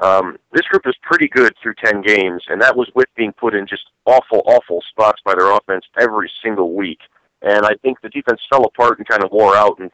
um, 0.00 0.38
this 0.52 0.66
group 0.66 0.82
is 0.86 0.94
pretty 1.02 1.28
good 1.28 1.54
through 1.62 1.74
10 1.84 2.02
games, 2.02 2.42
and 2.48 2.60
that 2.62 2.76
was 2.76 2.88
with 2.94 3.08
being 3.16 3.32
put 3.32 3.54
in 3.54 3.66
just 3.66 3.84
awful, 4.06 4.42
awful 4.46 4.82
spots 4.90 5.20
by 5.24 5.34
their 5.34 5.50
offense 5.50 5.84
every 6.00 6.30
single 6.42 6.74
week. 6.74 7.00
And 7.42 7.64
I 7.66 7.74
think 7.82 8.00
the 8.00 8.08
defense 8.08 8.40
fell 8.50 8.64
apart 8.64 8.98
and 8.98 9.08
kind 9.08 9.24
of 9.24 9.30
wore 9.32 9.56
out 9.56 9.78
and, 9.78 9.90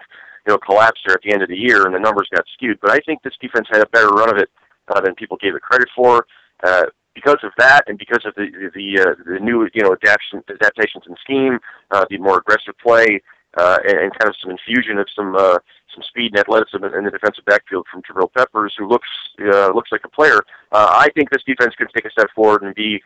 you 0.47 0.53
know, 0.53 0.59
collapsed 0.59 1.03
there 1.07 1.17
at 1.17 1.23
the 1.23 1.33
end 1.33 1.43
of 1.43 1.49
the 1.49 1.57
year, 1.57 1.87
and 1.87 1.95
the 1.95 1.99
numbers 1.99 2.29
got 2.35 2.45
skewed. 2.55 2.79
But 2.81 2.91
I 2.91 3.01
think 3.07 3.23
this 3.23 3.35
defense 3.41 3.69
had 3.71 3.83
a 3.83 3.87
better 3.89 4.09
run 4.09 4.31
of 4.31 4.39
it 4.39 4.51
uh, 4.89 5.01
than 5.01 5.15
people 5.15 5.37
gave 5.39 5.55
it 5.55 5.63
credit 5.63 5.89
for. 5.95 6.27
uh, 6.65 6.85
because 7.15 7.39
of 7.45 7.53
that, 7.59 7.85
and 7.87 7.97
because 7.99 8.25
of 8.25 8.35
the 8.35 8.71
the 8.75 9.01
uh, 9.01 9.15
the 9.25 9.39
new 9.41 9.69
you 9.73 9.83
know 9.83 9.93
adaptation 9.93 10.43
adaptations 10.49 11.05
in 11.09 11.15
scheme, 11.23 11.59
uh, 11.93 12.05
the 12.11 12.19
more 12.19 12.39
aggressive 12.39 12.75
play, 12.83 13.21
uh, 13.57 13.79
and, 13.85 13.99
and 13.99 14.19
kind 14.19 14.29
of 14.29 14.35
some 14.43 14.51
infusion 14.51 14.99
of 14.99 15.07
some 15.15 15.37
uh, 15.37 15.59
some 15.95 16.03
speed 16.03 16.33
and 16.33 16.41
athleticism 16.41 16.85
in 16.85 17.05
the 17.05 17.11
defensive 17.11 17.45
backfield 17.45 17.87
from 17.91 18.03
Jabril 18.03 18.33
Peppers, 18.33 18.75
who 18.79 18.89
looks 18.89 19.09
uh, 19.41 19.69
looks 19.73 19.93
like 19.93 20.03
a 20.05 20.09
player. 20.09 20.41
Uh, 20.73 20.89
I 20.91 21.09
think 21.15 21.31
this 21.31 21.43
defense 21.45 21.75
could 21.77 21.89
take 21.95 22.05
a 22.05 22.11
step 22.11 22.29
forward 22.35 22.63
and 22.63 22.75
be, 22.75 23.01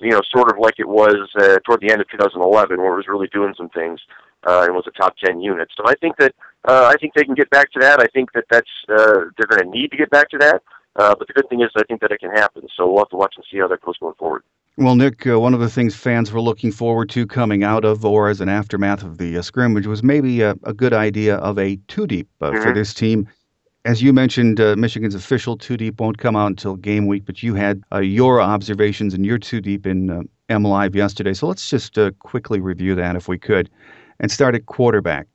you 0.00 0.10
know, 0.10 0.20
sort 0.30 0.50
of 0.50 0.58
like 0.58 0.74
it 0.78 0.88
was 0.88 1.28
uh, 1.38 1.58
toward 1.64 1.80
the 1.80 1.90
end 1.90 2.00
of 2.00 2.08
2011, 2.08 2.78
where 2.78 2.92
it 2.92 2.96
was 2.96 3.08
really 3.08 3.28
doing 3.28 3.54
some 3.56 3.68
things 3.70 4.00
uh, 4.46 4.62
and 4.64 4.74
was 4.74 4.86
a 4.86 4.90
top 4.90 5.16
10 5.24 5.40
unit. 5.40 5.68
So 5.76 5.84
I 5.86 5.94
think 5.94 6.16
that 6.18 6.34
uh, 6.66 6.90
I 6.92 6.96
think 7.00 7.14
they 7.14 7.24
can 7.24 7.34
get 7.34 7.50
back 7.50 7.70
to 7.72 7.80
that. 7.80 8.00
I 8.00 8.06
think 8.08 8.32
that 8.32 8.44
that's 8.50 8.70
uh, 8.88 9.30
they're 9.36 9.48
going 9.48 9.62
to 9.62 9.70
need 9.70 9.90
to 9.90 9.96
get 9.96 10.10
back 10.10 10.30
to 10.30 10.38
that. 10.38 10.62
Uh, 10.96 11.14
but 11.18 11.26
the 11.26 11.34
good 11.34 11.48
thing 11.48 11.60
is, 11.60 11.70
I 11.76 11.82
think 11.84 12.00
that 12.02 12.12
it 12.12 12.20
can 12.20 12.30
happen. 12.30 12.66
So 12.76 12.86
we'll 12.86 12.98
have 12.98 13.08
to 13.10 13.16
watch 13.16 13.34
and 13.36 13.44
see 13.50 13.58
how 13.58 13.68
that 13.68 13.80
goes 13.82 13.98
going 13.98 14.14
forward. 14.14 14.42
Well, 14.76 14.96
Nick, 14.96 15.24
uh, 15.24 15.38
one 15.38 15.54
of 15.54 15.60
the 15.60 15.70
things 15.70 15.94
fans 15.94 16.32
were 16.32 16.40
looking 16.40 16.72
forward 16.72 17.08
to 17.10 17.28
coming 17.28 17.62
out 17.62 17.84
of 17.84 18.04
or 18.04 18.28
as 18.28 18.40
an 18.40 18.48
aftermath 18.48 19.04
of 19.04 19.18
the 19.18 19.38
uh, 19.38 19.42
scrimmage 19.42 19.86
was 19.86 20.02
maybe 20.02 20.42
a, 20.42 20.56
a, 20.64 20.74
good 20.74 20.92
idea 20.92 21.36
of 21.36 21.60
a 21.60 21.76
two 21.86 22.08
deep 22.08 22.28
uh, 22.40 22.50
mm-hmm. 22.50 22.60
for 22.60 22.74
this 22.74 22.92
team. 22.92 23.28
As 23.84 24.02
you 24.02 24.12
mentioned, 24.12 24.58
uh, 24.58 24.74
Michigan's 24.74 25.14
official 25.14 25.56
two 25.56 25.76
deep 25.76 26.00
won't 26.00 26.18
come 26.18 26.34
out 26.34 26.48
until 26.48 26.74
game 26.74 27.06
week, 27.06 27.24
but 27.24 27.40
you 27.40 27.54
had 27.54 27.82
uh, 27.92 27.98
your 27.98 28.40
observations 28.40 29.14
and 29.14 29.24
your 29.24 29.38
two 29.38 29.60
deep 29.60 29.86
in 29.86 30.10
uh, 30.10 30.22
M 30.48 30.64
Live 30.64 30.96
yesterday. 30.96 31.34
So 31.34 31.46
let's 31.46 31.70
just 31.70 31.96
quickly 32.18 32.58
review 32.58 32.96
that 32.96 33.14
if 33.14 33.28
we 33.28 33.38
could 33.38 33.70
and 34.18 34.28
start 34.28 34.56
at 34.56 34.66
quarterback. 34.66 35.28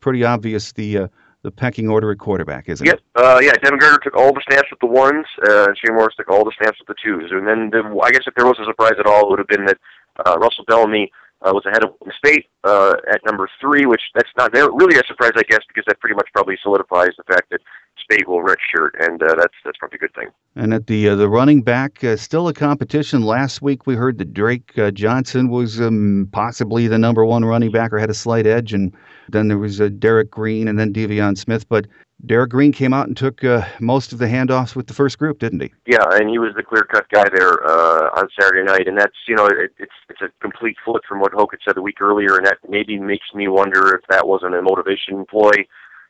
pretty 0.00 0.24
obvious 0.24 0.72
the 0.72 1.10
the 1.42 1.50
pecking 1.50 1.88
order 1.88 2.10
at 2.10 2.18
quarterback, 2.18 2.68
isn't 2.68 2.86
yep. 2.86 2.96
it? 2.96 3.02
Uh, 3.14 3.38
yeah, 3.42 3.52
Devin 3.62 3.78
Gardner 3.78 4.00
took 4.02 4.16
all 4.16 4.32
the 4.32 4.42
snaps 4.50 4.68
with 4.70 4.80
the 4.80 4.86
ones, 4.86 5.26
uh, 5.48 5.66
and 5.66 5.78
Shane 5.78 5.94
Morris 5.94 6.14
took 6.16 6.28
all 6.28 6.44
the 6.44 6.52
snaps 6.58 6.78
with 6.80 6.88
the 6.88 6.96
twos. 7.02 7.30
And 7.30 7.46
then 7.46 7.70
the, 7.70 7.82
I 8.02 8.10
guess 8.10 8.26
if 8.26 8.34
there 8.34 8.46
was 8.46 8.58
a 8.60 8.64
surprise 8.64 8.98
at 8.98 9.06
all, 9.06 9.26
it 9.26 9.30
would 9.30 9.38
have 9.38 9.48
been 9.48 9.66
that 9.66 9.78
uh, 10.26 10.36
Russell 10.38 10.64
Bellomy 10.66 11.10
uh, 11.42 11.52
was 11.54 11.64
ahead 11.66 11.84
of 11.84 11.94
Speight 12.18 12.46
uh, 12.64 12.94
at 13.10 13.20
number 13.24 13.48
three, 13.60 13.86
which 13.86 14.02
that's 14.14 14.30
not 14.36 14.52
really 14.52 14.98
a 14.98 15.06
surprise, 15.06 15.32
I 15.36 15.42
guess, 15.44 15.60
because 15.68 15.84
that 15.86 16.00
pretty 16.00 16.16
much 16.16 16.28
probably 16.34 16.58
solidifies 16.62 17.10
the 17.16 17.24
fact 17.32 17.50
that 17.50 17.60
Speight 18.00 18.28
will 18.28 18.42
redshirt, 18.42 18.90
and 19.00 19.22
uh, 19.22 19.34
that's 19.34 19.54
that's 19.64 19.78
probably 19.78 19.96
a 19.96 19.98
good 20.00 20.14
thing. 20.14 20.28
And 20.56 20.74
at 20.74 20.86
the 20.86 21.10
uh, 21.10 21.16
the 21.16 21.28
running 21.28 21.62
back, 21.62 22.02
uh, 22.02 22.16
still 22.16 22.48
a 22.48 22.54
competition. 22.54 23.22
Last 23.22 23.62
week 23.62 23.86
we 23.86 23.94
heard 23.94 24.18
that 24.18 24.32
Drake 24.32 24.76
uh, 24.78 24.90
Johnson 24.90 25.48
was 25.48 25.80
um, 25.80 26.28
possibly 26.32 26.88
the 26.88 26.98
number 26.98 27.24
one 27.24 27.44
running 27.44 27.70
back 27.70 27.92
or 27.92 27.98
had 27.98 28.10
a 28.10 28.14
slight 28.14 28.46
edge, 28.46 28.72
and 28.72 28.92
then 29.28 29.48
there 29.48 29.58
was 29.58 29.80
uh, 29.80 29.88
Derrick 29.98 30.30
Green 30.30 30.68
and 30.68 30.78
then 30.78 30.92
De'Veon 30.92 31.36
Smith. 31.36 31.68
But 31.68 31.86
Derrick 32.26 32.50
Green 32.50 32.72
came 32.72 32.92
out 32.92 33.06
and 33.06 33.16
took 33.16 33.44
uh, 33.44 33.64
most 33.78 34.12
of 34.12 34.18
the 34.18 34.26
handoffs 34.26 34.74
with 34.74 34.88
the 34.88 34.94
first 34.94 35.18
group, 35.18 35.38
didn't 35.38 35.60
he? 35.60 35.72
Yeah, 35.86 36.04
and 36.12 36.28
he 36.28 36.38
was 36.38 36.52
the 36.56 36.64
clear-cut 36.64 37.08
guy 37.10 37.28
there 37.32 37.64
uh, 37.64 38.10
on 38.18 38.28
Saturday 38.38 38.64
night, 38.64 38.88
and 38.88 38.98
that's 38.98 39.14
you 39.28 39.36
know 39.36 39.46
it, 39.46 39.70
it's 39.78 39.92
it's 40.08 40.22
a 40.22 40.30
complete 40.40 40.76
flip 40.84 41.02
from 41.08 41.20
what 41.20 41.32
Hoke 41.32 41.52
had 41.52 41.60
said 41.64 41.76
a 41.76 41.82
week 41.82 42.00
earlier, 42.00 42.36
and 42.36 42.46
that 42.46 42.58
maybe 42.68 42.98
makes 42.98 43.26
me 43.34 43.46
wonder 43.46 43.94
if 43.94 44.00
that 44.08 44.26
wasn't 44.26 44.54
a 44.54 44.62
motivation 44.62 45.24
ploy 45.26 45.52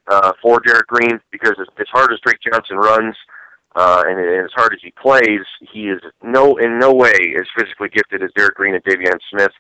uh, 0.08 0.32
for 0.42 0.60
Derrick 0.60 0.86
Green 0.86 1.20
because 1.30 1.54
as, 1.60 1.66
as 1.78 1.86
hard 1.90 2.12
as 2.12 2.18
Drake 2.20 2.40
Johnson 2.40 2.76
runs, 2.76 3.14
uh, 3.76 4.02
and, 4.06 4.18
and 4.18 4.44
as 4.44 4.50
hard 4.54 4.72
as 4.72 4.80
he 4.82 4.92
plays, 5.00 5.44
he 5.72 5.88
is 5.88 6.00
no 6.22 6.56
in 6.56 6.78
no 6.78 6.92
way 6.92 7.14
as 7.38 7.46
physically 7.56 7.88
gifted 7.88 8.22
as 8.22 8.30
Derrick 8.34 8.56
Green 8.56 8.74
and 8.74 8.84
De'Veon 8.84 9.18
Smith. 9.30 9.52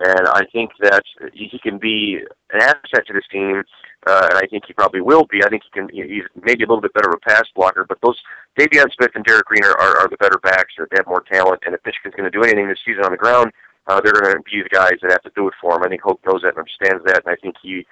And 0.00 0.28
I 0.28 0.42
think 0.52 0.70
that 0.80 1.02
he 1.32 1.58
can 1.60 1.76
be 1.76 2.20
an 2.52 2.62
asset 2.62 3.04
to 3.08 3.12
this 3.12 3.26
team, 3.32 3.64
uh, 4.06 4.28
and 4.30 4.38
I 4.38 4.46
think 4.46 4.62
he 4.66 4.72
probably 4.72 5.00
will 5.00 5.26
be. 5.28 5.42
I 5.42 5.48
think 5.48 5.64
he 5.64 5.70
can. 5.70 5.88
He's 5.92 6.22
maybe 6.40 6.62
a 6.62 6.68
little 6.68 6.80
bit 6.80 6.94
better 6.94 7.08
of 7.08 7.16
a 7.16 7.28
pass 7.28 7.42
blocker, 7.56 7.84
but 7.84 7.98
those 8.00 8.16
De'Veon 8.56 8.94
Smith 8.94 9.10
and 9.16 9.24
Derrick 9.24 9.46
Green 9.46 9.64
are, 9.64 9.76
are, 9.76 9.98
are 9.98 10.08
the 10.08 10.16
better 10.18 10.38
backs. 10.38 10.72
They 10.78 10.84
have 10.96 11.08
more 11.08 11.24
talent, 11.30 11.64
and 11.66 11.74
if 11.74 11.80
Michigan's 11.84 12.14
going 12.14 12.30
to 12.30 12.38
do 12.38 12.44
anything 12.44 12.68
this 12.68 12.78
season 12.86 13.04
on 13.04 13.10
the 13.10 13.18
ground, 13.18 13.50
uh, 13.88 14.00
they're 14.00 14.12
going 14.12 14.36
to 14.36 14.42
be 14.42 14.62
the 14.62 14.68
guys 14.68 15.02
that 15.02 15.10
have 15.10 15.22
to 15.22 15.32
do 15.34 15.48
it 15.48 15.54
for 15.60 15.74
him. 15.76 15.82
I 15.82 15.88
think 15.88 16.02
Hoke 16.02 16.20
knows 16.24 16.42
that 16.42 16.54
and 16.54 16.58
understands 16.58 17.02
that, 17.06 17.26
and 17.26 17.34
I 17.34 17.36
think 17.42 17.56
he 17.60 17.84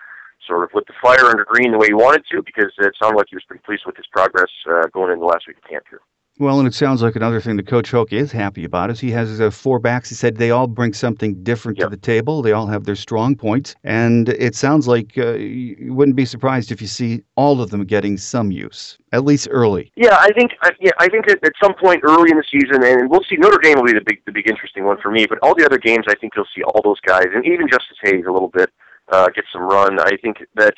sort 0.47 0.65
of 0.65 0.71
lit 0.75 0.87
the 0.87 0.95
fire 1.01 1.27
under 1.27 1.45
Green 1.45 1.73
the 1.73 1.79
way 1.79 1.89
he 1.89 1.95
wanted 1.95 2.25
to 2.31 2.43
because 2.43 2.73
it 2.79 2.95
sounded 3.01 3.17
like 3.17 3.27
he 3.31 3.37
was 3.37 3.45
pretty 3.45 3.63
pleased 3.65 3.83
with 3.87 3.97
his 3.97 4.07
progress 4.13 4.51
uh, 4.71 4.87
going 4.93 5.13
into 5.13 5.25
last 5.25 5.47
week 5.47 5.59
of 5.59 5.65
camp 5.69 5.85
here. 5.91 6.01
Well, 6.39 6.59
and 6.59 6.69
it 6.69 6.75
sounds 6.75 7.01
like 7.01 7.17
another 7.17 7.41
thing 7.41 7.57
that 7.57 7.67
Coach 7.67 7.91
Hoke 7.91 8.13
is 8.13 8.31
happy 8.31 8.65
about 8.65 8.91
is 8.91 9.01
he 9.01 9.11
has 9.13 9.41
uh, 9.41 9.51
four 9.51 9.79
backs. 9.79 10.11
He 10.11 10.15
said 10.15 10.37
they 10.37 10.51
all 10.51 10.67
bring 10.67 10.93
something 10.93 11.43
different 11.43 11.79
yep. 11.79 11.87
to 11.87 11.97
the 11.97 12.01
table. 12.01 12.43
They 12.43 12.53
all 12.53 12.67
have 12.67 12.85
their 12.85 12.95
strong 12.95 13.37
points, 13.37 13.75
and 13.85 14.29
it 14.29 14.55
sounds 14.55 14.87
like 14.87 15.17
uh, 15.17 15.33
you 15.33 15.95
wouldn't 15.95 16.15
be 16.15 16.27
surprised 16.27 16.71
if 16.71 16.83
you 16.83 16.89
see 16.89 17.23
all 17.37 17.63
of 17.63 17.71
them 17.71 17.87
getting 17.87 18.19
some 18.19 18.51
use, 18.51 18.99
at 19.13 19.25
least 19.25 19.49
early. 19.51 19.91
Yeah, 19.97 20.19
I 20.21 20.31
think 20.33 20.51
uh, 20.63 20.73
yeah, 20.79 20.91
I 20.99 21.09
think 21.09 21.27
at, 21.31 21.43
at 21.43 21.53
some 21.63 21.73
point 21.73 22.03
early 22.05 22.31
in 22.31 22.37
the 22.37 22.45
season, 22.53 22.85
and 22.85 23.11
we'll 23.11 23.25
see. 23.31 23.37
Notre 23.37 23.59
Dame 23.63 23.77
will 23.79 23.87
be 23.87 23.95
the 23.95 24.05
big, 24.05 24.23
the 24.27 24.33
big 24.33 24.47
interesting 24.47 24.85
one 24.85 24.99
for 25.01 25.11
me. 25.11 25.25
But 25.27 25.39
all 25.41 25.55
the 25.55 25.65
other 25.65 25.79
games, 25.79 26.05
I 26.07 26.17
think 26.17 26.35
you'll 26.37 26.45
see 26.55 26.63
all 26.65 26.83
those 26.85 27.01
guys, 27.01 27.29
and 27.35 27.47
even 27.47 27.67
Justice 27.67 27.97
Hayes 28.03 28.27
a 28.29 28.33
little 28.33 28.51
bit 28.51 28.69
uh, 29.11 29.29
get 29.35 29.45
some 29.53 29.63
run. 29.63 29.99
I 30.01 30.17
think 30.23 30.39
that 30.55 30.75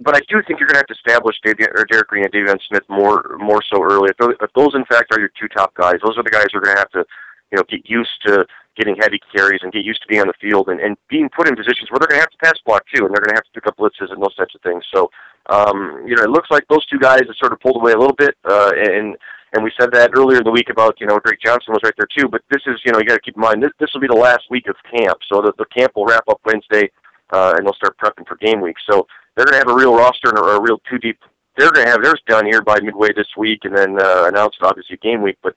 but 0.00 0.16
I 0.16 0.20
do 0.28 0.40
think 0.46 0.58
you're 0.58 0.68
going 0.68 0.80
to 0.80 0.84
have 0.84 0.86
to 0.86 0.94
establish 0.94 1.36
David, 1.44 1.68
or 1.76 1.84
Derrick 1.84 2.08
Green 2.08 2.24
and 2.24 2.32
De'Veon 2.32 2.58
Smith 2.68 2.84
more 2.88 3.36
more 3.38 3.62
so 3.62 3.82
early. 3.82 4.08
If 4.10 4.16
those, 4.16 4.34
if 4.40 4.50
those, 4.54 4.74
in 4.74 4.84
fact, 4.86 5.12
are 5.12 5.20
your 5.20 5.30
two 5.38 5.48
top 5.48 5.74
guys, 5.74 5.96
those 6.02 6.16
are 6.16 6.22
the 6.22 6.30
guys 6.30 6.46
who 6.52 6.58
are 6.58 6.62
going 6.62 6.76
to 6.76 6.80
have 6.80 6.90
to, 6.92 7.04
you 7.52 7.56
know, 7.56 7.64
get 7.68 7.88
used 7.88 8.16
to 8.24 8.46
getting 8.76 8.96
heavy 8.96 9.20
carries 9.34 9.60
and 9.62 9.72
get 9.72 9.84
used 9.84 10.00
to 10.02 10.08
being 10.08 10.22
on 10.22 10.26
the 10.26 10.40
field 10.40 10.68
and, 10.68 10.80
and 10.80 10.96
being 11.08 11.28
put 11.28 11.48
in 11.48 11.54
positions 11.54 11.90
where 11.90 11.98
they're 12.00 12.08
going 12.08 12.18
to 12.18 12.26
have 12.26 12.30
to 12.30 12.42
pass 12.42 12.58
block 12.66 12.82
too, 12.94 13.04
and 13.04 13.14
they're 13.14 13.22
going 13.22 13.36
to 13.36 13.38
have 13.38 13.44
to 13.44 13.54
pick 13.54 13.66
up 13.66 13.76
blitzes 13.76 14.10
and 14.10 14.22
those 14.22 14.34
types 14.34 14.54
of 14.54 14.62
things. 14.62 14.82
So, 14.92 15.10
um, 15.50 16.02
you 16.06 16.16
know, 16.16 16.24
it 16.24 16.30
looks 16.30 16.50
like 16.50 16.64
those 16.68 16.84
two 16.86 16.98
guys 16.98 17.22
have 17.28 17.36
sort 17.38 17.52
of 17.52 17.60
pulled 17.60 17.76
away 17.76 17.92
a 17.92 17.98
little 17.98 18.16
bit, 18.16 18.34
uh, 18.48 18.72
and 18.74 19.16
and 19.52 19.62
we 19.62 19.70
said 19.78 19.92
that 19.92 20.10
earlier 20.16 20.38
in 20.38 20.44
the 20.44 20.50
week 20.50 20.70
about 20.70 20.98
you 20.98 21.06
know 21.06 21.20
Drake 21.20 21.44
Johnson 21.44 21.76
was 21.76 21.84
right 21.84 21.94
there 21.96 22.08
too. 22.10 22.26
But 22.26 22.40
this 22.50 22.62
is 22.66 22.80
you 22.84 22.92
know 22.92 22.98
you 22.98 23.04
got 23.04 23.20
to 23.20 23.20
keep 23.20 23.36
in 23.36 23.42
mind 23.42 23.62
this 23.62 23.70
this 23.78 23.90
will 23.92 24.00
be 24.00 24.08
the 24.08 24.16
last 24.16 24.48
week 24.48 24.66
of 24.66 24.76
camp, 24.90 25.18
so 25.28 25.42
the, 25.42 25.52
the 25.58 25.66
camp 25.76 25.92
will 25.94 26.06
wrap 26.06 26.24
up 26.28 26.40
Wednesday, 26.44 26.90
uh, 27.32 27.54
and 27.56 27.66
they'll 27.66 27.74
start 27.74 27.96
prepping 27.98 28.26
for 28.26 28.36
game 28.36 28.60
week. 28.60 28.76
So 28.88 29.06
they're 29.34 29.44
going 29.44 29.60
to 29.60 29.66
have 29.66 29.68
a 29.68 29.74
real 29.74 29.96
roster 29.96 30.28
and 30.28 30.38
a, 30.38 30.42
a 30.42 30.60
real 30.60 30.80
two 30.90 30.98
deep. 30.98 31.18
They're 31.56 31.70
going 31.70 31.86
to 31.86 31.92
have 31.92 32.02
theirs 32.02 32.20
done 32.26 32.46
here 32.46 32.62
by 32.62 32.80
midway 32.80 33.12
this 33.12 33.28
week, 33.36 33.60
and 33.64 33.76
then 33.76 34.00
uh, 34.00 34.24
announced 34.26 34.58
obviously 34.62 34.96
game 34.98 35.22
week. 35.22 35.38
But 35.42 35.54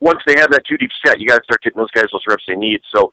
once 0.00 0.20
they 0.26 0.38
have 0.38 0.50
that 0.50 0.66
two 0.66 0.76
deep 0.76 0.90
set, 1.04 1.20
you 1.20 1.28
got 1.28 1.38
to 1.38 1.44
start 1.44 1.62
getting 1.62 1.78
those 1.78 1.90
guys 1.90 2.06
those 2.12 2.24
reps 2.26 2.44
they 2.48 2.56
need. 2.56 2.80
So 2.94 3.12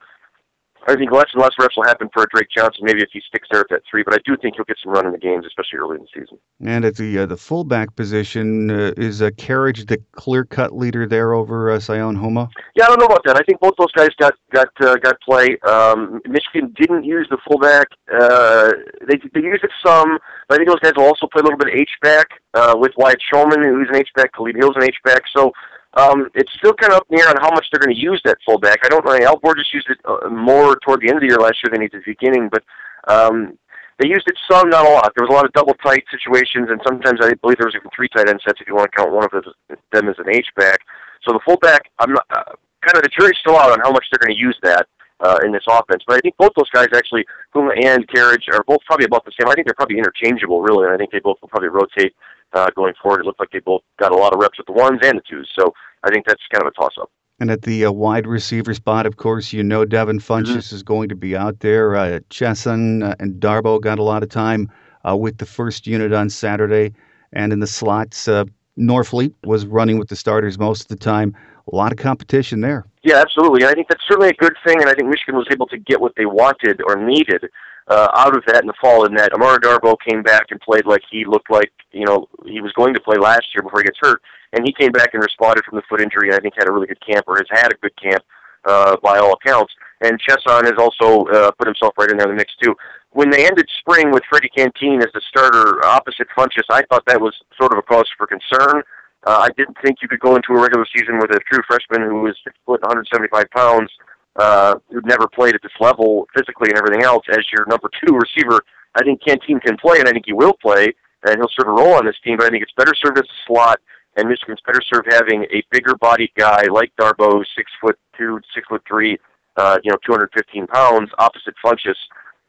I 0.87 0.95
think 0.95 1.11
less 1.11 1.27
and 1.33 1.41
less 1.41 1.51
reps 1.59 1.77
will 1.77 1.85
happen 1.85 2.09
for 2.13 2.25
Drake 2.33 2.49
Johnson, 2.55 2.81
maybe 2.83 3.01
if 3.01 3.09
he 3.13 3.21
sticks 3.27 3.47
there 3.51 3.61
at 3.61 3.69
that 3.69 3.81
three. 3.89 4.03
But 4.03 4.15
I 4.15 4.17
do 4.25 4.35
think 4.35 4.55
he'll 4.55 4.65
get 4.65 4.77
some 4.83 4.91
run 4.91 5.05
in 5.05 5.11
the 5.11 5.17
games, 5.17 5.45
especially 5.45 5.79
early 5.79 5.95
in 5.95 6.01
the 6.01 6.21
season. 6.21 6.37
And 6.61 6.83
at 6.83 6.95
the 6.95 7.19
uh, 7.19 7.25
the 7.25 7.37
fullback 7.37 7.95
position, 7.95 8.69
uh, 8.69 8.91
is 8.97 9.21
uh, 9.21 9.29
Kerridge 9.31 9.87
the 9.87 10.01
clear 10.11 10.43
cut 10.43 10.75
leader 10.75 11.07
there 11.07 11.33
over 11.33 11.71
uh, 11.71 11.77
Sione 11.77 12.17
Houma? 12.17 12.49
Yeah, 12.75 12.85
I 12.85 12.87
don't 12.87 12.99
know 12.99 13.05
about 13.05 13.23
that. 13.25 13.37
I 13.37 13.43
think 13.43 13.59
both 13.59 13.73
those 13.77 13.91
guys 13.93 14.09
got 14.19 14.33
got 14.51 14.69
uh, 14.81 14.95
got 14.97 15.19
play. 15.21 15.57
Um, 15.59 16.21
Michigan 16.27 16.73
didn't 16.77 17.03
use 17.05 17.27
the 17.29 17.37
fullback. 17.47 17.87
Uh, 18.13 18.71
they 19.07 19.17
they 19.33 19.45
used 19.45 19.63
it 19.63 19.71
some, 19.85 20.19
but 20.47 20.55
I 20.55 20.57
think 20.57 20.69
those 20.69 20.79
guys 20.79 20.93
will 20.97 21.05
also 21.05 21.27
play 21.27 21.39
a 21.39 21.43
little 21.43 21.57
bit 21.57 21.69
of 21.69 21.75
H 21.75 21.91
back 22.01 22.27
uh, 22.53 22.75
with 22.77 22.91
Wyatt 22.97 23.19
Shallman, 23.33 23.63
who's 23.63 23.87
an 23.89 23.95
H 23.95 24.09
back. 24.15 24.33
Khalid 24.33 24.55
Hill's 24.57 24.75
an 24.75 24.83
H 24.83 24.97
back. 25.05 25.21
So 25.35 25.53
um, 25.95 26.29
it's 26.33 26.51
still 26.57 26.73
kind 26.73 26.93
of 26.93 26.97
up 26.97 27.07
in 27.09 27.17
the 27.17 27.23
air 27.23 27.29
on 27.29 27.37
how 27.41 27.51
much 27.51 27.65
they're 27.71 27.79
going 27.79 27.95
to 27.95 28.01
use 28.01 28.21
that 28.25 28.37
fullback. 28.45 28.79
I 28.83 28.89
don't 28.89 29.05
know. 29.05 29.15
Al 29.25 29.37
Borges 29.37 29.67
used 29.73 29.89
it 29.89 29.99
uh, 30.05 30.29
more 30.29 30.75
toward 30.77 31.01
the 31.01 31.09
end 31.09 31.17
of 31.17 31.21
the 31.21 31.27
year 31.27 31.37
last 31.37 31.57
year 31.63 31.71
than 31.71 31.81
he 31.81 31.87
did 31.87 31.97
at 31.97 32.05
the 32.05 32.15
beginning, 32.17 32.49
but 32.49 32.63
um, 33.07 33.57
they 33.99 34.07
used 34.07 34.27
it 34.27 34.35
some, 34.49 34.69
not 34.69 34.85
a 34.85 34.89
lot. 34.89 35.13
There 35.15 35.25
was 35.25 35.31
a 35.31 35.35
lot 35.35 35.45
of 35.45 35.53
double 35.53 35.75
tight 35.75 36.03
situations, 36.09 36.69
and 36.69 36.81
sometimes 36.85 37.19
I 37.21 37.33
believe 37.35 37.57
there 37.57 37.67
was 37.67 37.75
even 37.75 37.89
three 37.95 38.09
tight 38.09 38.27
end 38.27 38.41
sets 38.45 38.59
if 38.59 38.67
you 38.67 38.75
want 38.75 38.91
to 38.91 38.97
count 38.97 39.11
one 39.11 39.23
of 39.25 39.31
them 39.31 40.09
as 40.09 40.15
an 40.17 40.29
H 40.33 40.47
back. 40.57 40.79
So 41.23 41.31
the 41.31 41.39
fullback, 41.45 41.91
I'm 41.99 42.13
not, 42.13 42.25
uh, 42.31 42.57
kind 42.81 42.97
of 42.97 43.03
the 43.03 43.09
jury's 43.09 43.37
still 43.39 43.57
out 43.57 43.71
on 43.71 43.79
how 43.79 43.91
much 43.91 44.05
they're 44.11 44.19
going 44.25 44.35
to 44.35 44.41
use 44.41 44.57
that 44.63 44.87
uh, 45.19 45.39
in 45.43 45.51
this 45.51 45.63
offense. 45.67 46.03
But 46.05 46.17
I 46.17 46.19
think 46.19 46.35
both 46.37 46.51
those 46.55 46.69
guys 46.71 46.87
actually, 46.95 47.25
Houma 47.51 47.73
and 47.83 48.07
Kerridge, 48.07 48.47
are 48.51 48.63
both 48.65 48.81
probably 48.85 49.05
about 49.05 49.25
the 49.25 49.31
same. 49.39 49.49
I 49.49 49.53
think 49.53 49.67
they're 49.67 49.75
probably 49.75 49.97
interchangeable, 49.97 50.61
really, 50.61 50.85
and 50.85 50.93
I 50.93 50.97
think 50.97 51.11
they 51.11 51.19
both 51.19 51.37
will 51.41 51.49
probably 51.49 51.69
rotate 51.69 52.13
uh, 52.53 52.69
going 52.75 52.93
forward. 53.01 53.21
It 53.21 53.25
looked 53.25 53.39
like 53.39 53.51
they 53.51 53.59
both 53.59 53.81
got 53.99 54.11
a 54.11 54.15
lot 54.15 54.33
of 54.33 54.39
reps 54.39 54.57
with 54.57 54.67
the 54.67 54.73
ones 54.73 54.99
and 55.03 55.17
the 55.17 55.23
twos. 55.29 55.49
So 55.57 55.73
I 56.03 56.09
think 56.09 56.25
that's 56.25 56.41
kind 56.51 56.63
of 56.63 56.67
a 56.67 56.79
toss 56.79 56.93
up. 56.99 57.11
And 57.39 57.49
at 57.49 57.63
the 57.63 57.85
uh, 57.85 57.91
wide 57.91 58.27
receiver 58.27 58.73
spot, 58.73 59.05
of 59.05 59.17
course, 59.17 59.51
you 59.51 59.63
know 59.63 59.85
Devin 59.85 60.19
Funchess 60.19 60.67
mm-hmm. 60.67 60.75
is 60.75 60.83
going 60.83 61.09
to 61.09 61.15
be 61.15 61.35
out 61.35 61.59
there. 61.59 61.95
Uh, 61.95 62.19
Chesson 62.29 63.03
uh, 63.03 63.15
and 63.19 63.41
Darboh 63.41 63.81
got 63.81 63.99
a 63.99 64.03
lot 64.03 64.23
of 64.23 64.29
time 64.29 64.71
uh, 65.07 65.17
with 65.17 65.37
the 65.37 65.45
first 65.45 65.87
unit 65.87 66.13
on 66.13 66.29
Saturday. 66.29 66.93
And 67.33 67.51
in 67.51 67.59
the 67.59 67.67
slots, 67.67 68.27
uh, 68.27 68.45
Norfleet 68.77 69.33
was 69.43 69.65
running 69.65 69.99
with 69.99 70.09
the 70.09 70.15
starters 70.15 70.57
most 70.57 70.81
of 70.81 70.87
the 70.87 70.95
time. 70.95 71.35
A 71.71 71.75
lot 71.75 71.91
of 71.91 71.97
competition 71.97 72.59
there. 72.61 72.85
Yeah, 73.03 73.17
absolutely. 73.17 73.61
And 73.61 73.71
I 73.71 73.73
think 73.73 73.87
that's 73.87 74.03
certainly 74.07 74.29
a 74.29 74.33
good 74.33 74.55
thing. 74.65 74.81
And 74.81 74.89
I 74.89 74.93
think 74.93 75.07
Michigan 75.07 75.35
was 75.35 75.47
able 75.51 75.67
to 75.67 75.77
get 75.77 76.01
what 76.01 76.13
they 76.17 76.25
wanted 76.25 76.81
or 76.85 76.95
needed 76.95 77.45
uh, 77.87 78.07
out 78.15 78.35
of 78.35 78.43
that 78.47 78.61
in 78.61 78.67
the 78.67 78.73
fall. 78.81 79.05
In 79.05 79.13
that 79.15 79.33
Amara 79.33 79.59
Darboh 79.59 79.97
came 80.07 80.23
back 80.23 80.47
and 80.51 80.59
played 80.59 80.85
like 80.85 81.01
he 81.09 81.25
looked 81.25 81.49
like 81.49 81.71
you 81.91 82.05
know 82.05 82.27
he 82.45 82.61
was 82.61 82.71
going 82.73 82.93
to 82.93 82.99
play 82.99 83.17
last 83.17 83.45
year 83.53 83.63
before 83.63 83.79
he 83.79 83.85
gets 83.85 83.99
hurt, 84.01 84.21
and 84.53 84.65
he 84.65 84.73
came 84.73 84.91
back 84.91 85.13
and 85.13 85.21
responded 85.21 85.63
from 85.65 85.77
the 85.77 85.83
foot 85.89 86.01
injury. 86.01 86.29
And 86.29 86.37
I 86.37 86.39
think 86.39 86.55
had 86.57 86.67
a 86.67 86.71
really 86.71 86.87
good 86.87 87.05
camp 87.05 87.25
or 87.27 87.37
has 87.37 87.47
had 87.49 87.71
a 87.71 87.77
good 87.77 87.95
camp 88.01 88.23
uh, 88.65 88.97
by 89.03 89.17
all 89.17 89.33
accounts. 89.33 89.73
And 90.01 90.19
Chesson 90.19 90.65
has 90.65 90.75
also 90.77 91.25
uh, 91.31 91.51
put 91.51 91.67
himself 91.67 91.93
right 91.97 92.09
in 92.09 92.17
there 92.17 92.29
in 92.29 92.35
the 92.35 92.41
mix 92.41 92.53
too. 92.61 92.75
When 93.13 93.29
they 93.29 93.45
ended 93.45 93.67
spring 93.79 94.11
with 94.11 94.23
Freddie 94.27 94.49
Canteen 94.49 95.01
as 95.01 95.09
the 95.13 95.21
starter 95.29 95.85
opposite 95.85 96.27
Funchess, 96.35 96.65
I 96.69 96.83
thought 96.89 97.03
that 97.05 97.21
was 97.21 97.35
sort 97.59 97.71
of 97.71 97.77
a 97.77 97.83
cause 97.83 98.09
for 98.17 98.25
concern. 98.25 98.81
Uh, 99.25 99.45
I 99.45 99.49
didn't 99.55 99.77
think 99.83 99.97
you 100.01 100.07
could 100.07 100.19
go 100.19 100.35
into 100.35 100.53
a 100.53 100.59
regular 100.59 100.85
season 100.97 101.19
with 101.19 101.29
a 101.29 101.39
true 101.51 101.61
freshman 101.67 102.01
who 102.01 102.21
was 102.21 102.35
six 102.43 102.55
foot, 102.65 102.81
175 102.81 103.45
pounds, 103.51 103.91
uh, 104.35 104.75
who'd 104.89 105.05
never 105.05 105.27
played 105.27 105.53
at 105.53 105.61
this 105.61 105.71
level 105.79 106.27
physically 106.35 106.69
and 106.69 106.77
everything 106.77 107.03
else 107.03 107.23
as 107.29 107.45
your 107.55 107.67
number 107.67 107.89
two 108.03 108.17
receiver. 108.17 108.59
I 108.95 109.03
think 109.03 109.21
Canteen 109.23 109.59
can 109.59 109.77
play, 109.77 109.99
and 109.99 110.09
I 110.09 110.11
think 110.11 110.25
he 110.25 110.33
will 110.33 110.53
play, 110.53 110.91
and 111.23 111.37
he'll 111.37 111.53
serve 111.53 111.69
a 111.69 111.71
role 111.71 111.93
on 111.93 112.05
this 112.05 112.17
team. 112.23 112.37
But 112.37 112.47
I 112.47 112.49
think 112.49 112.63
it's 112.63 112.73
better 112.75 112.93
served 112.95 113.19
as 113.19 113.25
a 113.25 113.39
slot, 113.45 113.79
and 114.17 114.27
Michigan's 114.27 114.61
better 114.65 114.81
served 114.81 115.07
having 115.13 115.45
a 115.53 115.63
bigger 115.71 115.95
bodied 115.95 116.31
guy 116.35 116.63
like 116.63 116.91
Darboh, 116.99 117.45
six 117.55 117.71
foot 117.79 117.97
two, 118.17 118.41
six 118.55 118.67
foot 118.67 118.81
three, 118.87 119.19
uh, 119.55 119.77
you 119.83 119.91
know, 119.91 119.97
215 120.03 120.65
pounds, 120.67 121.11
opposite 121.19 121.53
Funchess, 121.63 121.95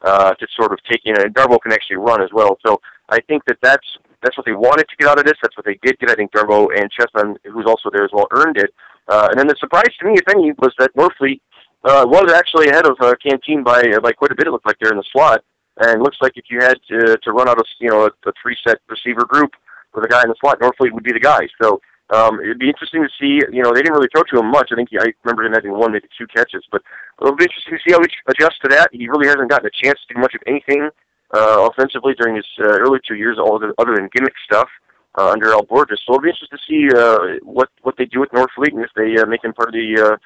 to 0.04 0.46
sort 0.58 0.72
of 0.72 0.78
take, 0.84 1.00
you 1.04 1.12
know, 1.14 1.22
and 1.22 1.34
Darboh 1.34 1.60
can 1.60 1.72
actually 1.72 1.96
run 1.96 2.22
as 2.22 2.30
well. 2.32 2.58
So 2.66 2.80
I 3.08 3.20
think 3.20 3.44
that 3.46 3.58
that's 3.62 3.86
that's 4.22 4.36
what 4.38 4.46
they 4.46 4.52
wanted 4.52 4.88
to 4.88 4.96
get 4.96 5.08
out 5.08 5.18
of 5.18 5.26
this. 5.26 5.34
That's 5.42 5.56
what 5.56 5.66
they 5.66 5.78
did 5.82 5.98
get. 5.98 6.10
I 6.10 6.14
think 6.14 6.32
Darboh 6.32 6.68
and 6.74 6.90
Chesson, 6.90 7.36
who's 7.44 7.66
also 7.66 7.90
there 7.92 8.04
as 8.04 8.10
well, 8.12 8.26
earned 8.32 8.56
it. 8.56 8.72
Uh, 9.06 9.28
and 9.30 9.38
then 9.38 9.46
the 9.46 9.54
surprise 9.58 9.92
to 10.00 10.06
me, 10.06 10.14
if 10.14 10.28
any, 10.34 10.52
was 10.52 10.72
that 10.78 10.94
Norfleet 10.96 11.40
uh, 11.84 12.06
was 12.08 12.32
actually 12.32 12.68
ahead 12.68 12.86
of 12.86 12.96
uh, 13.00 13.14
Canteen 13.22 13.62
by 13.62 13.80
uh, 13.80 14.00
by 14.00 14.12
quite 14.12 14.32
a 14.32 14.34
bit. 14.34 14.46
It 14.46 14.50
looked 14.50 14.66
like 14.66 14.76
they're 14.80 14.92
in 14.92 14.96
the 14.96 15.04
slot, 15.12 15.44
and 15.78 16.02
looks 16.02 16.16
like 16.22 16.32
if 16.36 16.44
you 16.50 16.60
had 16.60 16.78
to, 16.88 17.18
to 17.22 17.32
run 17.32 17.48
out 17.48 17.58
of 17.58 17.66
you 17.78 17.90
know 17.90 18.06
a, 18.06 18.28
a 18.28 18.32
three 18.42 18.56
set 18.66 18.78
receiver 18.88 19.26
group 19.26 19.52
with 19.94 20.04
a 20.04 20.08
guy 20.08 20.22
in 20.22 20.28
the 20.28 20.36
slot, 20.40 20.58
Norfleet 20.60 20.92
would 20.92 21.04
be 21.04 21.12
the 21.12 21.20
guy. 21.20 21.46
So 21.60 21.80
um, 22.10 22.40
it'd 22.40 22.58
be 22.58 22.68
interesting 22.68 23.02
to 23.02 23.08
see. 23.18 23.40
You 23.50 23.62
know, 23.62 23.72
they 23.72 23.80
didn't 23.80 23.94
really 23.94 24.12
throw 24.12 24.22
to 24.24 24.38
him 24.38 24.50
much. 24.50 24.70
I 24.72 24.76
think 24.76 24.90
he, 24.90 24.98
I 24.98 25.12
remember 25.24 25.44
him 25.44 25.52
having 25.52 25.72
one, 25.72 25.92
maybe 25.92 26.08
two 26.16 26.26
catches, 26.26 26.64
but 26.70 26.82
it'll 27.20 27.36
be 27.36 27.44
interesting 27.44 27.78
to 27.78 27.82
see 27.86 27.92
how 27.92 28.00
he 28.00 28.08
adjusts 28.28 28.60
to 28.62 28.68
that. 28.68 28.90
He 28.92 29.08
really 29.08 29.26
hasn't 29.26 29.48
gotten 29.48 29.66
a 29.66 29.82
chance 29.82 29.98
to 30.06 30.14
do 30.14 30.20
much 30.20 30.34
of 30.34 30.42
anything 30.46 30.90
uh, 31.32 31.68
offensively 31.70 32.14
during 32.14 32.36
his 32.36 32.46
uh, 32.60 32.78
early 32.78 33.00
two 33.06 33.14
years, 33.14 33.38
other, 33.40 33.72
other 33.78 33.96
than 33.96 34.10
gimmick 34.14 34.34
stuff 34.44 34.68
uh, 35.16 35.30
under 35.30 35.52
Al 35.52 35.64
Borges. 35.64 36.00
So 36.06 36.14
it'll 36.14 36.22
be 36.22 36.28
interesting 36.28 36.58
to 36.58 36.64
see 36.68 36.88
uh, 36.94 37.38
what 37.42 37.68
what 37.82 37.96
they 37.96 38.04
do 38.04 38.20
with 38.20 38.30
Norfleet 38.30 38.72
and 38.72 38.84
if 38.84 38.90
they 38.96 39.20
uh, 39.20 39.26
make 39.26 39.44
him 39.44 39.52
part 39.52 39.68
of 39.68 39.74
the 39.74 40.00
uh, 40.00 40.16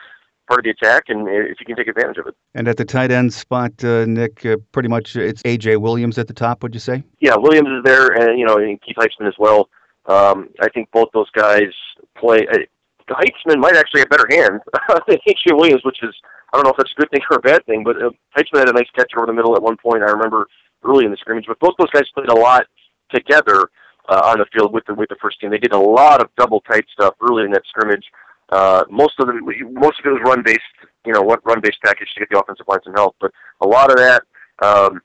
part 0.49 0.61
of 0.61 0.65
the 0.65 0.71
attack 0.71 1.05
and 1.09 1.29
if 1.29 1.59
he 1.59 1.65
can 1.65 1.77
take 1.77 1.89
advantage 1.89 2.19
of 2.19 2.27
it. 2.27 2.35
And 2.55 2.67
at 2.69 2.77
the 2.77 2.85
tight 2.85 3.11
end 3.11 3.33
spot, 3.33 3.73
uh, 3.85 4.05
Nick, 4.07 4.45
uh, 4.45 4.57
pretty 4.73 4.89
much 4.89 5.15
it's 5.15 5.43
AJ 5.43 5.81
Williams 5.81 6.19
at 6.19 6.27
the 6.27 6.35
top. 6.35 6.63
Would 6.63 6.75
you 6.75 6.81
say? 6.81 7.05
Yeah, 7.21 7.37
Williams 7.37 7.69
is 7.69 7.85
there, 7.85 8.09
and 8.09 8.39
you 8.39 8.47
know, 8.47 8.57
and 8.57 8.81
Keith 8.83 8.97
Heitzman 8.97 9.29
as 9.29 9.35
well. 9.39 9.69
Um, 10.09 10.49
I 10.61 10.69
think 10.71 10.91
both 10.91 11.09
those 11.13 11.31
guys 11.31 11.73
play. 12.17 12.47
Uh, 12.49 12.59
Heitzman 13.11 13.59
might 13.59 13.77
actually 13.77 14.01
have 14.01 14.11
better 14.11 14.27
hands 14.31 14.61
than 15.07 15.17
AJ 15.27 15.57
Williams, 15.57 15.85
which 15.85 16.03
is 16.03 16.15
I 16.53 16.57
don't 16.57 16.65
know 16.65 16.71
if 16.71 16.77
that's 16.77 16.93
a 16.93 17.01
good 17.01 17.11
thing 17.11 17.21
or 17.31 17.37
a 17.37 17.41
bad 17.41 17.65
thing, 17.67 17.85
but 17.85 17.97
uh, 18.03 18.11
Heitzman 18.37 18.61
had 18.61 18.69
a 18.69 18.73
nice 18.73 18.91
catch 18.97 19.13
over 19.17 19.27
the 19.27 19.33
middle 19.33 19.55
at 19.55 19.63
one 19.63 19.77
point. 19.77 20.03
I 20.03 20.11
remember 20.11 20.47
early 20.85 21.05
in 21.05 21.11
the 21.11 21.17
scrimmage, 21.17 21.47
but 21.47 21.59
both 21.61 21.75
those 21.79 21.91
guys 21.91 22.05
played 22.15 22.31
a 22.31 22.35
lot 22.35 22.67
together 23.13 23.71
uh, 24.09 24.23
on 24.25 24.39
the 24.39 24.47
field 24.53 24.73
with 24.73 24.85
the 24.87 24.95
with 24.95 25.09
the 25.09 25.17
first 25.21 25.41
team. 25.41 25.51
They 25.51 25.59
did 25.59 25.73
a 25.73 25.79
lot 25.79 26.21
of 26.21 26.31
double 26.37 26.61
tight 26.61 26.85
stuff 26.93 27.15
early 27.21 27.45
in 27.45 27.51
that 27.53 27.63
scrimmage. 27.69 28.05
Uh, 28.51 28.85
most 28.91 29.15
of 29.19 29.27
the 29.27 29.35
most 29.73 30.01
of 30.01 30.07
it 30.07 30.11
was 30.11 30.23
run 30.25 30.43
based, 30.43 30.61
you 31.05 31.13
know, 31.13 31.21
what 31.21 31.45
run 31.45 31.61
based 31.61 31.79
package 31.85 32.09
to 32.15 32.21
get 32.21 32.29
the 32.31 32.39
offensive 32.39 32.67
line 32.67 32.81
some 32.85 32.95
help. 32.95 33.15
But 33.21 33.31
a 33.61 33.67
lot 33.67 33.91
of 33.91 33.99
that, 33.99 34.23
um, 34.63 35.01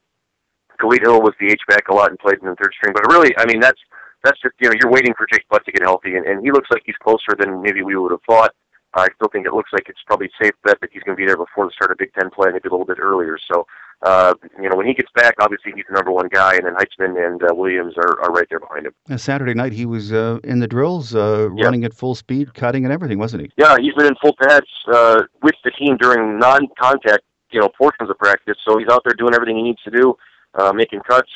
Khalid 0.80 1.02
Hill 1.02 1.22
was 1.22 1.34
the 1.40 1.48
H 1.48 1.60
back 1.68 1.90
a 1.90 1.94
lot 1.94 2.10
and 2.10 2.20
played 2.20 2.40
in 2.42 2.48
the 2.48 2.56
third 2.56 2.74
string. 2.78 2.94
But 2.94 3.12
really, 3.12 3.36
I 3.38 3.46
mean, 3.46 3.60
that's 3.60 3.80
that's 4.24 4.40
just 4.42 4.56
you 4.60 4.70
know 4.70 4.76
you're 4.82 4.92
waiting 4.92 5.14
for 5.18 5.28
Jake 5.32 5.48
Butt 5.50 5.66
to 5.66 5.72
get 5.72 5.84
healthy, 5.84 6.16
and, 6.16 6.26
and 6.26 6.44
he 6.44 6.52
looks 6.52 6.70
like 6.72 6.84
he's 6.86 6.96
closer 7.04 7.36
than 7.38 7.62
maybe 7.62 7.82
we 7.84 7.96
would 7.96 8.12
have 8.12 8.22
thought. 8.28 8.54
I 8.96 9.08
still 9.16 9.30
think 9.30 9.48
it 9.48 9.54
looks 9.54 9.72
like 9.74 9.90
it's 9.90 10.00
probably 10.06 10.28
a 10.28 10.44
safe 10.44 10.54
bet 10.64 10.80
that 10.82 10.90
he's 10.94 11.02
going 11.04 11.18
to 11.18 11.20
be 11.20 11.26
there 11.26 11.38
before 11.38 11.66
the 11.66 11.72
start 11.72 11.92
of 11.92 11.98
Big 11.98 12.14
Ten 12.14 12.30
play, 12.30 12.52
maybe 12.52 12.70
a 12.70 12.72
little 12.72 12.86
bit 12.86 13.00
earlier. 13.00 13.40
So, 13.52 13.66
uh, 14.04 14.36
you 14.62 14.70
know, 14.70 14.76
when 14.76 14.86
he 14.86 14.94
gets 14.94 15.10
back, 15.16 15.34
obviously 15.40 15.72
he's 15.76 15.86
the 15.90 15.96
number 15.96 16.12
one 16.12 16.28
guy, 16.28 16.56
and 16.56 16.66
then 16.66 16.76
Heitzman 16.76 17.26
and 17.26 17.42
uh, 17.42 17.56
Williams 17.56 17.96
are, 17.98 18.22
are 18.22 18.32
right 18.32 18.46
there 18.50 18.60
behind 18.60 18.86
him. 18.86 18.94
Uh, 19.10 19.18
Saturday 19.18 19.56
night, 19.56 19.74
he 19.74 19.88
was 19.88 20.14
uh, 20.14 20.38
in 20.44 20.60
the 20.60 20.68
drills, 20.68 21.16
uh, 21.16 21.50
yep. 21.56 21.66
running 21.66 21.84
at 21.86 21.94
full 21.94 22.14
speed, 22.14 22.54
cutting 22.54 22.86
and 22.86 22.94
everything, 22.94 23.18
wasn't 23.18 23.42
he? 23.42 23.52
Yeah, 23.58 23.78
he's 23.80 23.96
been 23.96 24.06
in 24.06 24.16
full 24.22 24.36
pads 24.40 24.68
uh, 24.94 25.24
with 25.42 25.56
the 25.64 25.72
team 25.72 25.98
during 25.98 26.38
non-contact, 26.38 27.24
you 27.52 27.62
know, 27.62 27.70
portions 27.76 28.12
of 28.12 28.18
practice. 28.20 28.58
So 28.68 28.78
he's 28.78 28.90
out 28.90 29.02
there 29.06 29.16
doing 29.16 29.34
everything 29.34 29.58
he 29.58 29.64
needs 29.64 29.82
to 29.86 29.92
do, 29.92 30.16
uh, 30.54 30.72
making 30.72 31.00
cuts. 31.08 31.32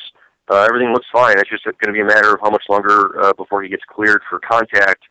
Uh, 0.50 0.66
everything 0.68 0.92
looks 0.92 1.06
fine. 1.12 1.38
It's 1.38 1.50
just 1.50 1.64
going 1.64 1.76
to 1.86 1.92
be 1.92 2.00
a 2.00 2.04
matter 2.04 2.34
of 2.34 2.40
how 2.40 2.50
much 2.50 2.64
longer 2.68 3.20
uh, 3.22 3.32
before 3.34 3.62
he 3.62 3.68
gets 3.68 3.82
cleared 3.88 4.22
for 4.28 4.40
contact. 4.40 5.02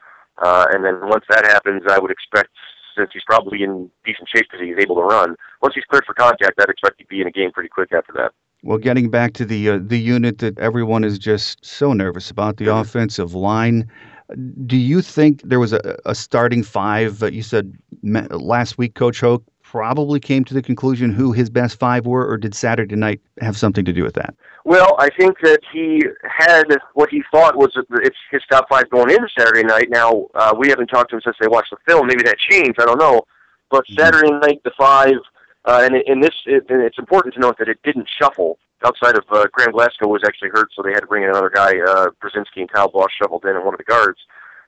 Uh, 0.41 0.65
and 0.71 0.83
then 0.83 0.99
once 1.03 1.25
that 1.29 1.45
happens, 1.45 1.83
I 1.89 1.99
would 1.99 2.11
expect 2.11 2.49
since 2.97 3.09
he's 3.13 3.23
probably 3.25 3.63
in 3.63 3.89
decent 4.05 4.27
shape 4.33 4.47
because 4.49 4.65
he's 4.65 4.77
able 4.79 4.95
to 4.95 5.03
run. 5.03 5.35
Once 5.61 5.75
he's 5.75 5.85
cleared 5.85 6.05
for 6.05 6.13
contact, 6.13 6.59
I'd 6.59 6.69
expect 6.69 6.95
he'd 6.97 7.07
be 7.07 7.21
in 7.21 7.27
a 7.27 7.31
game 7.31 7.51
pretty 7.51 7.69
quick 7.69 7.91
after 7.93 8.13
that. 8.13 8.31
Well, 8.63 8.79
getting 8.79 9.09
back 9.09 9.33
to 9.33 9.45
the 9.45 9.69
uh, 9.69 9.79
the 9.81 9.99
unit 9.99 10.39
that 10.39 10.57
everyone 10.57 11.03
is 11.03 11.19
just 11.19 11.63
so 11.63 11.93
nervous 11.93 12.31
about, 12.31 12.57
the 12.57 12.65
mm-hmm. 12.65 12.79
offensive 12.79 13.35
line. 13.35 13.89
Do 14.65 14.75
you 14.75 15.01
think 15.01 15.41
there 15.43 15.59
was 15.59 15.73
a, 15.73 15.97
a 16.05 16.15
starting 16.15 16.63
five? 16.63 17.21
Uh, 17.21 17.27
you 17.27 17.43
said 17.43 17.77
last 18.01 18.77
week, 18.77 18.95
Coach 18.95 19.21
Hoke 19.21 19.43
probably 19.71 20.19
came 20.19 20.45
to 20.45 20.53
the 20.53 20.61
conclusion 20.61 21.11
who 21.11 21.33
his 21.33 21.49
best 21.49 21.77
five 21.77 22.05
were, 22.05 22.25
or 22.25 22.37
did 22.37 22.55
Saturday 22.55 22.95
night 22.95 23.19
have 23.41 23.57
something 23.57 23.83
to 23.83 23.91
do 23.91 24.03
with 24.03 24.13
that? 24.13 24.33
Well, 24.63 24.95
I 24.97 25.09
think 25.09 25.39
that 25.43 25.59
he 25.73 26.03
had 26.23 26.63
what 26.93 27.09
he 27.09 27.21
thought 27.31 27.57
was 27.57 27.71
it's 27.75 28.15
his 28.31 28.41
top 28.49 28.69
five 28.69 28.89
going 28.89 29.11
into 29.11 29.27
Saturday 29.37 29.63
night. 29.63 29.89
Now 29.89 30.27
uh, 30.35 30.55
we 30.57 30.69
haven't 30.69 30.87
talked 30.87 31.09
to 31.09 31.17
him 31.17 31.21
since 31.23 31.35
they 31.41 31.47
watched 31.47 31.71
the 31.71 31.77
film. 31.85 32.07
Maybe 32.07 32.23
that 32.23 32.37
changed. 32.37 32.79
I 32.79 32.85
don't 32.85 32.99
know. 32.99 33.23
But 33.69 33.83
mm-hmm. 33.85 33.99
Saturday 33.99 34.31
night, 34.31 34.61
the 34.63 34.71
five, 34.77 35.15
uh, 35.65 35.81
and 35.83 35.95
in 35.95 36.21
this, 36.21 36.35
it, 36.45 36.65
and 36.69 36.81
it's 36.81 36.97
important 36.97 37.33
to 37.33 37.41
note 37.41 37.57
that 37.59 37.67
it 37.67 37.79
didn't 37.83 38.07
shuffle. 38.17 38.59
Outside 38.85 39.17
of 39.17 39.23
uh, 39.31 39.47
Graham 39.51 39.71
Glasgow 39.71 40.07
was 40.07 40.21
actually 40.25 40.49
hurt, 40.49 40.69
so 40.75 40.83
they 40.83 40.91
had 40.91 41.01
to 41.01 41.07
bring 41.07 41.23
in 41.23 41.29
another 41.29 41.49
guy. 41.49 41.71
Uh, 41.79 42.09
Burzynski 42.21 42.61
and 42.61 42.71
Kyle 42.71 42.89
Bosch 42.89 43.11
shuffled 43.19 43.43
in, 43.43 43.55
and 43.55 43.65
one 43.65 43.73
of 43.73 43.79
the 43.79 43.83
guards. 43.83 44.19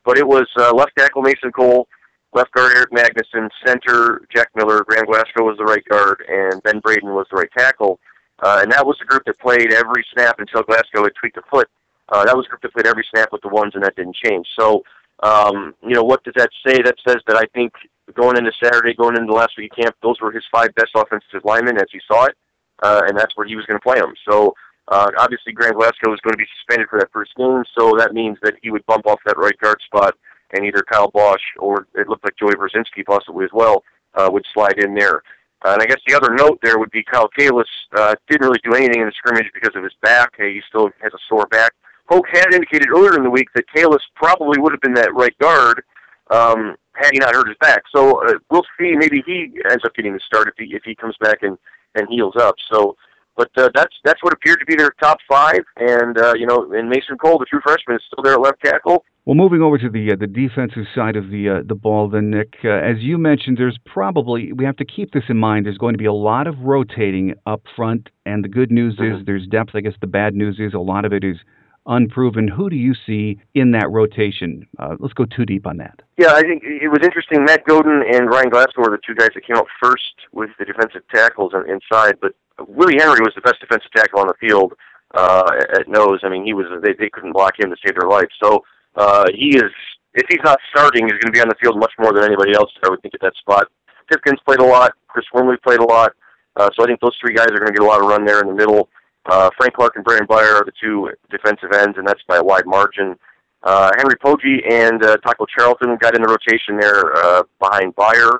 But 0.03 0.17
it 0.17 0.27
was 0.27 0.47
uh, 0.57 0.73
left 0.73 0.91
tackle 0.97 1.21
Mason 1.21 1.51
Cole, 1.51 1.87
Left 2.33 2.51
guard 2.51 2.75
Erik 2.75 2.91
Magnuson, 2.91 3.49
center 3.65 4.21
Jack 4.33 4.49
Miller, 4.55 4.83
Graham 4.83 5.05
Glasgow 5.05 5.45
was 5.45 5.57
the 5.57 5.63
right 5.63 5.83
guard, 5.89 6.23
and 6.27 6.61
Ben 6.63 6.79
Braden 6.79 7.09
was 7.09 7.25
the 7.31 7.37
right 7.37 7.49
tackle. 7.57 7.99
Uh, 8.41 8.59
and 8.61 8.71
that 8.71 8.85
was 8.85 8.95
the 8.99 9.05
group 9.05 9.23
that 9.25 9.39
played 9.39 9.73
every 9.73 10.05
snap 10.13 10.39
until 10.39 10.63
Glasgow 10.63 11.03
had 11.03 11.13
tweaked 11.19 11.37
a 11.37 11.41
foot. 11.49 11.67
Uh, 12.09 12.23
that 12.25 12.35
was 12.35 12.45
the 12.45 12.49
group 12.49 12.61
that 12.61 12.73
played 12.73 12.87
every 12.87 13.05
snap 13.11 13.29
with 13.31 13.41
the 13.41 13.49
ones, 13.49 13.73
and 13.75 13.83
that 13.83 13.95
didn't 13.95 14.15
change. 14.15 14.47
So, 14.57 14.83
um, 15.23 15.73
you 15.81 15.93
know, 15.93 16.03
what 16.03 16.23
does 16.23 16.35
that 16.37 16.49
say? 16.65 16.81
That 16.81 16.95
says 17.07 17.17
that 17.27 17.35
I 17.35 17.45
think 17.53 17.73
going 18.13 18.37
into 18.37 18.51
Saturday, 18.63 18.93
going 18.93 19.17
into 19.17 19.33
last 19.33 19.53
week 19.57 19.73
camp, 19.75 19.95
those 20.01 20.21
were 20.21 20.31
his 20.31 20.43
five 20.51 20.73
best 20.75 20.91
offensive 20.95 21.41
linemen 21.43 21.77
as 21.77 21.87
he 21.91 21.99
saw 22.07 22.25
it, 22.25 22.35
uh, 22.83 23.01
and 23.07 23.17
that's 23.17 23.35
where 23.35 23.47
he 23.47 23.55
was 23.55 23.65
going 23.65 23.79
to 23.79 23.83
play 23.83 23.99
them. 23.99 24.13
So, 24.29 24.53
uh, 24.87 25.11
obviously, 25.17 25.51
Graham 25.51 25.73
Glasgow 25.73 26.13
is 26.13 26.19
going 26.21 26.33
to 26.33 26.37
be 26.37 26.47
suspended 26.57 26.89
for 26.89 26.99
that 26.99 27.11
first 27.11 27.35
game, 27.35 27.63
so 27.77 27.93
that 27.97 28.13
means 28.13 28.37
that 28.41 28.55
he 28.61 28.71
would 28.71 28.85
bump 28.85 29.05
off 29.05 29.19
that 29.25 29.37
right 29.37 29.57
guard 29.59 29.79
spot 29.85 30.15
and 30.51 30.65
either 30.65 30.83
Kyle 30.89 31.09
Bosch 31.11 31.41
or 31.57 31.87
it 31.95 32.07
looked 32.07 32.23
like 32.23 32.35
Joey 32.37 32.55
Burzynski 32.55 33.05
possibly 33.05 33.45
as 33.45 33.51
well 33.53 33.83
uh, 34.15 34.29
would 34.31 34.45
slide 34.53 34.79
in 34.79 34.93
there. 34.93 35.23
Uh, 35.63 35.73
and 35.73 35.81
I 35.81 35.85
guess 35.85 35.99
the 36.07 36.15
other 36.15 36.33
note 36.33 36.59
there 36.63 36.79
would 36.79 36.91
be 36.91 37.03
Kyle 37.03 37.29
Kalis 37.37 37.65
uh, 37.95 38.15
didn't 38.29 38.47
really 38.47 38.61
do 38.63 38.75
anything 38.75 39.01
in 39.01 39.07
the 39.07 39.13
scrimmage 39.15 39.51
because 39.53 39.75
of 39.75 39.83
his 39.83 39.93
back. 40.01 40.33
He 40.37 40.61
still 40.67 40.89
has 41.01 41.13
a 41.13 41.19
sore 41.27 41.47
back. 41.47 41.73
Hoke 42.07 42.27
had 42.31 42.53
indicated 42.53 42.89
earlier 42.89 43.15
in 43.15 43.23
the 43.23 43.29
week 43.29 43.49
that 43.55 43.65
Kalis 43.75 43.99
probably 44.15 44.59
would 44.59 44.71
have 44.71 44.81
been 44.81 44.93
that 44.93 45.13
right 45.13 45.37
guard 45.39 45.83
um, 46.31 46.75
had 46.93 47.11
he 47.13 47.19
not 47.19 47.35
hurt 47.35 47.47
his 47.47 47.57
back. 47.59 47.83
So 47.93 48.23
uh, 48.25 48.33
we'll 48.49 48.65
see. 48.79 48.93
Maybe 48.95 49.21
he 49.25 49.51
ends 49.69 49.83
up 49.85 49.93
getting 49.95 50.13
the 50.13 50.19
start 50.25 50.47
if 50.47 50.53
he 50.57 50.73
if 50.73 50.83
he 50.83 50.95
comes 50.95 51.15
back 51.19 51.43
and 51.43 51.57
and 51.95 52.07
heals 52.09 52.35
up. 52.37 52.55
So 52.71 52.95
but 53.39 53.49
uh, 53.55 53.69
that's 53.73 53.95
that's 54.03 54.21
what 54.21 54.33
appeared 54.33 54.59
to 54.59 54.65
be 54.65 54.75
their 54.75 54.91
top 55.01 55.19
five, 55.27 55.61
and 55.77 56.17
uh, 56.17 56.33
you 56.35 56.45
know, 56.45 56.73
and 56.73 56.89
Mason 56.89 57.17
Cole, 57.17 57.39
the 57.39 57.45
true 57.45 57.61
freshman, 57.63 57.95
is 57.95 58.03
still 58.11 58.21
there 58.21 58.33
at 58.33 58.41
left 58.41 58.61
tackle. 58.61 59.05
Well, 59.29 59.35
moving 59.35 59.61
over 59.61 59.77
to 59.77 59.91
the 59.91 60.11
uh, 60.11 60.15
the 60.19 60.25
defensive 60.25 60.85
side 60.95 61.15
of 61.15 61.29
the 61.29 61.59
uh, 61.59 61.63
the 61.63 61.75
ball, 61.75 62.09
then 62.09 62.31
Nick, 62.31 62.55
uh, 62.63 62.69
as 62.69 62.97
you 63.01 63.19
mentioned, 63.19 63.59
there's 63.59 63.77
probably 63.85 64.51
we 64.53 64.65
have 64.65 64.77
to 64.77 64.85
keep 64.85 65.11
this 65.11 65.25
in 65.29 65.37
mind. 65.37 65.67
There's 65.67 65.77
going 65.77 65.93
to 65.93 65.99
be 65.99 66.07
a 66.07 66.13
lot 66.13 66.47
of 66.47 66.57
rotating 66.61 67.35
up 67.45 67.61
front, 67.75 68.09
and 68.25 68.43
the 68.43 68.47
good 68.47 68.71
news 68.71 68.95
mm-hmm. 68.95 69.19
is 69.19 69.25
there's 69.27 69.45
depth. 69.45 69.75
I 69.75 69.81
guess 69.81 69.93
the 70.01 70.07
bad 70.07 70.33
news 70.33 70.57
is 70.57 70.73
a 70.73 70.79
lot 70.79 71.05
of 71.05 71.13
it 71.13 71.23
is 71.23 71.37
unproven. 71.85 72.47
Who 72.47 72.71
do 72.71 72.75
you 72.75 72.95
see 73.05 73.39
in 73.53 73.69
that 73.73 73.87
rotation? 73.91 74.65
Uh, 74.79 74.95
let's 74.97 75.13
go 75.13 75.25
too 75.25 75.45
deep 75.45 75.67
on 75.67 75.77
that. 75.77 75.99
Yeah, 76.17 76.33
I 76.33 76.41
think 76.41 76.63
it 76.63 76.89
was 76.89 77.01
interesting. 77.03 77.45
Matt 77.45 77.65
Godin 77.67 78.01
and 78.11 78.31
Ryan 78.31 78.49
Glasgow 78.49 78.81
were 78.81 78.89
the 78.89 78.97
two 79.05 79.13
guys 79.13 79.29
that 79.35 79.45
came 79.45 79.57
out 79.57 79.67
first 79.79 80.25
with 80.31 80.49
the 80.57 80.65
defensive 80.65 81.03
tackles 81.13 81.53
inside, 81.69 82.15
but 82.19 82.33
Willie 82.67 82.97
Henry 82.97 83.19
was 83.21 83.33
the 83.35 83.41
best 83.41 83.59
defensive 83.59 83.91
tackle 83.95 84.21
on 84.21 84.25
the 84.27 84.33
field 84.41 84.73
uh, 85.13 85.51
at 85.77 85.87
nose. 85.87 86.21
I 86.23 86.29
mean, 86.29 86.45
he 86.45 86.55
was 86.55 86.65
they 86.81 86.93
they 86.97 87.11
couldn't 87.11 87.33
block 87.33 87.59
him 87.59 87.69
to 87.69 87.75
save 87.85 87.93
their 87.93 88.09
life. 88.09 88.29
So 88.41 88.63
uh, 88.95 89.25
he 89.33 89.57
is 89.57 89.71
if 90.13 90.25
he's 90.29 90.43
not 90.43 90.59
starting, 90.71 91.05
he's 91.05 91.13
going 91.13 91.31
to 91.31 91.31
be 91.31 91.41
on 91.41 91.49
the 91.49 91.55
field 91.61 91.79
much 91.79 91.91
more 91.99 92.11
than 92.13 92.23
anybody 92.23 92.53
else. 92.53 92.71
I 92.83 92.89
would 92.89 93.01
think 93.01 93.13
at 93.13 93.21
that 93.21 93.35
spot. 93.35 93.67
Pipkins 94.09 94.39
played 94.45 94.59
a 94.59 94.65
lot. 94.65 94.93
Chris 95.07 95.25
Wormley 95.33 95.57
played 95.63 95.79
a 95.79 95.85
lot. 95.85 96.11
Uh, 96.55 96.69
so 96.75 96.83
I 96.83 96.87
think 96.87 96.99
those 96.99 97.15
three 97.21 97.33
guys 97.33 97.47
are 97.51 97.59
going 97.59 97.67
to 97.67 97.73
get 97.73 97.83
a 97.83 97.85
lot 97.85 98.01
of 98.01 98.07
run 98.07 98.25
there 98.25 98.41
in 98.41 98.47
the 98.47 98.53
middle. 98.53 98.89
Uh, 99.27 99.49
Frank 99.57 99.75
Clark 99.75 99.95
and 99.95 100.03
Brennen 100.03 100.27
Beyer 100.27 100.55
are 100.55 100.65
the 100.65 100.71
two 100.81 101.11
defensive 101.29 101.71
ends, 101.73 101.97
and 101.97 102.07
that's 102.07 102.21
by 102.27 102.37
a 102.37 102.43
wide 102.43 102.65
margin. 102.65 103.15
Uh, 103.61 103.91
Henry 103.97 104.15
Poggi 104.15 104.65
and 104.71 105.03
uh, 105.03 105.17
Taco 105.17 105.45
Charlton 105.45 105.97
got 105.97 106.15
in 106.15 106.23
the 106.23 106.27
rotation 106.27 106.77
there 106.79 107.15
uh, 107.15 107.43
behind 107.59 107.95
Beyer 107.95 108.39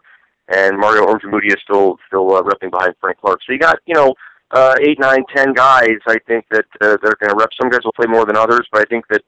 and 0.50 0.78
Mario 0.78 1.06
Ojemudia 1.06 1.54
is 1.54 1.62
still 1.64 1.98
still 2.08 2.36
uh, 2.36 2.42
repping 2.42 2.72
behind 2.72 2.94
Frank 3.00 3.20
Clark. 3.20 3.40
So 3.46 3.54
you 3.54 3.60
got 3.60 3.80
you 3.86 3.94
know 3.94 4.14
uh, 4.52 4.76
eight, 4.82 5.00
nine, 5.00 5.24
ten 5.36 5.54
guys. 5.54 5.98
I 6.08 6.18
think 6.28 6.46
that 6.52 6.66
uh, 6.82 6.98
they're 7.02 7.18
going 7.20 7.30
to 7.30 7.36
rep. 7.36 7.50
Some 7.60 7.70
guys 7.70 7.82
will 7.84 7.94
play 7.94 8.08
more 8.08 8.26
than 8.26 8.36
others, 8.36 8.68
but 8.72 8.82
I 8.82 8.86
think 8.86 9.06
that 9.10 9.22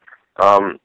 um, 0.43 0.79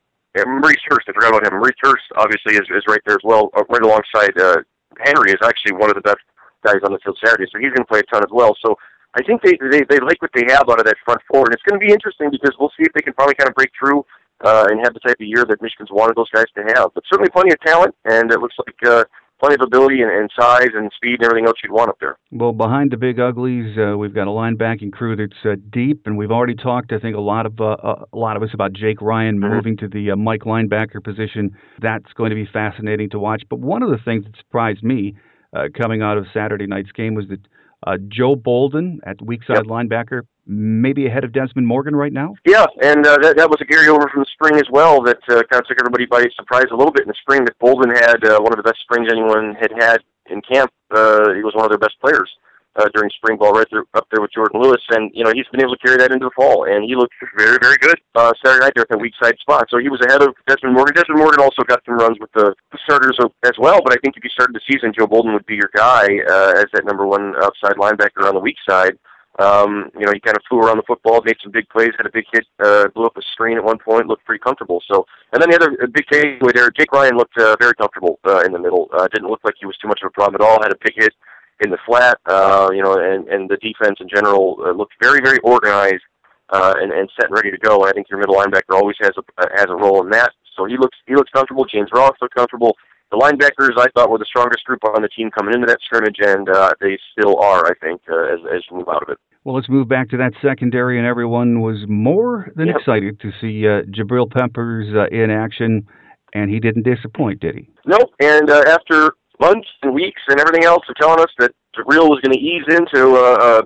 Maurice 0.45 0.82
Hurst. 0.91 1.09
I 1.09 1.12
forgot 1.12 1.30
about 1.30 1.47
him. 1.47 1.59
Maurice 1.59 1.80
Hurst 1.80 2.05
obviously 2.16 2.55
is, 2.55 2.66
is 2.74 2.84
right 2.89 3.01
there 3.07 3.16
as 3.16 3.24
well, 3.24 3.51
uh, 3.57 3.64
right 3.70 3.82
alongside 3.82 4.37
uh, 4.39 4.61
Henry. 5.01 5.32
Is 5.32 5.41
actually 5.45 5.72
one 5.72 5.89
of 5.89 5.97
the 5.97 6.03
best 6.03 6.20
guys 6.64 6.82
on 6.84 6.93
the 6.93 6.99
field 7.05 7.18
Saturday, 7.24 7.47
so 7.53 7.59
he's 7.59 7.70
going 7.70 7.84
to 7.87 7.91
play 7.91 8.01
a 8.01 8.09
ton 8.11 8.22
as 8.22 8.32
well. 8.32 8.57
So 8.64 8.76
I 9.14 9.22
think 9.22 9.41
they, 9.43 9.57
they 9.70 9.82
they 9.89 10.01
like 10.01 10.20
what 10.20 10.30
they 10.34 10.45
have 10.49 10.68
out 10.68 10.80
of 10.80 10.87
that 10.87 10.97
front 11.05 11.20
four, 11.30 11.47
and 11.47 11.55
it's 11.55 11.62
going 11.62 11.80
to 11.80 11.84
be 11.84 11.93
interesting 11.93 12.30
because 12.30 12.55
we'll 12.59 12.72
see 12.76 12.84
if 12.84 12.93
they 12.93 13.03
can 13.03 13.14
finally 13.14 13.34
kind 13.34 13.49
of 13.49 13.55
break 13.55 13.70
through 13.78 14.05
uh, 14.45 14.66
and 14.68 14.80
have 14.84 14.93
the 14.93 15.01
type 15.01 15.16
of 15.20 15.26
year 15.26 15.45
that 15.49 15.62
Michigan's 15.62 15.91
wanted 15.91 16.16
those 16.16 16.30
guys 16.30 16.47
to 16.57 16.62
have. 16.76 16.93
But 16.95 17.05
certainly 17.09 17.30
plenty 17.30 17.53
of 17.53 17.61
talent, 17.61 17.95
and 18.05 18.30
it 18.30 18.41
looks 18.41 18.57
like 18.59 18.76
uh, 18.84 19.05
plenty 19.39 19.55
of 19.55 19.61
ability 19.61 20.03
and, 20.03 20.11
and 20.11 20.30
size 20.39 20.68
and 20.74 20.91
speed 20.95 21.16
and 21.20 21.24
everything 21.24 21.47
else 21.47 21.57
you'd 21.62 21.72
want 21.72 21.89
up 21.89 21.99
there. 22.01 22.18
Well, 22.30 22.53
behind 22.53 22.91
the 22.91 22.97
big 22.97 23.20
uglies, 23.20 23.76
uh, 23.78 23.97
we've 23.97 24.14
got 24.14 24.26
a 24.26 24.30
linebacking 24.30 24.93
crew 24.93 25.16
that's 25.16 25.45
uh, 25.45 25.57
deep, 25.70 26.03
and 26.07 26.16
we've 26.16 26.30
already 26.30 26.55
talked. 26.55 26.93
I 26.93 26.99
think 26.99 27.16
a 27.16 27.20
lot 27.20 27.47
of 27.47 27.61
uh, 27.61 27.76
uh 27.82 28.05
a 28.12 28.16
lot 28.16 28.37
of 28.37 28.43
us 28.43 28.51
about 28.53 28.72
Jake 28.72 29.01
Ryan 29.01 29.39
mm-hmm. 29.39 29.55
moving 29.55 29.76
to 29.78 29.89
the 29.89 30.12
uh, 30.12 30.16
Mike 30.16 30.43
linebacker 30.43 31.03
position. 31.03 31.57
That's 31.80 32.12
going 32.14 32.30
to 32.30 32.37
be 32.37 32.49
fascinating 32.53 33.11
to 33.11 33.18
watch. 33.18 33.43
But 33.49 33.61
one 33.61 33.82
of 33.82 33.91
the 33.91 33.99
things 34.05 34.24
that 34.24 34.37
surprised 34.37 34.82
me 34.82 35.16
uh, 35.55 35.68
coming 35.80 36.03
out 36.03 36.18
of 36.18 36.26
Saturday 36.32 36.66
night's 36.66 36.93
game 36.93 37.14
was 37.14 37.26
that 37.28 37.41
uh, 37.87 37.97
Joe 38.09 38.37
Bolden 38.37 39.01
at 39.05 39.20
weak 39.22 39.43
side 39.45 39.57
yep. 39.57 39.64
linebacker, 39.66 40.22
maybe 40.47 41.07
ahead 41.07 41.24
of 41.24 41.32
Desmond 41.32 41.66
Morgan 41.66 41.95
right 41.95 42.12
now. 42.12 42.34
Yeah, 42.45 42.66
and 42.82 43.07
uh, 43.07 43.18
that, 43.22 43.37
that 43.37 43.51
was 43.51 43.61
a 43.61 43.64
carryover 43.64 44.11
from 44.11 44.22
the 44.22 44.26
spring 44.37 44.61
as 44.61 44.68
well 44.70 45.03
that 45.03 45.18
uh, 45.28 45.41
kind 45.49 45.64
of 45.64 45.66
took 45.66 45.80
everybody 45.80 46.05
by 46.07 46.24
surprise 46.37 46.68
a 46.70 46.76
little 46.76 46.93
bit 46.93 47.03
in 47.03 47.09
the 47.09 47.20
spring. 47.24 47.45
That 47.45 47.59
Bolden 47.59 47.91
had 47.91 48.20
uh, 48.24 48.39
one 48.41 48.53
of 48.53 48.59
the 48.61 48.68
best 48.68 48.80
springs 48.84 49.09
anyone 49.11 49.57
had 49.57 49.72
had 49.72 49.99
in 50.28 50.43
camp. 50.43 50.70
Uh, 50.91 51.32
he 51.32 51.43
was 51.43 51.55
one 51.55 51.64
of 51.64 51.70
their 51.70 51.80
best 51.80 51.97
players 52.01 52.28
uh, 52.76 52.89
during 52.95 53.11
spring 53.16 53.39
ball, 53.39 53.53
right 53.53 53.66
there, 53.70 53.84
up 53.95 54.07
there 54.12 54.20
with 54.20 54.30
Jourdan 54.37 54.61
Lewis, 54.61 54.82
and 54.91 55.11
you 55.14 55.24
know 55.24 55.32
he's 55.32 55.49
been 55.51 55.62
able 55.62 55.74
to 55.74 55.82
carry 55.84 55.97
that 55.97 56.12
into 56.12 56.26
the 56.26 56.37
fall, 56.37 56.64
and 56.64 56.84
he 56.84 56.95
looked 56.95 57.14
very, 57.37 57.59
very 57.61 57.76
good 57.80 57.99
uh, 58.14 58.32
Saturday 58.45 58.64
night 58.64 58.72
there 58.76 58.82
at 58.82 58.89
that 58.91 59.01
weak 59.01 59.14
side 59.20 59.37
spot. 59.41 59.66
So 59.70 59.78
he 59.78 59.89
was 59.89 60.01
ahead 60.07 60.22
of 60.22 60.34
Desmond 60.47 60.76
Morgan. 60.76 60.95
Desmond 60.95 61.18
Morgan 61.18 61.41
also 61.41 61.62
got 61.64 61.80
some 61.84 61.97
runs 61.97 62.18
with 62.20 62.30
the 62.32 62.55
starters 62.84 63.18
as 63.45 63.57
well, 63.59 63.80
but 63.82 63.93
I 63.93 63.97
think 64.05 64.16
if 64.16 64.24
you 64.24 64.30
started 64.30 64.55
the 64.55 64.61
season, 64.70 64.93
Joe 64.97 65.07
Bolden 65.07 65.32
would 65.32 65.47
be 65.47 65.57
your 65.57 65.70
guy 65.74 66.05
uh, 66.28 66.61
as 66.61 66.66
that 66.74 66.84
number 66.84 67.07
one 67.07 67.34
outside 67.43 67.76
linebacker 67.76 68.28
on 68.28 68.34
the 68.34 68.41
weak 68.41 68.57
side. 68.68 68.99
Um, 69.39 69.91
you 69.99 70.07
know, 70.07 70.12
he 70.12 70.20
kind 70.20 70.37
of 70.37 70.43
flew 70.49 70.61
around 70.61 70.78
the 70.78 70.82
football, 70.87 71.20
made 71.24 71.37
some 71.43 71.53
big 71.53 71.68
plays, 71.68 71.91
had 71.97 72.07
a 72.07 72.12
big 72.12 72.24
hit, 72.32 72.47
uh, 72.59 72.89
blew 72.95 73.05
up 73.05 73.16
a 73.16 73.22
screen 73.32 73.59
at 73.59 73.64
one 73.64 73.78
point, 73.78 74.07
looked 74.07 74.24
pretty 74.24 74.43
comfortable. 74.43 74.82
So, 74.91 75.07
and 75.32 75.43
then 75.43 75.51
the 75.51 75.57
other 75.57 75.87
big 75.89 76.07
takeaway 76.07 76.55
there, 76.55 76.70
Jake 76.70 76.93
Ryan 76.93 77.16
looked 77.16 77.37
uh, 77.37 77.57
very 77.61 77.74
comfortable 77.74 78.18
uh, 78.26 78.41
in 78.47 78.53
the 78.53 78.59
middle. 78.59 78.89
Uh, 78.93 79.07
didn't 79.09 79.28
look 79.28 79.41
like 79.45 79.55
he 79.61 79.66
was 79.66 79.76
too 79.76 79.89
much 79.89 80.01
of 80.03 80.09
a 80.09 80.11
problem 80.11 80.41
at 80.41 80.47
all. 80.47 80.62
Had 80.62 80.72
a 80.72 80.78
big 80.82 80.95
hit 80.97 81.12
in 81.61 81.70
the 81.70 81.78
flat, 81.87 82.18
uh, 82.26 82.70
you 82.72 82.82
know, 82.82 82.95
and, 82.95 83.28
and 83.28 83.49
the 83.49 83.57
defense 83.59 83.99
in 84.01 84.09
general 84.09 84.57
uh, 84.64 84.72
looked 84.72 84.95
very, 85.01 85.20
very 85.20 85.39
organized 85.41 86.03
uh, 86.51 86.74
and, 86.78 86.93
and 86.93 87.11
set 87.16 87.28
and 87.28 87.34
ready 87.34 87.51
to 87.51 87.59
go. 87.59 87.82
And 87.82 87.91
I 87.91 87.93
think 87.93 88.09
your 88.09 88.18
middle 88.18 88.37
linebacker 88.37 88.74
always 88.74 88.97
has 89.01 89.12
a 89.16 89.22
uh, 89.43 89.49
has 89.55 89.66
a 89.68 89.74
role 89.74 90.03
in 90.03 90.11
that. 90.11 90.32
So 90.57 90.64
he 90.64 90.76
looks 90.76 90.97
he 91.07 91.14
looks 91.14 91.30
comfortable. 91.30 91.64
James 91.64 91.91
Ross 91.93 92.16
looks 92.20 92.34
comfortable. 92.34 92.76
The 93.11 93.16
linebackers 93.16 93.78
I 93.78 93.88
thought 93.94 94.11
were 94.11 94.18
the 94.18 94.24
strongest 94.24 94.64
group 94.64 94.80
on 94.84 95.02
the 95.02 95.09
team 95.09 95.30
coming 95.30 95.54
into 95.54 95.66
that 95.66 95.78
scrimmage, 95.84 96.16
and 96.20 96.48
uh, 96.48 96.72
they 96.80 96.98
still 97.12 97.38
are. 97.38 97.66
I 97.66 97.74
think 97.80 98.02
uh, 98.11 98.34
as 98.34 98.40
as 98.52 98.62
we 98.70 98.78
move 98.78 98.88
out 98.88 99.02
of 99.02 99.11
it. 99.11 99.18
Well, 99.44 99.54
let's 99.54 99.68
move 99.68 99.88
back 99.88 100.09
to 100.11 100.16
that 100.16 100.32
secondary, 100.42 100.98
and 100.98 101.07
everyone 101.07 101.61
was 101.61 101.84
more 101.86 102.50
than 102.57 102.66
yep. 102.66 102.76
excited 102.78 103.20
to 103.20 103.30
see 103.40 103.66
uh, 103.66 103.82
Jabril 103.82 104.28
Peppers 104.28 104.92
uh, 104.92 105.07
in 105.14 105.30
action, 105.30 105.86
and 106.34 106.50
he 106.50 106.59
didn't 106.59 106.82
disappoint, 106.82 107.40
did 107.40 107.54
he? 107.54 107.70
Nope. 107.86 108.11
And 108.18 108.50
uh, 108.50 108.64
after 108.66 109.12
months 109.40 109.68
and 109.82 109.94
weeks 109.94 110.20
and 110.28 110.40
everything 110.40 110.64
else 110.64 110.82
of 110.88 110.96
telling 110.96 111.20
us 111.20 111.30
that 111.38 111.52
Jabril 111.76 112.09
was 112.09 112.20
going 112.22 112.32
to 112.32 112.38
ease 112.38 112.64
into 112.68 113.14
uh, 113.14 113.36
uh, 113.40 113.62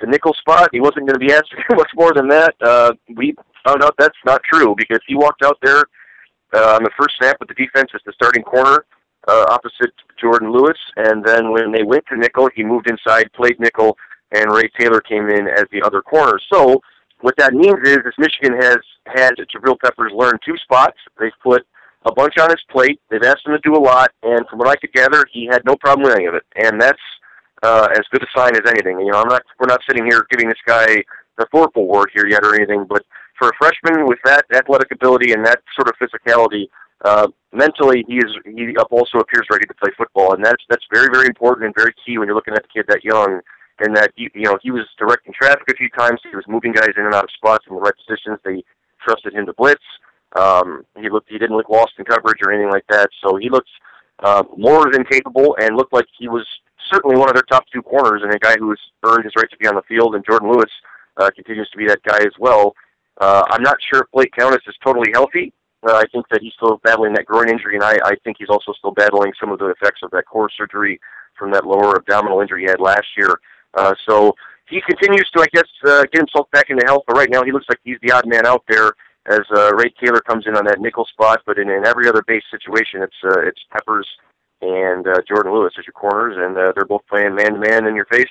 the 0.00 0.06
nickel 0.06 0.34
spot. 0.34 0.68
He 0.72 0.80
wasn't 0.80 1.06
going 1.06 1.14
to 1.14 1.18
be 1.18 1.32
asked 1.32 1.50
to 1.50 1.56
do 1.56 1.76
much 1.76 1.90
more 1.94 2.12
than 2.12 2.28
that. 2.28 2.54
Uh, 2.60 2.92
we 3.14 3.34
found 3.64 3.82
out 3.82 3.94
that's 3.98 4.18
not 4.26 4.42
true 4.44 4.74
because 4.76 5.00
he 5.06 5.14
walked 5.14 5.42
out 5.42 5.58
there 5.62 5.84
uh, 6.54 6.74
on 6.76 6.82
the 6.82 6.90
first 6.98 7.16
snap 7.18 7.36
with 7.40 7.48
the 7.48 7.54
defense 7.54 7.90
as 7.94 8.00
the 8.04 8.12
starting 8.12 8.42
corner 8.42 8.84
uh, 9.28 9.46
opposite 9.48 9.92
Jourdan 10.22 10.52
Lewis, 10.52 10.78
and 10.96 11.24
then 11.24 11.52
when 11.52 11.72
they 11.72 11.82
went 11.82 12.04
to 12.06 12.16
nickel, 12.16 12.48
he 12.54 12.64
moved 12.64 12.88
inside, 12.90 13.32
played 13.32 13.58
nickel, 13.60 13.96
and 14.32 14.50
Ray 14.52 14.68
Taylor 14.78 15.00
came 15.00 15.28
in 15.28 15.46
as 15.48 15.64
the 15.70 15.82
other 15.82 16.02
corner. 16.02 16.38
So 16.52 16.80
what 17.20 17.36
that 17.36 17.54
means 17.54 17.78
is, 17.84 17.98
is 17.98 18.14
Michigan 18.18 18.54
has 18.60 18.78
had 19.06 19.34
Jabril 19.54 19.78
Peppers 19.78 20.12
learn 20.14 20.38
two 20.44 20.56
spots. 20.58 20.96
They've 21.18 21.30
put 21.42 21.64
a 22.04 22.12
bunch 22.12 22.34
on 22.38 22.50
his 22.50 22.60
plate. 22.70 23.00
They've 23.10 23.22
asked 23.22 23.46
him 23.46 23.52
to 23.52 23.60
do 23.62 23.76
a 23.76 23.78
lot, 23.78 24.10
and 24.22 24.46
from 24.48 24.58
what 24.58 24.68
I 24.68 24.76
could 24.76 24.92
gather, 24.92 25.24
he 25.30 25.46
had 25.46 25.64
no 25.64 25.76
problem 25.76 26.04
with 26.04 26.16
any 26.16 26.26
of 26.26 26.34
it. 26.34 26.42
And 26.56 26.80
that's 26.80 26.98
uh, 27.62 27.88
as 27.92 28.02
good 28.10 28.22
a 28.22 28.26
sign 28.36 28.56
as 28.56 28.62
anything. 28.66 28.98
You 29.00 29.12
know, 29.12 29.20
I'm 29.20 29.28
not 29.28 29.42
we're 29.60 29.68
not 29.68 29.80
sitting 29.88 30.04
here 30.04 30.26
giving 30.30 30.48
this 30.48 30.58
guy 30.66 30.96
the 31.38 31.46
Thorpe 31.52 31.76
Award 31.76 32.10
here 32.12 32.26
yet 32.26 32.44
or 32.44 32.54
anything, 32.54 32.86
but 32.88 33.04
for 33.42 33.48
a 33.48 33.56
freshman 33.58 34.06
with 34.06 34.20
that 34.24 34.44
athletic 34.54 34.92
ability 34.92 35.32
and 35.32 35.44
that 35.44 35.60
sort 35.74 35.88
of 35.88 35.94
physicality, 35.98 36.68
uh, 37.04 37.26
mentally 37.52 38.04
he 38.06 38.18
is 38.18 38.30
he 38.44 38.76
also 38.90 39.18
appears 39.18 39.46
ready 39.50 39.66
to 39.66 39.74
play 39.74 39.90
football, 39.98 40.34
and 40.34 40.44
that's 40.44 40.62
that's 40.70 40.84
very 40.94 41.08
very 41.12 41.26
important 41.26 41.66
and 41.66 41.74
very 41.76 41.92
key 42.06 42.18
when 42.18 42.28
you're 42.28 42.36
looking 42.36 42.54
at 42.54 42.62
the 42.62 42.68
kid 42.68 42.86
that 42.88 43.02
young. 43.04 43.40
And 43.80 43.96
that 43.96 44.12
you, 44.14 44.28
you 44.34 44.42
know 44.42 44.58
he 44.62 44.70
was 44.70 44.86
directing 44.96 45.32
traffic 45.32 45.64
a 45.68 45.74
few 45.74 45.88
times. 45.98 46.20
He 46.22 46.36
was 46.36 46.44
moving 46.46 46.72
guys 46.72 46.90
in 46.96 47.04
and 47.04 47.14
out 47.14 47.24
of 47.24 47.30
spots 47.34 47.64
in 47.68 47.74
the 47.74 47.80
right 47.80 47.94
positions. 48.06 48.38
They 48.44 48.62
trusted 49.02 49.34
him 49.34 49.46
to 49.46 49.54
blitz. 49.54 49.82
Um, 50.38 50.84
he 51.00 51.10
looked 51.10 51.28
he 51.28 51.38
didn't 51.38 51.56
look 51.56 51.68
lost 51.68 51.94
in 51.98 52.04
coverage 52.04 52.38
or 52.44 52.52
anything 52.52 52.70
like 52.70 52.84
that. 52.90 53.10
So 53.24 53.36
he 53.36 53.50
looked 53.50 53.70
uh, 54.20 54.44
more 54.56 54.92
than 54.92 55.04
capable 55.04 55.56
and 55.58 55.76
looked 55.76 55.92
like 55.92 56.06
he 56.16 56.28
was 56.28 56.46
certainly 56.92 57.16
one 57.16 57.28
of 57.28 57.34
their 57.34 57.48
top 57.50 57.64
two 57.72 57.82
corners 57.82 58.22
and 58.22 58.32
a 58.32 58.38
guy 58.38 58.54
who 58.58 58.70
has 58.70 58.78
earned 59.02 59.24
his 59.24 59.32
right 59.36 59.50
to 59.50 59.56
be 59.56 59.66
on 59.66 59.74
the 59.74 59.82
field. 59.88 60.14
And 60.14 60.24
Jourdan 60.24 60.52
Lewis 60.52 60.70
uh, 61.16 61.30
continues 61.34 61.68
to 61.70 61.78
be 61.78 61.88
that 61.88 62.02
guy 62.04 62.18
as 62.18 62.34
well. 62.38 62.74
Uh, 63.20 63.44
I'm 63.50 63.62
not 63.62 63.76
sure 63.90 64.02
if 64.02 64.10
Blake 64.12 64.32
Countess 64.36 64.62
is 64.66 64.74
totally 64.82 65.10
healthy. 65.12 65.52
Uh, 65.86 65.94
I 65.96 66.04
think 66.12 66.26
that 66.30 66.42
he's 66.42 66.52
still 66.54 66.80
battling 66.84 67.12
that 67.14 67.26
groin 67.26 67.48
injury, 67.48 67.74
and 67.74 67.82
I, 67.82 67.98
I 68.04 68.14
think 68.22 68.36
he's 68.38 68.48
also 68.48 68.72
still 68.72 68.92
battling 68.92 69.32
some 69.38 69.50
of 69.50 69.58
the 69.58 69.66
effects 69.66 70.00
of 70.02 70.10
that 70.12 70.26
core 70.26 70.48
surgery 70.56 71.00
from 71.36 71.50
that 71.52 71.66
lower 71.66 71.96
abdominal 71.96 72.40
injury 72.40 72.62
he 72.62 72.70
had 72.70 72.80
last 72.80 73.06
year. 73.16 73.40
Uh, 73.74 73.94
so 74.08 74.32
he 74.68 74.80
continues 74.80 75.28
to, 75.34 75.42
I 75.42 75.46
guess, 75.52 75.68
uh, 75.84 76.02
get 76.12 76.20
himself 76.20 76.48
back 76.52 76.70
into 76.70 76.84
health. 76.86 77.02
But 77.06 77.16
right 77.16 77.30
now, 77.30 77.42
he 77.42 77.52
looks 77.52 77.66
like 77.68 77.80
he's 77.82 77.98
the 78.02 78.12
odd 78.12 78.26
man 78.26 78.46
out 78.46 78.62
there 78.68 78.92
as 79.26 79.40
uh, 79.54 79.74
Ray 79.74 79.92
Taylor 80.00 80.20
comes 80.20 80.46
in 80.46 80.56
on 80.56 80.64
that 80.66 80.80
nickel 80.80 81.04
spot. 81.06 81.42
But 81.46 81.58
in, 81.58 81.68
in 81.68 81.84
every 81.84 82.08
other 82.08 82.22
base 82.26 82.44
situation, 82.50 83.02
it's 83.02 83.16
uh, 83.24 83.40
it's 83.40 83.60
Peppers 83.72 84.08
and 84.60 85.06
uh, 85.08 85.20
Jourdan 85.28 85.52
Lewis 85.52 85.74
as 85.78 85.84
your 85.86 85.94
corners, 85.94 86.36
and 86.38 86.56
uh, 86.56 86.72
they're 86.74 86.84
both 86.84 87.02
playing 87.08 87.34
man 87.34 87.54
to 87.54 87.58
man 87.58 87.86
in 87.86 87.96
your 87.96 88.06
face 88.06 88.30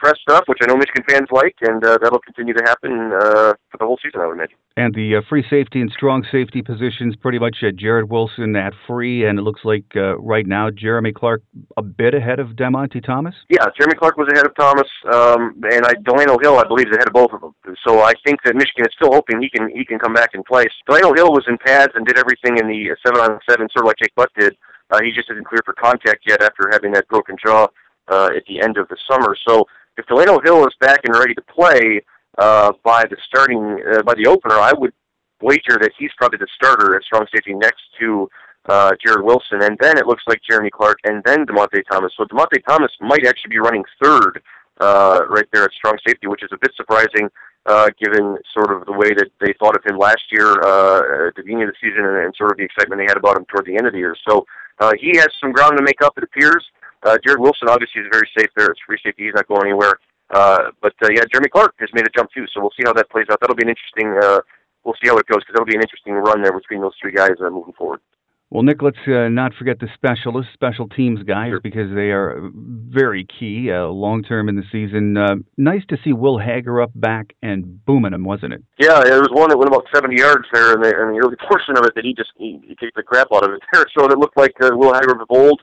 press 0.00 0.18
stuff, 0.22 0.44
which 0.46 0.58
I 0.62 0.66
know 0.66 0.76
Michigan 0.76 1.04
fans 1.08 1.28
like, 1.30 1.54
and 1.60 1.84
uh, 1.84 1.98
that'll 2.02 2.20
continue 2.20 2.54
to 2.54 2.62
happen 2.64 3.12
uh, 3.12 3.52
for 3.70 3.78
the 3.78 3.84
whole 3.84 3.98
season, 4.02 4.20
I 4.20 4.26
would 4.26 4.34
imagine. 4.34 4.56
And 4.76 4.94
the 4.94 5.16
uh, 5.16 5.20
free 5.28 5.44
safety 5.50 5.80
and 5.80 5.90
strong 5.92 6.24
safety 6.32 6.62
positions, 6.62 7.14
pretty 7.16 7.38
much 7.38 7.56
uh, 7.62 7.66
Jarrod 7.66 8.08
Wilson 8.08 8.56
at 8.56 8.72
free, 8.86 9.26
and 9.26 9.38
it 9.38 9.42
looks 9.42 9.60
like 9.64 9.84
uh, 9.94 10.16
right 10.18 10.46
now 10.46 10.70
Jeremy 10.70 11.12
Clark 11.12 11.42
a 11.76 11.82
bit 11.82 12.14
ahead 12.14 12.40
of 12.40 12.56
Dymonte 12.56 13.04
Thomas. 13.04 13.34
Yeah, 13.50 13.66
Jeremy 13.78 13.94
Clark 13.98 14.16
was 14.16 14.28
ahead 14.32 14.46
of 14.46 14.54
Thomas, 14.56 14.88
um, 15.12 15.60
and 15.70 15.84
I, 15.84 15.92
Delano 16.02 16.38
Hill, 16.40 16.58
I 16.58 16.66
believe, 16.66 16.88
is 16.88 16.96
ahead 16.96 17.08
of 17.08 17.12
both 17.12 17.32
of 17.32 17.40
them. 17.42 17.54
So 17.86 18.00
I 18.00 18.14
think 18.24 18.40
that 18.44 18.56
Michigan 18.56 18.86
is 18.86 18.94
still 18.96 19.12
hoping 19.12 19.42
he 19.42 19.50
can 19.50 19.68
he 19.68 19.84
can 19.84 19.98
come 19.98 20.14
back 20.14 20.30
in 20.34 20.42
place. 20.42 20.72
Delano 20.86 21.12
Hill 21.14 21.30
was 21.32 21.44
in 21.46 21.58
pads 21.58 21.92
and 21.94 22.06
did 22.06 22.18
everything 22.18 22.56
in 22.56 22.66
the 22.66 22.96
seven 23.04 23.20
on 23.20 23.38
seven, 23.48 23.68
sort 23.70 23.84
of 23.84 23.88
like 23.88 23.98
Jake 23.98 24.14
Butt 24.14 24.30
did. 24.38 24.56
Uh, 24.90 24.98
he 25.02 25.12
just 25.12 25.30
isn't 25.30 25.46
clear 25.46 25.60
for 25.64 25.74
contact 25.74 26.24
yet 26.26 26.42
after 26.42 26.68
having 26.72 26.92
that 26.92 27.06
broken 27.08 27.36
jaw 27.44 27.68
uh, 28.08 28.30
at 28.36 28.44
the 28.48 28.60
end 28.60 28.76
of 28.76 28.88
the 28.88 28.96
summer. 29.08 29.36
So 29.46 29.64
if 30.00 30.06
Delano 30.06 30.40
Hill 30.40 30.66
is 30.66 30.74
back 30.80 31.00
and 31.04 31.14
ready 31.14 31.34
to 31.34 31.42
play 31.42 32.00
uh, 32.38 32.72
by 32.82 33.04
the 33.04 33.16
starting 33.28 33.82
uh, 33.92 34.02
by 34.02 34.14
the 34.14 34.26
opener, 34.26 34.56
I 34.56 34.72
would 34.72 34.92
wager 35.42 35.78
that 35.80 35.92
he's 35.98 36.10
probably 36.16 36.38
the 36.38 36.48
starter 36.56 36.96
at 36.96 37.02
strong 37.02 37.26
safety 37.32 37.54
next 37.54 37.82
to 38.00 38.28
uh, 38.68 38.92
Jarrod 39.04 39.24
Wilson, 39.24 39.62
and 39.62 39.76
then 39.80 39.98
it 39.98 40.06
looks 40.06 40.22
like 40.26 40.40
Jeremy 40.48 40.70
Clark, 40.70 40.98
and 41.04 41.22
then 41.24 41.46
Dymonte 41.46 41.82
Thomas. 41.90 42.12
So 42.16 42.24
Dymonte 42.24 42.64
Thomas 42.66 42.90
might 43.00 43.26
actually 43.26 43.50
be 43.50 43.58
running 43.58 43.84
third 44.02 44.42
uh, 44.80 45.20
right 45.28 45.46
there 45.52 45.64
at 45.64 45.72
strong 45.72 45.96
safety, 46.06 46.26
which 46.26 46.42
is 46.42 46.50
a 46.52 46.58
bit 46.58 46.72
surprising 46.76 47.28
uh, 47.66 47.88
given 48.02 48.36
sort 48.54 48.72
of 48.72 48.86
the 48.86 48.92
way 48.92 49.12
that 49.12 49.28
they 49.40 49.52
thought 49.58 49.76
of 49.76 49.84
him 49.84 49.98
last 49.98 50.22
year 50.30 50.60
uh, 50.62 51.28
at 51.28 51.34
the 51.36 51.42
beginning 51.44 51.64
of 51.64 51.70
the 51.70 51.80
season 51.80 52.04
and, 52.04 52.24
and 52.24 52.34
sort 52.36 52.50
of 52.50 52.56
the 52.56 52.64
excitement 52.64 53.00
they 53.00 53.08
had 53.08 53.18
about 53.18 53.36
him 53.36 53.44
toward 53.46 53.66
the 53.66 53.76
end 53.76 53.86
of 53.86 53.92
the 53.92 53.98
year. 53.98 54.16
So 54.26 54.46
uh, 54.78 54.92
he 54.98 55.16
has 55.16 55.28
some 55.40 55.52
ground 55.52 55.76
to 55.76 55.82
make 55.82 56.00
up, 56.00 56.16
it 56.16 56.24
appears. 56.24 56.64
Uh, 57.02 57.16
Jarrod 57.26 57.40
Wilson 57.40 57.68
obviously 57.68 58.02
is 58.02 58.08
very 58.12 58.28
safe 58.36 58.50
there. 58.56 58.66
It's 58.66 58.80
free 58.86 58.98
safety. 59.02 59.24
He's 59.24 59.34
not 59.34 59.48
going 59.48 59.66
anywhere. 59.66 59.98
Uh, 60.30 60.70
but 60.80 60.94
uh, 61.02 61.08
yeah, 61.10 61.22
Jeremy 61.32 61.48
Clark 61.48 61.74
has 61.80 61.88
made 61.92 62.06
a 62.06 62.10
jump 62.10 62.30
too. 62.32 62.46
So 62.52 62.60
we'll 62.60 62.74
see 62.76 62.84
how 62.84 62.92
that 62.92 63.10
plays 63.10 63.26
out. 63.30 63.40
That'll 63.40 63.56
be 63.56 63.64
an 63.64 63.70
interesting. 63.70 64.16
Uh, 64.22 64.40
we'll 64.84 64.94
see 65.02 65.08
how 65.08 65.18
it 65.18 65.26
goes 65.26 65.40
because 65.40 65.54
that'll 65.54 65.66
be 65.66 65.76
an 65.76 65.82
interesting 65.82 66.14
run 66.14 66.42
there 66.42 66.52
between 66.52 66.80
those 66.80 66.94
three 67.00 67.12
guys 67.12 67.34
uh, 67.40 67.50
moving 67.50 67.74
forward. 67.74 68.00
Well, 68.50 68.64
Nick, 68.64 68.82
let's 68.82 68.98
uh, 69.06 69.28
not 69.28 69.54
forget 69.54 69.78
the 69.78 69.86
specialists, 69.94 70.50
special 70.54 70.88
teams 70.88 71.22
guys, 71.22 71.50
sure. 71.50 71.60
because 71.60 71.94
they 71.94 72.10
are 72.10 72.50
very 72.52 73.24
key 73.24 73.70
uh, 73.70 73.86
long 73.86 74.24
term 74.24 74.48
in 74.48 74.56
the 74.56 74.64
season. 74.72 75.16
Uh, 75.16 75.36
nice 75.56 75.82
to 75.88 75.96
see 76.02 76.12
Will 76.12 76.36
Hagerup 76.36 76.90
back 76.96 77.36
and 77.42 77.84
booming 77.84 78.12
him, 78.12 78.24
wasn't 78.24 78.54
it? 78.54 78.64
Yeah, 78.76 79.04
there 79.04 79.20
was 79.20 79.30
one 79.30 79.50
that 79.50 79.56
went 79.56 79.68
about 79.68 79.86
70 79.94 80.18
yards 80.18 80.48
there 80.52 80.74
in 80.74 80.80
the, 80.80 80.88
in 80.88 81.14
the 81.14 81.20
early 81.22 81.36
portion 81.48 81.78
of 81.78 81.84
it 81.84 81.94
that 81.94 82.04
he 82.04 82.12
just 82.12 82.32
he, 82.38 82.60
he 82.66 82.74
kicked 82.74 82.96
the 82.96 83.04
crap 83.04 83.28
out 83.32 83.44
of 83.44 83.50
it 83.52 83.62
there. 83.72 83.86
So 83.96 84.04
it 84.06 84.18
looked 84.18 84.36
like 84.36 84.54
uh, 84.60 84.70
Will 84.72 84.92
Hagerup 84.92 85.22
of 85.22 85.30
old. 85.30 85.62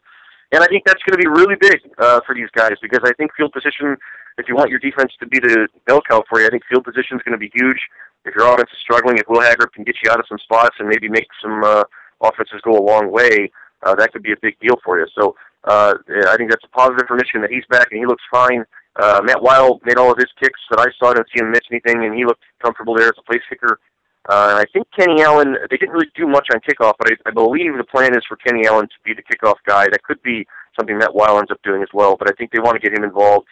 And 0.52 0.64
I 0.64 0.68
think 0.68 0.86
that's 0.86 1.04
going 1.04 1.20
to 1.20 1.24
be 1.24 1.28
really 1.28 1.56
big 1.60 1.80
uh, 1.98 2.22
for 2.26 2.34
these 2.34 2.50
guys 2.56 2.74
because 2.82 3.02
I 3.04 3.14
think 3.14 3.32
field 3.36 3.52
position 3.52 3.98
if 4.38 4.48
you 4.48 4.56
want 4.56 4.70
your 4.70 4.80
defense 4.80 5.12
to 5.20 5.26
be 5.26 5.40
the 5.40 5.68
bell 5.86 6.02
cow 6.08 6.24
for 6.30 6.40
you, 6.40 6.48
I 6.48 6.50
think 6.50 6.64
field 6.70 6.86
position 6.86 7.18
is 7.18 7.24
going 7.24 7.34
to 7.34 7.42
be 7.42 7.52
huge. 7.54 7.80
If 8.26 8.36
your 8.36 8.54
offense 8.54 8.70
is 8.72 8.80
struggling, 8.82 9.18
if 9.18 9.28
Will 9.28 9.42
Hagerup 9.42 9.72
can 9.74 9.84
get 9.84 9.96
you 10.04 10.12
out 10.12 10.20
of 10.20 10.26
some 10.28 10.38
spots 10.38 10.76
and 10.80 10.88
maybe 10.88 11.10
make 11.10 11.28
some 11.42 11.64
uh, 11.64 11.84
offenses 12.22 12.62
go 12.64 12.78
a 12.78 12.84
long 12.84 13.12
way, 13.12 13.52
uh, 13.84 13.96
that 13.96 14.12
could 14.12 14.24
be 14.24 14.32
a 14.32 14.42
big 14.42 14.60
deal 14.60 14.76
for 14.84 15.00
you. 15.00 15.08
So 15.18 15.36
uh, 15.64 15.94
I 16.28 16.38
think 16.38 16.50
that's 16.50 16.64
a 16.64 16.78
positive 16.78 17.08
for 17.08 17.16
Michigan 17.16 17.42
that 17.42 17.52
he's 17.52 17.66
back 17.70 17.88
and 17.92 18.00
he 18.00 18.06
looks 18.06 18.24
fine. 18.32 18.64
Uh, 18.96 19.22
Matt 19.24 19.42
Wile 19.42 19.80
made 19.86 19.98
all 19.98 20.12
of 20.12 20.18
his 20.18 20.30
kicks 20.40 20.60
that 20.72 20.80
I 20.80 20.88
saw. 20.98 21.12
I 21.12 21.14
didn't 21.16 21.28
see 21.34 21.42
him 21.42 21.52
miss 21.52 21.62
anything, 21.70 22.04
and 22.04 22.16
he 22.16 22.26
looked 22.26 22.42
comfortable 22.62 22.96
there 22.96 23.08
as 23.08 23.18
a 23.18 23.22
place 23.22 23.42
kicker. 23.48 23.80
Uh, 24.28 24.60
I 24.60 24.66
think 24.74 24.88
Kenny 24.98 25.22
Allen, 25.22 25.56
they 25.70 25.78
didn't 25.78 25.94
really 25.94 26.12
do 26.16 26.28
much 26.28 26.48
on 26.54 26.60
kickoff, 26.60 26.96
but 27.00 27.12
I, 27.12 27.30
I 27.30 27.32
believe 27.32 27.78
the 27.78 27.84
plan 27.86 28.14
is 28.14 28.24
for 28.28 28.36
Kenny 28.36 28.68
Allen 28.68 28.88
to 28.88 28.96
be 29.06 29.14
the 29.14 29.24
kickoff 29.24 29.56
guy. 29.66 29.86
That 29.90 30.04
could 30.04 30.22
be 30.22 30.46
something 30.78 31.00
that 31.00 31.16
Wile 31.16 31.40
ends 31.40 31.52
up 31.52 31.62
doing 31.64 31.82
as 31.82 31.88
well, 31.94 32.18
but 32.18 32.30
I 32.30 32.34
think 32.34 32.52
they 32.52 32.60
want 32.60 32.76
to 32.76 32.80
get 32.80 32.98
him 32.98 33.06
involved. 33.06 33.48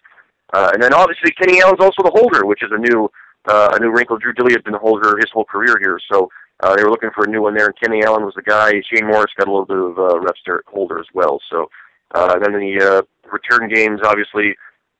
Uh, 0.53 0.71
and 0.73 0.83
then 0.83 0.93
obviously 0.93 1.31
Kenny 1.31 1.61
Allen's 1.61 1.79
also 1.79 2.03
the 2.03 2.11
holder, 2.11 2.45
which 2.45 2.61
is 2.61 2.71
a 2.71 2.77
new 2.77 3.09
uh, 3.47 3.69
a 3.73 3.79
new 3.79 3.91
wrinkle. 3.91 4.17
Drew 4.17 4.33
Dileo 4.33 4.51
has 4.51 4.63
been 4.63 4.73
the 4.73 4.79
holder 4.79 5.17
his 5.17 5.29
whole 5.31 5.45
career 5.45 5.77
here, 5.79 5.99
so 6.11 6.29
uh, 6.61 6.75
they 6.75 6.83
were 6.83 6.89
looking 6.89 7.11
for 7.13 7.25
a 7.25 7.29
new 7.29 7.41
one 7.43 7.53
there, 7.53 7.67
and 7.67 7.79
Kenny 7.79 8.03
Allen 8.03 8.23
was 8.23 8.33
the 8.35 8.41
guy. 8.41 8.71
Shane 8.91 9.07
Morris 9.07 9.31
got 9.37 9.47
a 9.47 9.51
little 9.51 9.65
bit 9.65 9.77
of 9.77 9.99
uh, 9.99 10.19
reps 10.19 10.39
there 10.45 10.63
holder 10.67 10.99
as 10.99 11.07
well. 11.13 11.39
So 11.49 11.69
uh, 12.13 12.39
then 12.39 12.53
the 12.53 12.79
uh, 12.81 13.29
return 13.31 13.69
games, 13.69 14.01
obviously, 14.03 14.55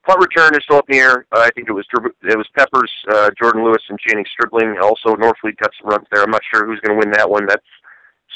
punt 0.06 0.20
return 0.20 0.54
is 0.54 0.64
still 0.64 0.78
up 0.78 0.90
in 0.90 0.98
the 0.98 1.04
air. 1.04 1.26
Uh, 1.32 1.40
I 1.40 1.50
think 1.56 1.70
it 1.70 1.74
was 1.74 1.86
it 2.24 2.38
was 2.38 2.48
Peppers, 2.56 2.92
uh, 3.10 3.30
Jourdan 3.42 3.64
Lewis, 3.64 3.84
and 3.90 4.00
Channing 4.00 4.26
Stribling. 4.32 4.78
Also, 4.82 5.16
Norfleet 5.16 5.58
got 5.58 5.72
some 5.80 5.90
runs 5.90 6.08
there. 6.12 6.24
I'm 6.24 6.32
not 6.32 6.42
sure 6.52 6.66
who's 6.66 6.80
going 6.80 7.00
to 7.00 7.06
win 7.06 7.12
that 7.14 7.30
one. 7.30 7.46
That's 7.46 7.66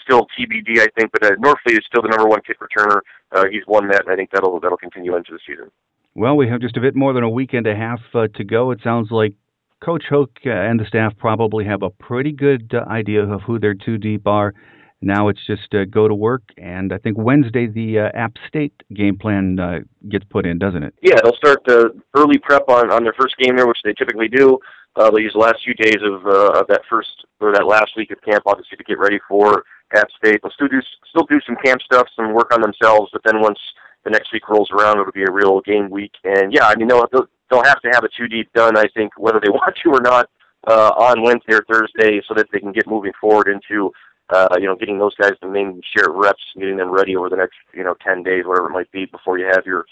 still 0.04 0.28
TBD, 0.38 0.80
I 0.80 0.88
think. 0.98 1.12
But 1.12 1.24
uh, 1.24 1.32
Norfleet 1.36 1.78
is 1.78 1.86
still 1.88 2.02
the 2.02 2.10
number 2.10 2.28
one 2.28 2.42
kick 2.46 2.58
returner. 2.60 3.02
Uh, 3.32 3.46
he's 3.52 3.64
won 3.68 3.88
that, 3.90 4.06
and 4.06 4.12
I 4.12 4.16
think 4.16 4.32
that'll 4.32 4.60
that'll 4.60 4.78
continue 4.78 5.16
into 5.16 5.32
the 5.32 5.40
season. 5.46 5.72
Well, 6.16 6.36
we 6.36 6.48
have 6.50 6.62
just 6.62 6.78
a 6.78 6.82
bit 6.82 6.96
more 6.96 7.14
than 7.14 7.24
a 7.24 7.30
week 7.30 7.54
and 7.54 7.68
a 7.68 7.76
half 7.76 8.00
uh, 8.14 8.28
to 8.36 8.44
go. 8.44 8.72
It 8.72 8.80
sounds 8.84 9.12
like 9.12 9.34
Coach 9.82 10.04
Hoke 10.10 10.38
uh, 10.46 10.50
and 10.50 10.80
the 10.80 10.86
staff 10.86 11.14
probably 11.18 11.66
have 11.66 11.84
a 11.84 11.90
pretty 11.90 12.32
good 12.32 12.74
uh, 12.74 12.90
idea 12.90 13.24
of 13.24 13.42
who 13.42 13.60
their 13.60 13.74
two 13.74 13.98
deep 13.98 14.28
are. 14.28 14.54
Now 15.02 15.30
it's 15.30 15.46
just 15.48 15.74
uh, 15.74 15.86
go 15.86 16.08
to 16.08 16.16
work, 16.16 16.44
and 16.58 16.92
I 16.92 16.98
think 16.98 17.18
Wednesday 17.18 17.68
the 17.68 18.00
uh, 18.00 18.18
App 18.18 18.34
State 18.48 18.74
game 18.94 19.18
plan 19.18 19.58
uh, 19.58 19.80
gets 20.10 20.26
put 20.30 20.46
in, 20.46 20.60
doesn't 20.60 20.84
it? 20.84 20.94
Yeah, 21.02 21.16
they'll 21.24 21.36
start 21.36 21.60
the 21.66 21.92
early 22.16 22.38
prep 22.38 22.68
on 22.68 22.92
on 22.92 23.04
their 23.04 23.14
first 23.18 23.38
game 23.38 23.56
there, 23.56 23.68
which 23.68 23.80
they 23.84 23.94
typically 23.94 24.28
do. 24.28 24.60
Uh, 24.96 25.10
they'll 25.10 25.22
use 25.22 25.34
the 25.34 25.40
last 25.40 25.60
few 25.64 25.74
days 25.74 26.02
of 26.04 26.26
uh, 26.26 26.60
of 26.60 26.68
that 26.68 26.82
first 26.90 27.26
or 27.40 27.54
that 27.54 27.66
last 27.66 27.92
week 27.96 28.12
of 28.12 28.22
camp, 28.22 28.44
obviously, 28.46 28.78
to 28.78 28.84
get 28.84 29.00
ready 29.00 29.20
for 29.28 29.64
App 29.96 30.10
State. 30.18 30.42
They'll 30.44 30.52
still 30.52 30.68
do 30.68 30.82
still 31.10 31.26
do 31.30 31.40
some 31.46 31.56
camp 31.64 31.82
stuff, 31.82 32.08
some 32.16 32.34
work 32.34 32.54
on 32.54 32.62
themselves, 32.62 33.10
but 33.14 33.22
then 33.24 33.40
once 33.40 33.60
the 34.04 34.10
next 34.10 34.34
week 34.34 34.50
rolls 34.50 34.70
around, 34.72 35.00
it'll 35.00 35.12
be 35.12 35.24
a 35.24 35.32
real 35.32 35.62
game 35.62 35.90
week. 35.90 36.12
And 36.24 36.52
yeah, 36.52 36.66
I 36.66 36.76
mean 36.76 36.90
they'll 36.90 37.08
they'll 37.50 37.64
have 37.64 37.82
to 37.82 37.90
have 37.94 38.04
a 38.04 38.10
two 38.18 38.28
deep 38.28 38.52
done, 38.54 38.78
I 38.78 38.88
think, 38.94 39.14
whether 39.18 39.40
they 39.40 39.50
want 39.60 39.78
to 39.84 39.90
or 39.90 40.02
not, 40.02 40.30
uh, 40.68 40.92
on 40.98 41.24
Wednesday 41.24 41.54
or 41.54 41.64
Thursday, 41.70 42.22
so 42.28 42.34
that 42.34 42.48
they 42.52 42.60
can 42.60 42.72
get 42.72 42.88
moving 42.88 43.14
forward 43.20 43.48
into 43.48 43.92
uh, 44.30 44.58
you 44.60 44.66
know, 44.66 44.76
getting 44.76 45.00
those 45.00 45.16
guys 45.16 45.32
the 45.42 45.48
main 45.48 45.82
share 45.96 46.12
reps, 46.12 46.44
getting 46.56 46.78
them 46.78 46.92
ready 46.92 47.16
over 47.16 47.30
the 47.30 47.36
next, 47.36 47.56
you 47.74 47.84
know, 47.84 47.96
10 48.04 48.24
days, 48.24 48.46
whatever 48.46 48.68
it 48.68 48.74
might 48.74 48.92
be, 48.92 49.06
before 49.06 49.38
you 49.40 49.46
have 49.46 49.66
your 49.66 49.86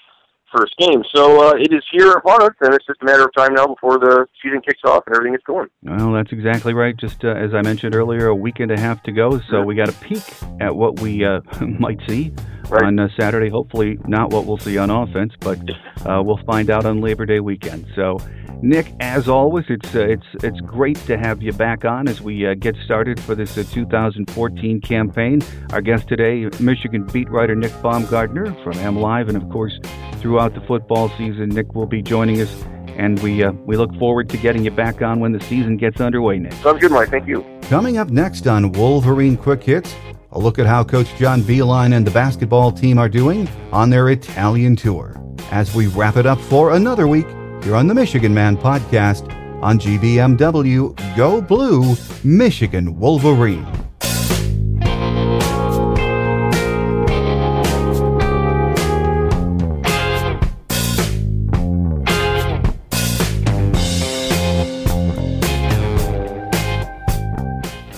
first 0.56 0.76
game. 0.78 1.04
So 1.14 1.50
uh, 1.50 1.54
it 1.54 1.74
is 1.74 1.84
here 1.92 2.12
upon 2.14 2.44
us, 2.44 2.54
and 2.62 2.74
it's 2.74 2.86
just 2.86 3.02
a 3.02 3.06
matter 3.06 3.24
of 3.24 3.34
time 3.36 3.54
now 3.54 3.68
before 3.68 4.00
the 4.00 4.28
season 4.42 4.62
kicks 4.62 4.82
off 4.86 5.04
and 5.08 5.16
everything 5.16 5.34
gets 5.34 5.44
going. 5.44 5.68
Well, 5.84 6.12
that's 6.12 6.32
exactly 6.32 6.74
right. 6.74 6.96
Just 6.98 7.24
uh, 7.24 7.30
as 7.30 7.54
I 7.54 7.62
mentioned 7.62 7.96
earlier, 7.96 8.28
a 8.28 8.36
week 8.36 8.60
and 8.60 8.72
a 8.72 8.80
half 8.80 9.04
to 9.04 9.12
go, 9.12 9.40
so 9.50 9.62
we 9.62 9.76
got 9.76 9.90
a 9.90 9.94
peek 9.94 10.24
at 10.60 10.76
what 10.76 11.00
we 11.00 11.26
uh, 11.26 11.42
might 11.62 12.00
see 12.08 12.34
right. 12.70 12.84
on 12.84 13.00
uh, 13.00 13.08
Saturday. 13.20 13.50
Hopefully, 13.50 13.98
not 14.08 14.32
what 14.32 14.46
we'll 14.46 14.58
see 14.58 14.78
on 14.78 14.90
offense, 14.90 15.34
but 15.40 15.60
uh, 16.06 16.22
we'll 16.24 16.40
find 16.46 16.70
out 16.70 16.86
on 16.86 17.02
Labor 17.02 17.26
Day 17.26 17.40
weekend. 17.40 17.86
So 17.96 18.18
Nick, 18.62 18.94
as 19.00 19.28
always, 19.28 19.66
it's 19.70 19.94
uh, 19.96 20.00
it's 20.00 20.26
it's 20.44 20.60
great 20.62 20.98
to 21.06 21.18
have 21.18 21.44
you 21.44 21.54
back 21.54 21.86
on 21.86 22.08
as 22.08 22.22
we 22.22 22.48
uh, 22.48 22.56
get 22.56 22.76
started 22.86 23.20
for 23.20 23.36
this 23.36 23.58
uh, 23.58 23.64
2014 23.72 24.82
campaign. 24.82 25.42
Our 25.72 25.82
guest 25.82 26.08
today, 26.08 26.50
Michigan 26.60 27.06
beat 27.06 27.30
writer 27.30 27.56
Nick 27.56 27.72
Baumgardner 27.84 28.62
from 28.64 28.74
M 28.80 29.00
Live, 29.00 29.30
and 29.30 29.38
of 29.38 29.48
course, 29.50 29.80
throughout 30.16 30.37
the 30.46 30.62
football 30.62 31.10
season, 31.18 31.50
Nick 31.50 31.74
will 31.74 31.86
be 31.86 32.02
joining 32.02 32.42
us, 32.42 32.64
and 32.96 33.20
we 33.22 33.44
uh, 33.44 33.52
we 33.52 33.76
look 33.76 33.94
forward 33.96 34.30
to 34.30 34.38
getting 34.38 34.64
you 34.64 34.72
back 34.72 35.02
on 35.02 35.20
when 35.20 35.32
the 35.32 35.40
season 35.42 35.78
gets 35.78 36.00
underway. 36.00 36.40
Nick, 36.40 36.54
sounds 36.54 36.80
good, 36.80 36.92
Mike. 36.92 37.10
Thank 37.10 37.28
you. 37.28 37.46
Coming 37.64 37.98
up 37.98 38.10
next 38.10 38.48
on 38.48 38.72
Wolverine 38.72 39.36
Quick 39.36 39.64
Hits, 39.64 39.96
a 40.32 40.40
look 40.40 40.60
at 40.60 40.66
how 40.66 40.84
Coach 40.84 41.14
John 41.16 41.42
Beilein 41.42 41.94
and 41.96 42.06
the 42.06 42.12
basketball 42.12 42.72
team 42.72 42.98
are 42.98 43.10
doing 43.10 43.48
on 43.72 43.90
their 43.90 44.10
Italian 44.10 44.76
tour. 44.76 45.22
As 45.52 45.74
we 45.74 45.88
wrap 45.88 46.18
it 46.18 46.26
up 46.26 46.40
for 46.40 46.74
another 46.74 47.08
week 47.08 47.28
here 47.64 47.76
on 47.76 47.88
the 47.88 47.94
Michigan 47.96 48.34
Man 48.34 48.58
podcast 48.58 49.34
on 49.62 49.80
GBMW 49.80 51.16
Go 51.18 51.42
Blue 51.42 51.96
Michigan 52.24 53.00
Wolverine. 53.00 53.87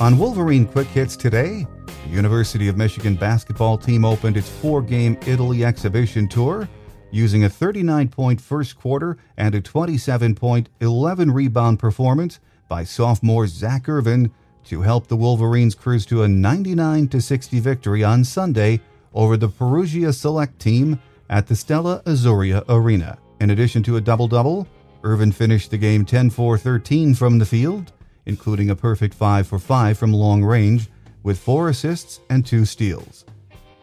On 0.09 0.17
Wolverine 0.17 0.65
Quick 0.65 0.87
Hits 0.87 1.15
today, 1.15 1.67
the 1.85 2.09
University 2.09 2.67
of 2.67 2.75
Michigan 2.75 3.13
basketball 3.13 3.77
team 3.77 4.03
opened 4.03 4.37
its 4.37 4.49
four 4.49 4.81
game 4.81 5.15
Italy 5.27 5.63
exhibition 5.63 6.27
tour 6.27 6.67
using 7.11 7.43
a 7.43 7.49
39 7.49 8.07
point 8.07 8.41
first 8.41 8.75
quarter 8.75 9.19
and 9.37 9.53
a 9.53 9.61
27 9.61 10.33
point 10.33 10.67
11 10.79 11.29
rebound 11.29 11.77
performance 11.77 12.39
by 12.67 12.83
sophomore 12.83 13.45
Zach 13.45 13.87
Irvin 13.87 14.31
to 14.63 14.81
help 14.81 15.05
the 15.05 15.15
Wolverines 15.15 15.75
cruise 15.75 16.07
to 16.07 16.23
a 16.23 16.27
99 16.27 17.11
60 17.11 17.59
victory 17.59 18.03
on 18.03 18.23
Sunday 18.23 18.81
over 19.13 19.37
the 19.37 19.47
Perugia 19.47 20.11
Select 20.11 20.57
team 20.57 20.99
at 21.29 21.45
the 21.45 21.55
Stella 21.55 22.01
Azzurra 22.07 22.63
Arena. 22.67 23.19
In 23.41 23.51
addition 23.51 23.83
to 23.83 23.97
a 23.97 24.01
double 24.01 24.27
double, 24.27 24.67
Irvin 25.03 25.31
finished 25.31 25.69
the 25.69 25.77
game 25.77 26.03
10 26.03 26.31
4 26.31 26.57
13 26.57 27.13
from 27.13 27.37
the 27.37 27.45
field, 27.45 27.93
including 28.25 28.69
a 28.69 28.75
perfect 28.75 29.13
5 29.13 29.47
for 29.47 29.59
5 29.59 29.97
from 29.97 30.13
long 30.13 30.43
range, 30.43 30.89
with 31.23 31.39
four 31.39 31.69
assists 31.69 32.19
and 32.29 32.45
two 32.45 32.65
steals. 32.65 33.25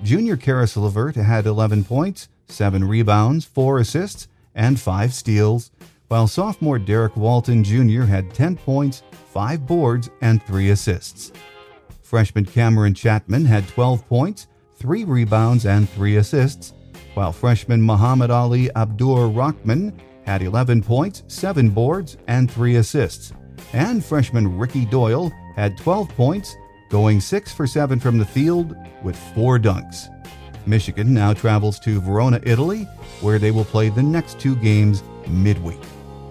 Junior 0.02 0.36
Caris 0.36 0.76
LeVert 0.76 1.16
had 1.16 1.46
11 1.46 1.84
points 1.84 2.28
seven 2.48 2.84
rebounds, 2.84 3.44
four 3.44 3.78
assists, 3.78 4.28
and 4.54 4.78
five 4.78 5.12
steals, 5.12 5.70
while 6.08 6.28
sophomore 6.28 6.78
Derrick 6.78 7.16
Walton 7.16 7.64
Jr. 7.64 8.02
had 8.02 8.32
10 8.32 8.56
points, 8.56 9.02
five 9.32 9.66
boards, 9.66 10.08
and 10.20 10.42
three 10.44 10.70
assists. 10.70 11.32
Freshman 12.02 12.44
Kameron 12.44 12.94
Chatman 12.94 13.44
had 13.44 13.66
12 13.68 14.08
points, 14.08 14.46
three 14.76 15.04
rebounds, 15.04 15.66
and 15.66 15.88
three 15.90 16.16
assists, 16.16 16.72
while 17.14 17.32
freshman 17.32 17.82
Muhammad 17.82 18.30
Ali 18.30 18.70
Abdur 18.76 19.28
Rahkman 19.28 19.92
had 20.24 20.42
11 20.42 20.82
points, 20.82 21.24
seven 21.28 21.70
boards, 21.70 22.16
and 22.28 22.50
three 22.50 22.76
assists. 22.76 23.32
And 23.72 24.04
freshman 24.04 24.58
Ricky 24.58 24.84
Doyle 24.84 25.32
had 25.54 25.76
12 25.76 26.08
points, 26.16 26.56
going 26.88 27.20
6 27.20 27.52
for 27.52 27.66
7 27.66 27.98
from 27.98 28.18
the 28.18 28.24
field 28.24 28.76
with 29.02 29.16
four 29.34 29.58
dunks. 29.58 30.12
Michigan 30.66 31.14
now 31.14 31.32
travels 31.32 31.78
to 31.80 32.00
Verona, 32.00 32.40
Italy, 32.42 32.82
where 33.20 33.38
they 33.38 33.50
will 33.50 33.64
play 33.64 33.88
the 33.88 34.02
next 34.02 34.38
two 34.38 34.56
games 34.56 35.02
midweek. 35.28 35.80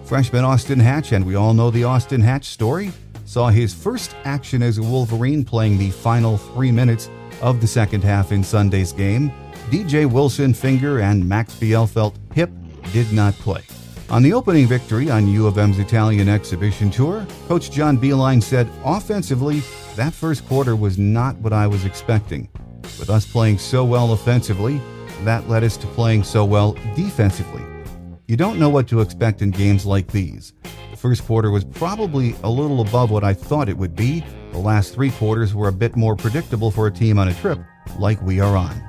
Freshman 0.04 0.44
Austin 0.44 0.78
Hatch, 0.78 1.12
and 1.12 1.24
we 1.24 1.34
all 1.34 1.54
know 1.54 1.70
the 1.70 1.84
Austin 1.84 2.20
Hatch 2.20 2.44
story, 2.44 2.92
saw 3.24 3.48
his 3.48 3.74
first 3.74 4.14
action 4.24 4.62
as 4.62 4.78
a 4.78 4.82
Wolverine 4.82 5.44
playing 5.44 5.78
the 5.78 5.90
final 5.90 6.36
three 6.36 6.70
minutes 6.70 7.10
of 7.42 7.60
the 7.60 7.66
second 7.66 8.04
half 8.04 8.30
in 8.30 8.44
Sunday's 8.44 8.92
game. 8.92 9.32
DJ 9.70 10.10
Wilson 10.10 10.54
Finger 10.54 11.00
and 11.00 11.28
Max 11.28 11.54
Bielfeldt 11.54 12.14
Hip 12.34 12.50
did 12.92 13.12
not 13.12 13.34
play. 13.34 13.62
On 14.08 14.22
the 14.22 14.32
opening 14.32 14.68
victory 14.68 15.10
on 15.10 15.26
U 15.26 15.48
of 15.48 15.58
M's 15.58 15.80
Italian 15.80 16.28
exhibition 16.28 16.90
tour, 16.90 17.26
Coach 17.48 17.72
John 17.72 17.98
Beilein 17.98 18.40
said, 18.40 18.70
offensively, 18.84 19.62
that 19.96 20.12
first 20.12 20.46
quarter 20.46 20.76
was 20.76 20.96
not 20.96 21.34
what 21.38 21.52
I 21.52 21.66
was 21.66 21.84
expecting. 21.84 22.48
With 23.00 23.10
us 23.10 23.26
playing 23.26 23.58
so 23.58 23.84
well 23.84 24.12
offensively, 24.12 24.80
that 25.24 25.48
led 25.48 25.64
us 25.64 25.76
to 25.78 25.88
playing 25.88 26.22
so 26.22 26.44
well 26.44 26.76
defensively. 26.94 27.64
You 28.28 28.36
don't 28.36 28.60
know 28.60 28.68
what 28.68 28.86
to 28.88 29.00
expect 29.00 29.42
in 29.42 29.50
games 29.50 29.84
like 29.84 30.06
these. 30.12 30.52
The 30.92 30.96
first 30.96 31.26
quarter 31.26 31.50
was 31.50 31.64
probably 31.64 32.36
a 32.44 32.48
little 32.48 32.82
above 32.82 33.10
what 33.10 33.24
I 33.24 33.34
thought 33.34 33.68
it 33.68 33.76
would 33.76 33.96
be. 33.96 34.22
The 34.52 34.58
last 34.58 34.94
three 34.94 35.10
quarters 35.10 35.52
were 35.52 35.66
a 35.66 35.72
bit 35.72 35.96
more 35.96 36.14
predictable 36.14 36.70
for 36.70 36.86
a 36.86 36.92
team 36.92 37.18
on 37.18 37.26
a 37.26 37.34
trip 37.34 37.58
like 37.98 38.22
we 38.22 38.38
are 38.38 38.56
on. 38.56 38.80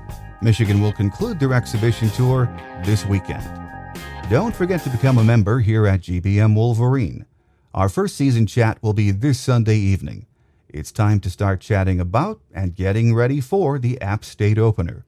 Michigan 0.44 0.80
will 0.80 0.94
conclude 0.94 1.40
their 1.40 1.54
exhibition 1.54 2.12
tour 2.12 2.48
this 2.86 3.04
weekend. 3.08 3.67
Don't 4.30 4.54
forget 4.54 4.84
to 4.84 4.90
become 4.90 5.20
a 5.20 5.24
member 5.24 5.62
here 5.62 5.88
at 5.88 6.02
GBM 6.02 6.54
Wolverine. 6.54 7.26
Our 7.74 7.88
first 7.88 8.18
season 8.18 8.46
chat 8.46 8.78
will 8.84 8.92
be 8.92 9.12
this 9.12 9.40
Sunday 9.40 9.78
evening. 9.78 10.26
It's 10.68 10.92
time 10.92 11.22
to 11.22 11.30
start 11.30 11.62
chatting 11.62 12.02
about 12.02 12.42
and 12.54 12.76
getting 12.76 13.16
ready 13.16 13.40
for 13.40 13.80
the 13.80 14.02
App 14.02 14.26
State 14.26 14.58
opener. 14.58 15.06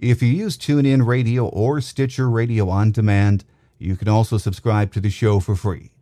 If 0.00 0.22
you 0.22 0.28
use 0.28 0.56
TuneIn 0.56 1.06
Radio 1.06 1.46
or 1.46 1.80
Stitcher 1.80 2.28
Radio 2.28 2.68
on 2.68 2.90
demand, 2.90 3.44
you 3.78 3.94
can 3.94 4.08
also 4.08 4.38
subscribe 4.38 4.92
to 4.94 5.00
the 5.00 5.10
show 5.10 5.38
for 5.38 5.54
free. 5.54 5.92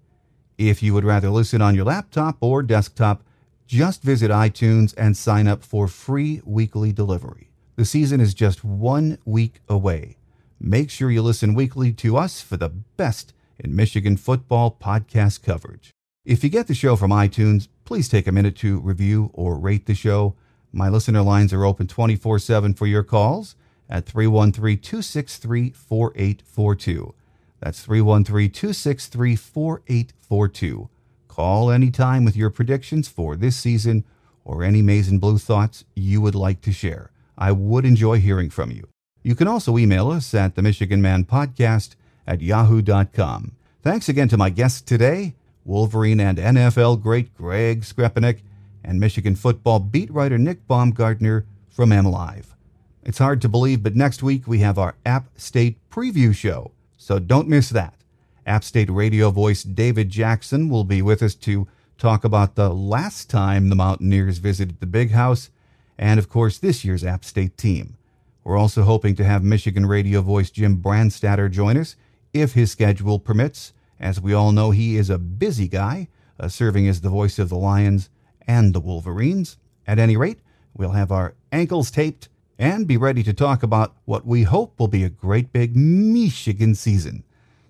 If 0.56 0.82
you 0.82 0.94
would 0.94 1.04
rather 1.04 1.28
listen 1.28 1.60
on 1.60 1.74
your 1.74 1.84
laptop 1.84 2.38
or 2.40 2.62
desktop, 2.62 3.22
just 3.66 4.02
visit 4.02 4.30
iTunes 4.30 4.94
and 4.96 5.16
sign 5.16 5.46
up 5.46 5.64
for 5.64 5.88
free 5.88 6.40
weekly 6.44 6.92
delivery. 6.92 7.50
The 7.76 7.84
season 7.84 8.20
is 8.20 8.34
just 8.34 8.64
one 8.64 9.18
week 9.24 9.60
away. 9.68 10.16
Make 10.60 10.90
sure 10.90 11.10
you 11.10 11.22
listen 11.22 11.54
weekly 11.54 11.92
to 11.94 12.16
us 12.16 12.40
for 12.40 12.56
the 12.56 12.68
best 12.68 13.32
in 13.58 13.74
Michigan 13.74 14.16
football 14.16 14.76
podcast 14.80 15.42
coverage. 15.42 15.90
If 16.24 16.42
you 16.42 16.50
get 16.50 16.68
the 16.68 16.74
show 16.74 16.96
from 16.96 17.10
iTunes, 17.10 17.68
please 17.84 18.08
take 18.08 18.26
a 18.26 18.32
minute 18.32 18.56
to 18.56 18.80
review 18.80 19.30
or 19.34 19.58
rate 19.58 19.86
the 19.86 19.94
show. 19.94 20.34
My 20.72 20.88
listener 20.88 21.22
lines 21.22 21.52
are 21.52 21.64
open 21.64 21.86
24 21.86 22.38
7 22.38 22.74
for 22.74 22.86
your 22.86 23.02
calls 23.02 23.56
at 23.88 24.06
313 24.06 24.78
263 24.78 25.70
4842. 25.70 27.14
That's 27.60 27.82
313 27.82 28.50
263 28.50 29.36
4842. 29.36 30.88
Call 31.34 31.72
anytime 31.72 32.24
with 32.24 32.36
your 32.36 32.48
predictions 32.48 33.08
for 33.08 33.34
this 33.34 33.56
season 33.56 34.04
or 34.44 34.62
any 34.62 34.82
Maize 34.82 35.08
and 35.08 35.20
blue 35.20 35.36
thoughts 35.36 35.84
you 35.96 36.20
would 36.20 36.36
like 36.36 36.60
to 36.60 36.70
share. 36.70 37.10
I 37.36 37.50
would 37.50 37.84
enjoy 37.84 38.20
hearing 38.20 38.50
from 38.50 38.70
you. 38.70 38.86
You 39.24 39.34
can 39.34 39.48
also 39.48 39.76
email 39.76 40.12
us 40.12 40.32
at 40.32 40.54
the 40.54 40.62
Michigan 40.62 41.02
Man 41.02 41.24
Podcast 41.24 41.96
at 42.24 42.40
yahoo.com. 42.40 43.56
Thanks 43.82 44.08
again 44.08 44.28
to 44.28 44.36
my 44.36 44.48
guests 44.48 44.80
today, 44.80 45.34
Wolverine 45.64 46.20
and 46.20 46.38
NFL 46.38 47.02
great 47.02 47.34
Greg 47.34 47.80
Skrepenak 47.82 48.42
and 48.84 49.00
Michigan 49.00 49.34
football 49.34 49.80
beat 49.80 50.12
writer 50.12 50.38
Nick 50.38 50.68
Baumgardner 50.68 51.46
from 51.68 51.90
MLive. 51.90 52.54
It's 53.02 53.18
hard 53.18 53.42
to 53.42 53.48
believe, 53.48 53.82
but 53.82 53.96
next 53.96 54.22
week 54.22 54.46
we 54.46 54.60
have 54.60 54.78
our 54.78 54.94
App 55.04 55.26
State 55.34 55.78
preview 55.90 56.32
show, 56.32 56.70
so 56.96 57.18
don't 57.18 57.48
miss 57.48 57.70
that. 57.70 58.03
App 58.46 58.64
State 58.64 58.90
radio 58.90 59.30
voice 59.30 59.62
David 59.62 60.10
Jackson 60.10 60.68
will 60.68 60.84
be 60.84 61.00
with 61.00 61.22
us 61.22 61.34
to 61.36 61.66
talk 61.96 62.24
about 62.24 62.54
the 62.54 62.70
last 62.70 63.30
time 63.30 63.68
the 63.68 63.76
Mountaineers 63.76 64.38
visited 64.38 64.80
the 64.80 64.86
Big 64.86 65.12
House 65.12 65.50
and, 65.96 66.18
of 66.18 66.28
course, 66.28 66.58
this 66.58 66.84
year's 66.84 67.04
App 67.04 67.24
State 67.24 67.56
team. 67.56 67.96
We're 68.42 68.58
also 68.58 68.82
hoping 68.82 69.14
to 69.16 69.24
have 69.24 69.42
Michigan 69.42 69.86
radio 69.86 70.20
voice 70.20 70.50
Jim 70.50 70.82
Brandstatter 70.82 71.50
join 71.50 71.78
us 71.78 71.96
if 72.34 72.52
his 72.52 72.70
schedule 72.70 73.18
permits. 73.18 73.72
As 73.98 74.20
we 74.20 74.34
all 74.34 74.52
know, 74.52 74.70
he 74.70 74.96
is 74.96 75.08
a 75.08 75.18
busy 75.18 75.68
guy, 75.68 76.08
uh, 76.38 76.48
serving 76.48 76.86
as 76.86 77.00
the 77.00 77.08
voice 77.08 77.38
of 77.38 77.48
the 77.48 77.56
Lions 77.56 78.10
and 78.46 78.74
the 78.74 78.80
Wolverines. 78.80 79.56
At 79.86 79.98
any 79.98 80.16
rate, 80.16 80.40
we'll 80.76 80.90
have 80.90 81.10
our 81.10 81.34
ankles 81.50 81.90
taped 81.90 82.28
and 82.58 82.86
be 82.86 82.96
ready 82.96 83.22
to 83.22 83.32
talk 83.32 83.62
about 83.62 83.96
what 84.04 84.26
we 84.26 84.42
hope 84.42 84.78
will 84.78 84.88
be 84.88 85.04
a 85.04 85.08
great 85.08 85.52
big 85.52 85.74
Michigan 85.74 86.74
season. 86.74 87.24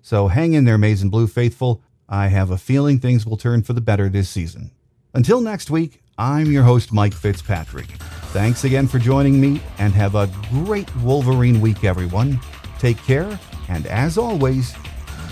So 0.05 0.27
hang 0.27 0.53
in 0.53 0.65
there, 0.65 0.77
Maize 0.77 1.01
and 1.01 1.09
Blue 1.09 1.25
faithful. 1.25 1.81
I 2.07 2.27
have 2.27 2.51
a 2.51 2.59
feeling 2.59 2.99
things 2.99 3.25
will 3.25 3.37
turn 3.37 3.63
for 3.63 3.73
the 3.73 3.81
better 3.81 4.07
this 4.07 4.29
season. 4.29 4.69
Until 5.15 5.41
next 5.41 5.71
week, 5.71 6.03
I'm 6.15 6.51
your 6.51 6.61
host, 6.61 6.93
Mike 6.93 7.15
Fitzpatrick. 7.15 7.87
Thanks 8.29 8.65
again 8.65 8.87
for 8.87 8.99
joining 8.99 9.41
me, 9.41 9.63
and 9.79 9.93
have 9.93 10.13
a 10.13 10.29
great 10.51 10.95
Wolverine 10.97 11.59
week, 11.59 11.83
everyone. 11.83 12.39
Take 12.77 12.97
care, 12.97 13.39
and 13.67 13.87
as 13.87 14.19
always, 14.19 14.75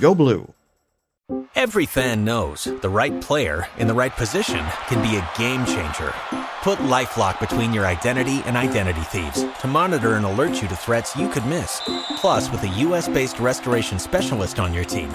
Go 0.00 0.12
Blue. 0.12 0.52
Every 1.54 1.86
fan 1.86 2.24
knows 2.24 2.64
the 2.64 2.88
right 2.88 3.20
player 3.20 3.68
in 3.78 3.86
the 3.86 3.94
right 3.94 4.14
position 4.16 4.64
can 4.88 5.00
be 5.00 5.16
a 5.16 5.30
game 5.38 5.64
changer. 5.66 6.12
Put 6.62 6.80
LifeLock 6.80 7.38
between 7.38 7.72
your 7.72 7.86
identity 7.86 8.42
and 8.44 8.56
identity 8.56 9.02
thieves 9.02 9.44
to 9.60 9.68
monitor 9.68 10.14
and 10.14 10.24
alert 10.26 10.60
you 10.60 10.66
to 10.66 10.76
threats 10.76 11.14
you 11.14 11.28
could 11.28 11.46
miss. 11.46 11.80
Plus, 12.16 12.50
with 12.50 12.64
a 12.64 12.68
U.S.-based 12.68 13.40
restoration 13.40 14.00
specialist 14.00 14.58
on 14.58 14.74
your 14.74 14.84
team, 14.84 15.14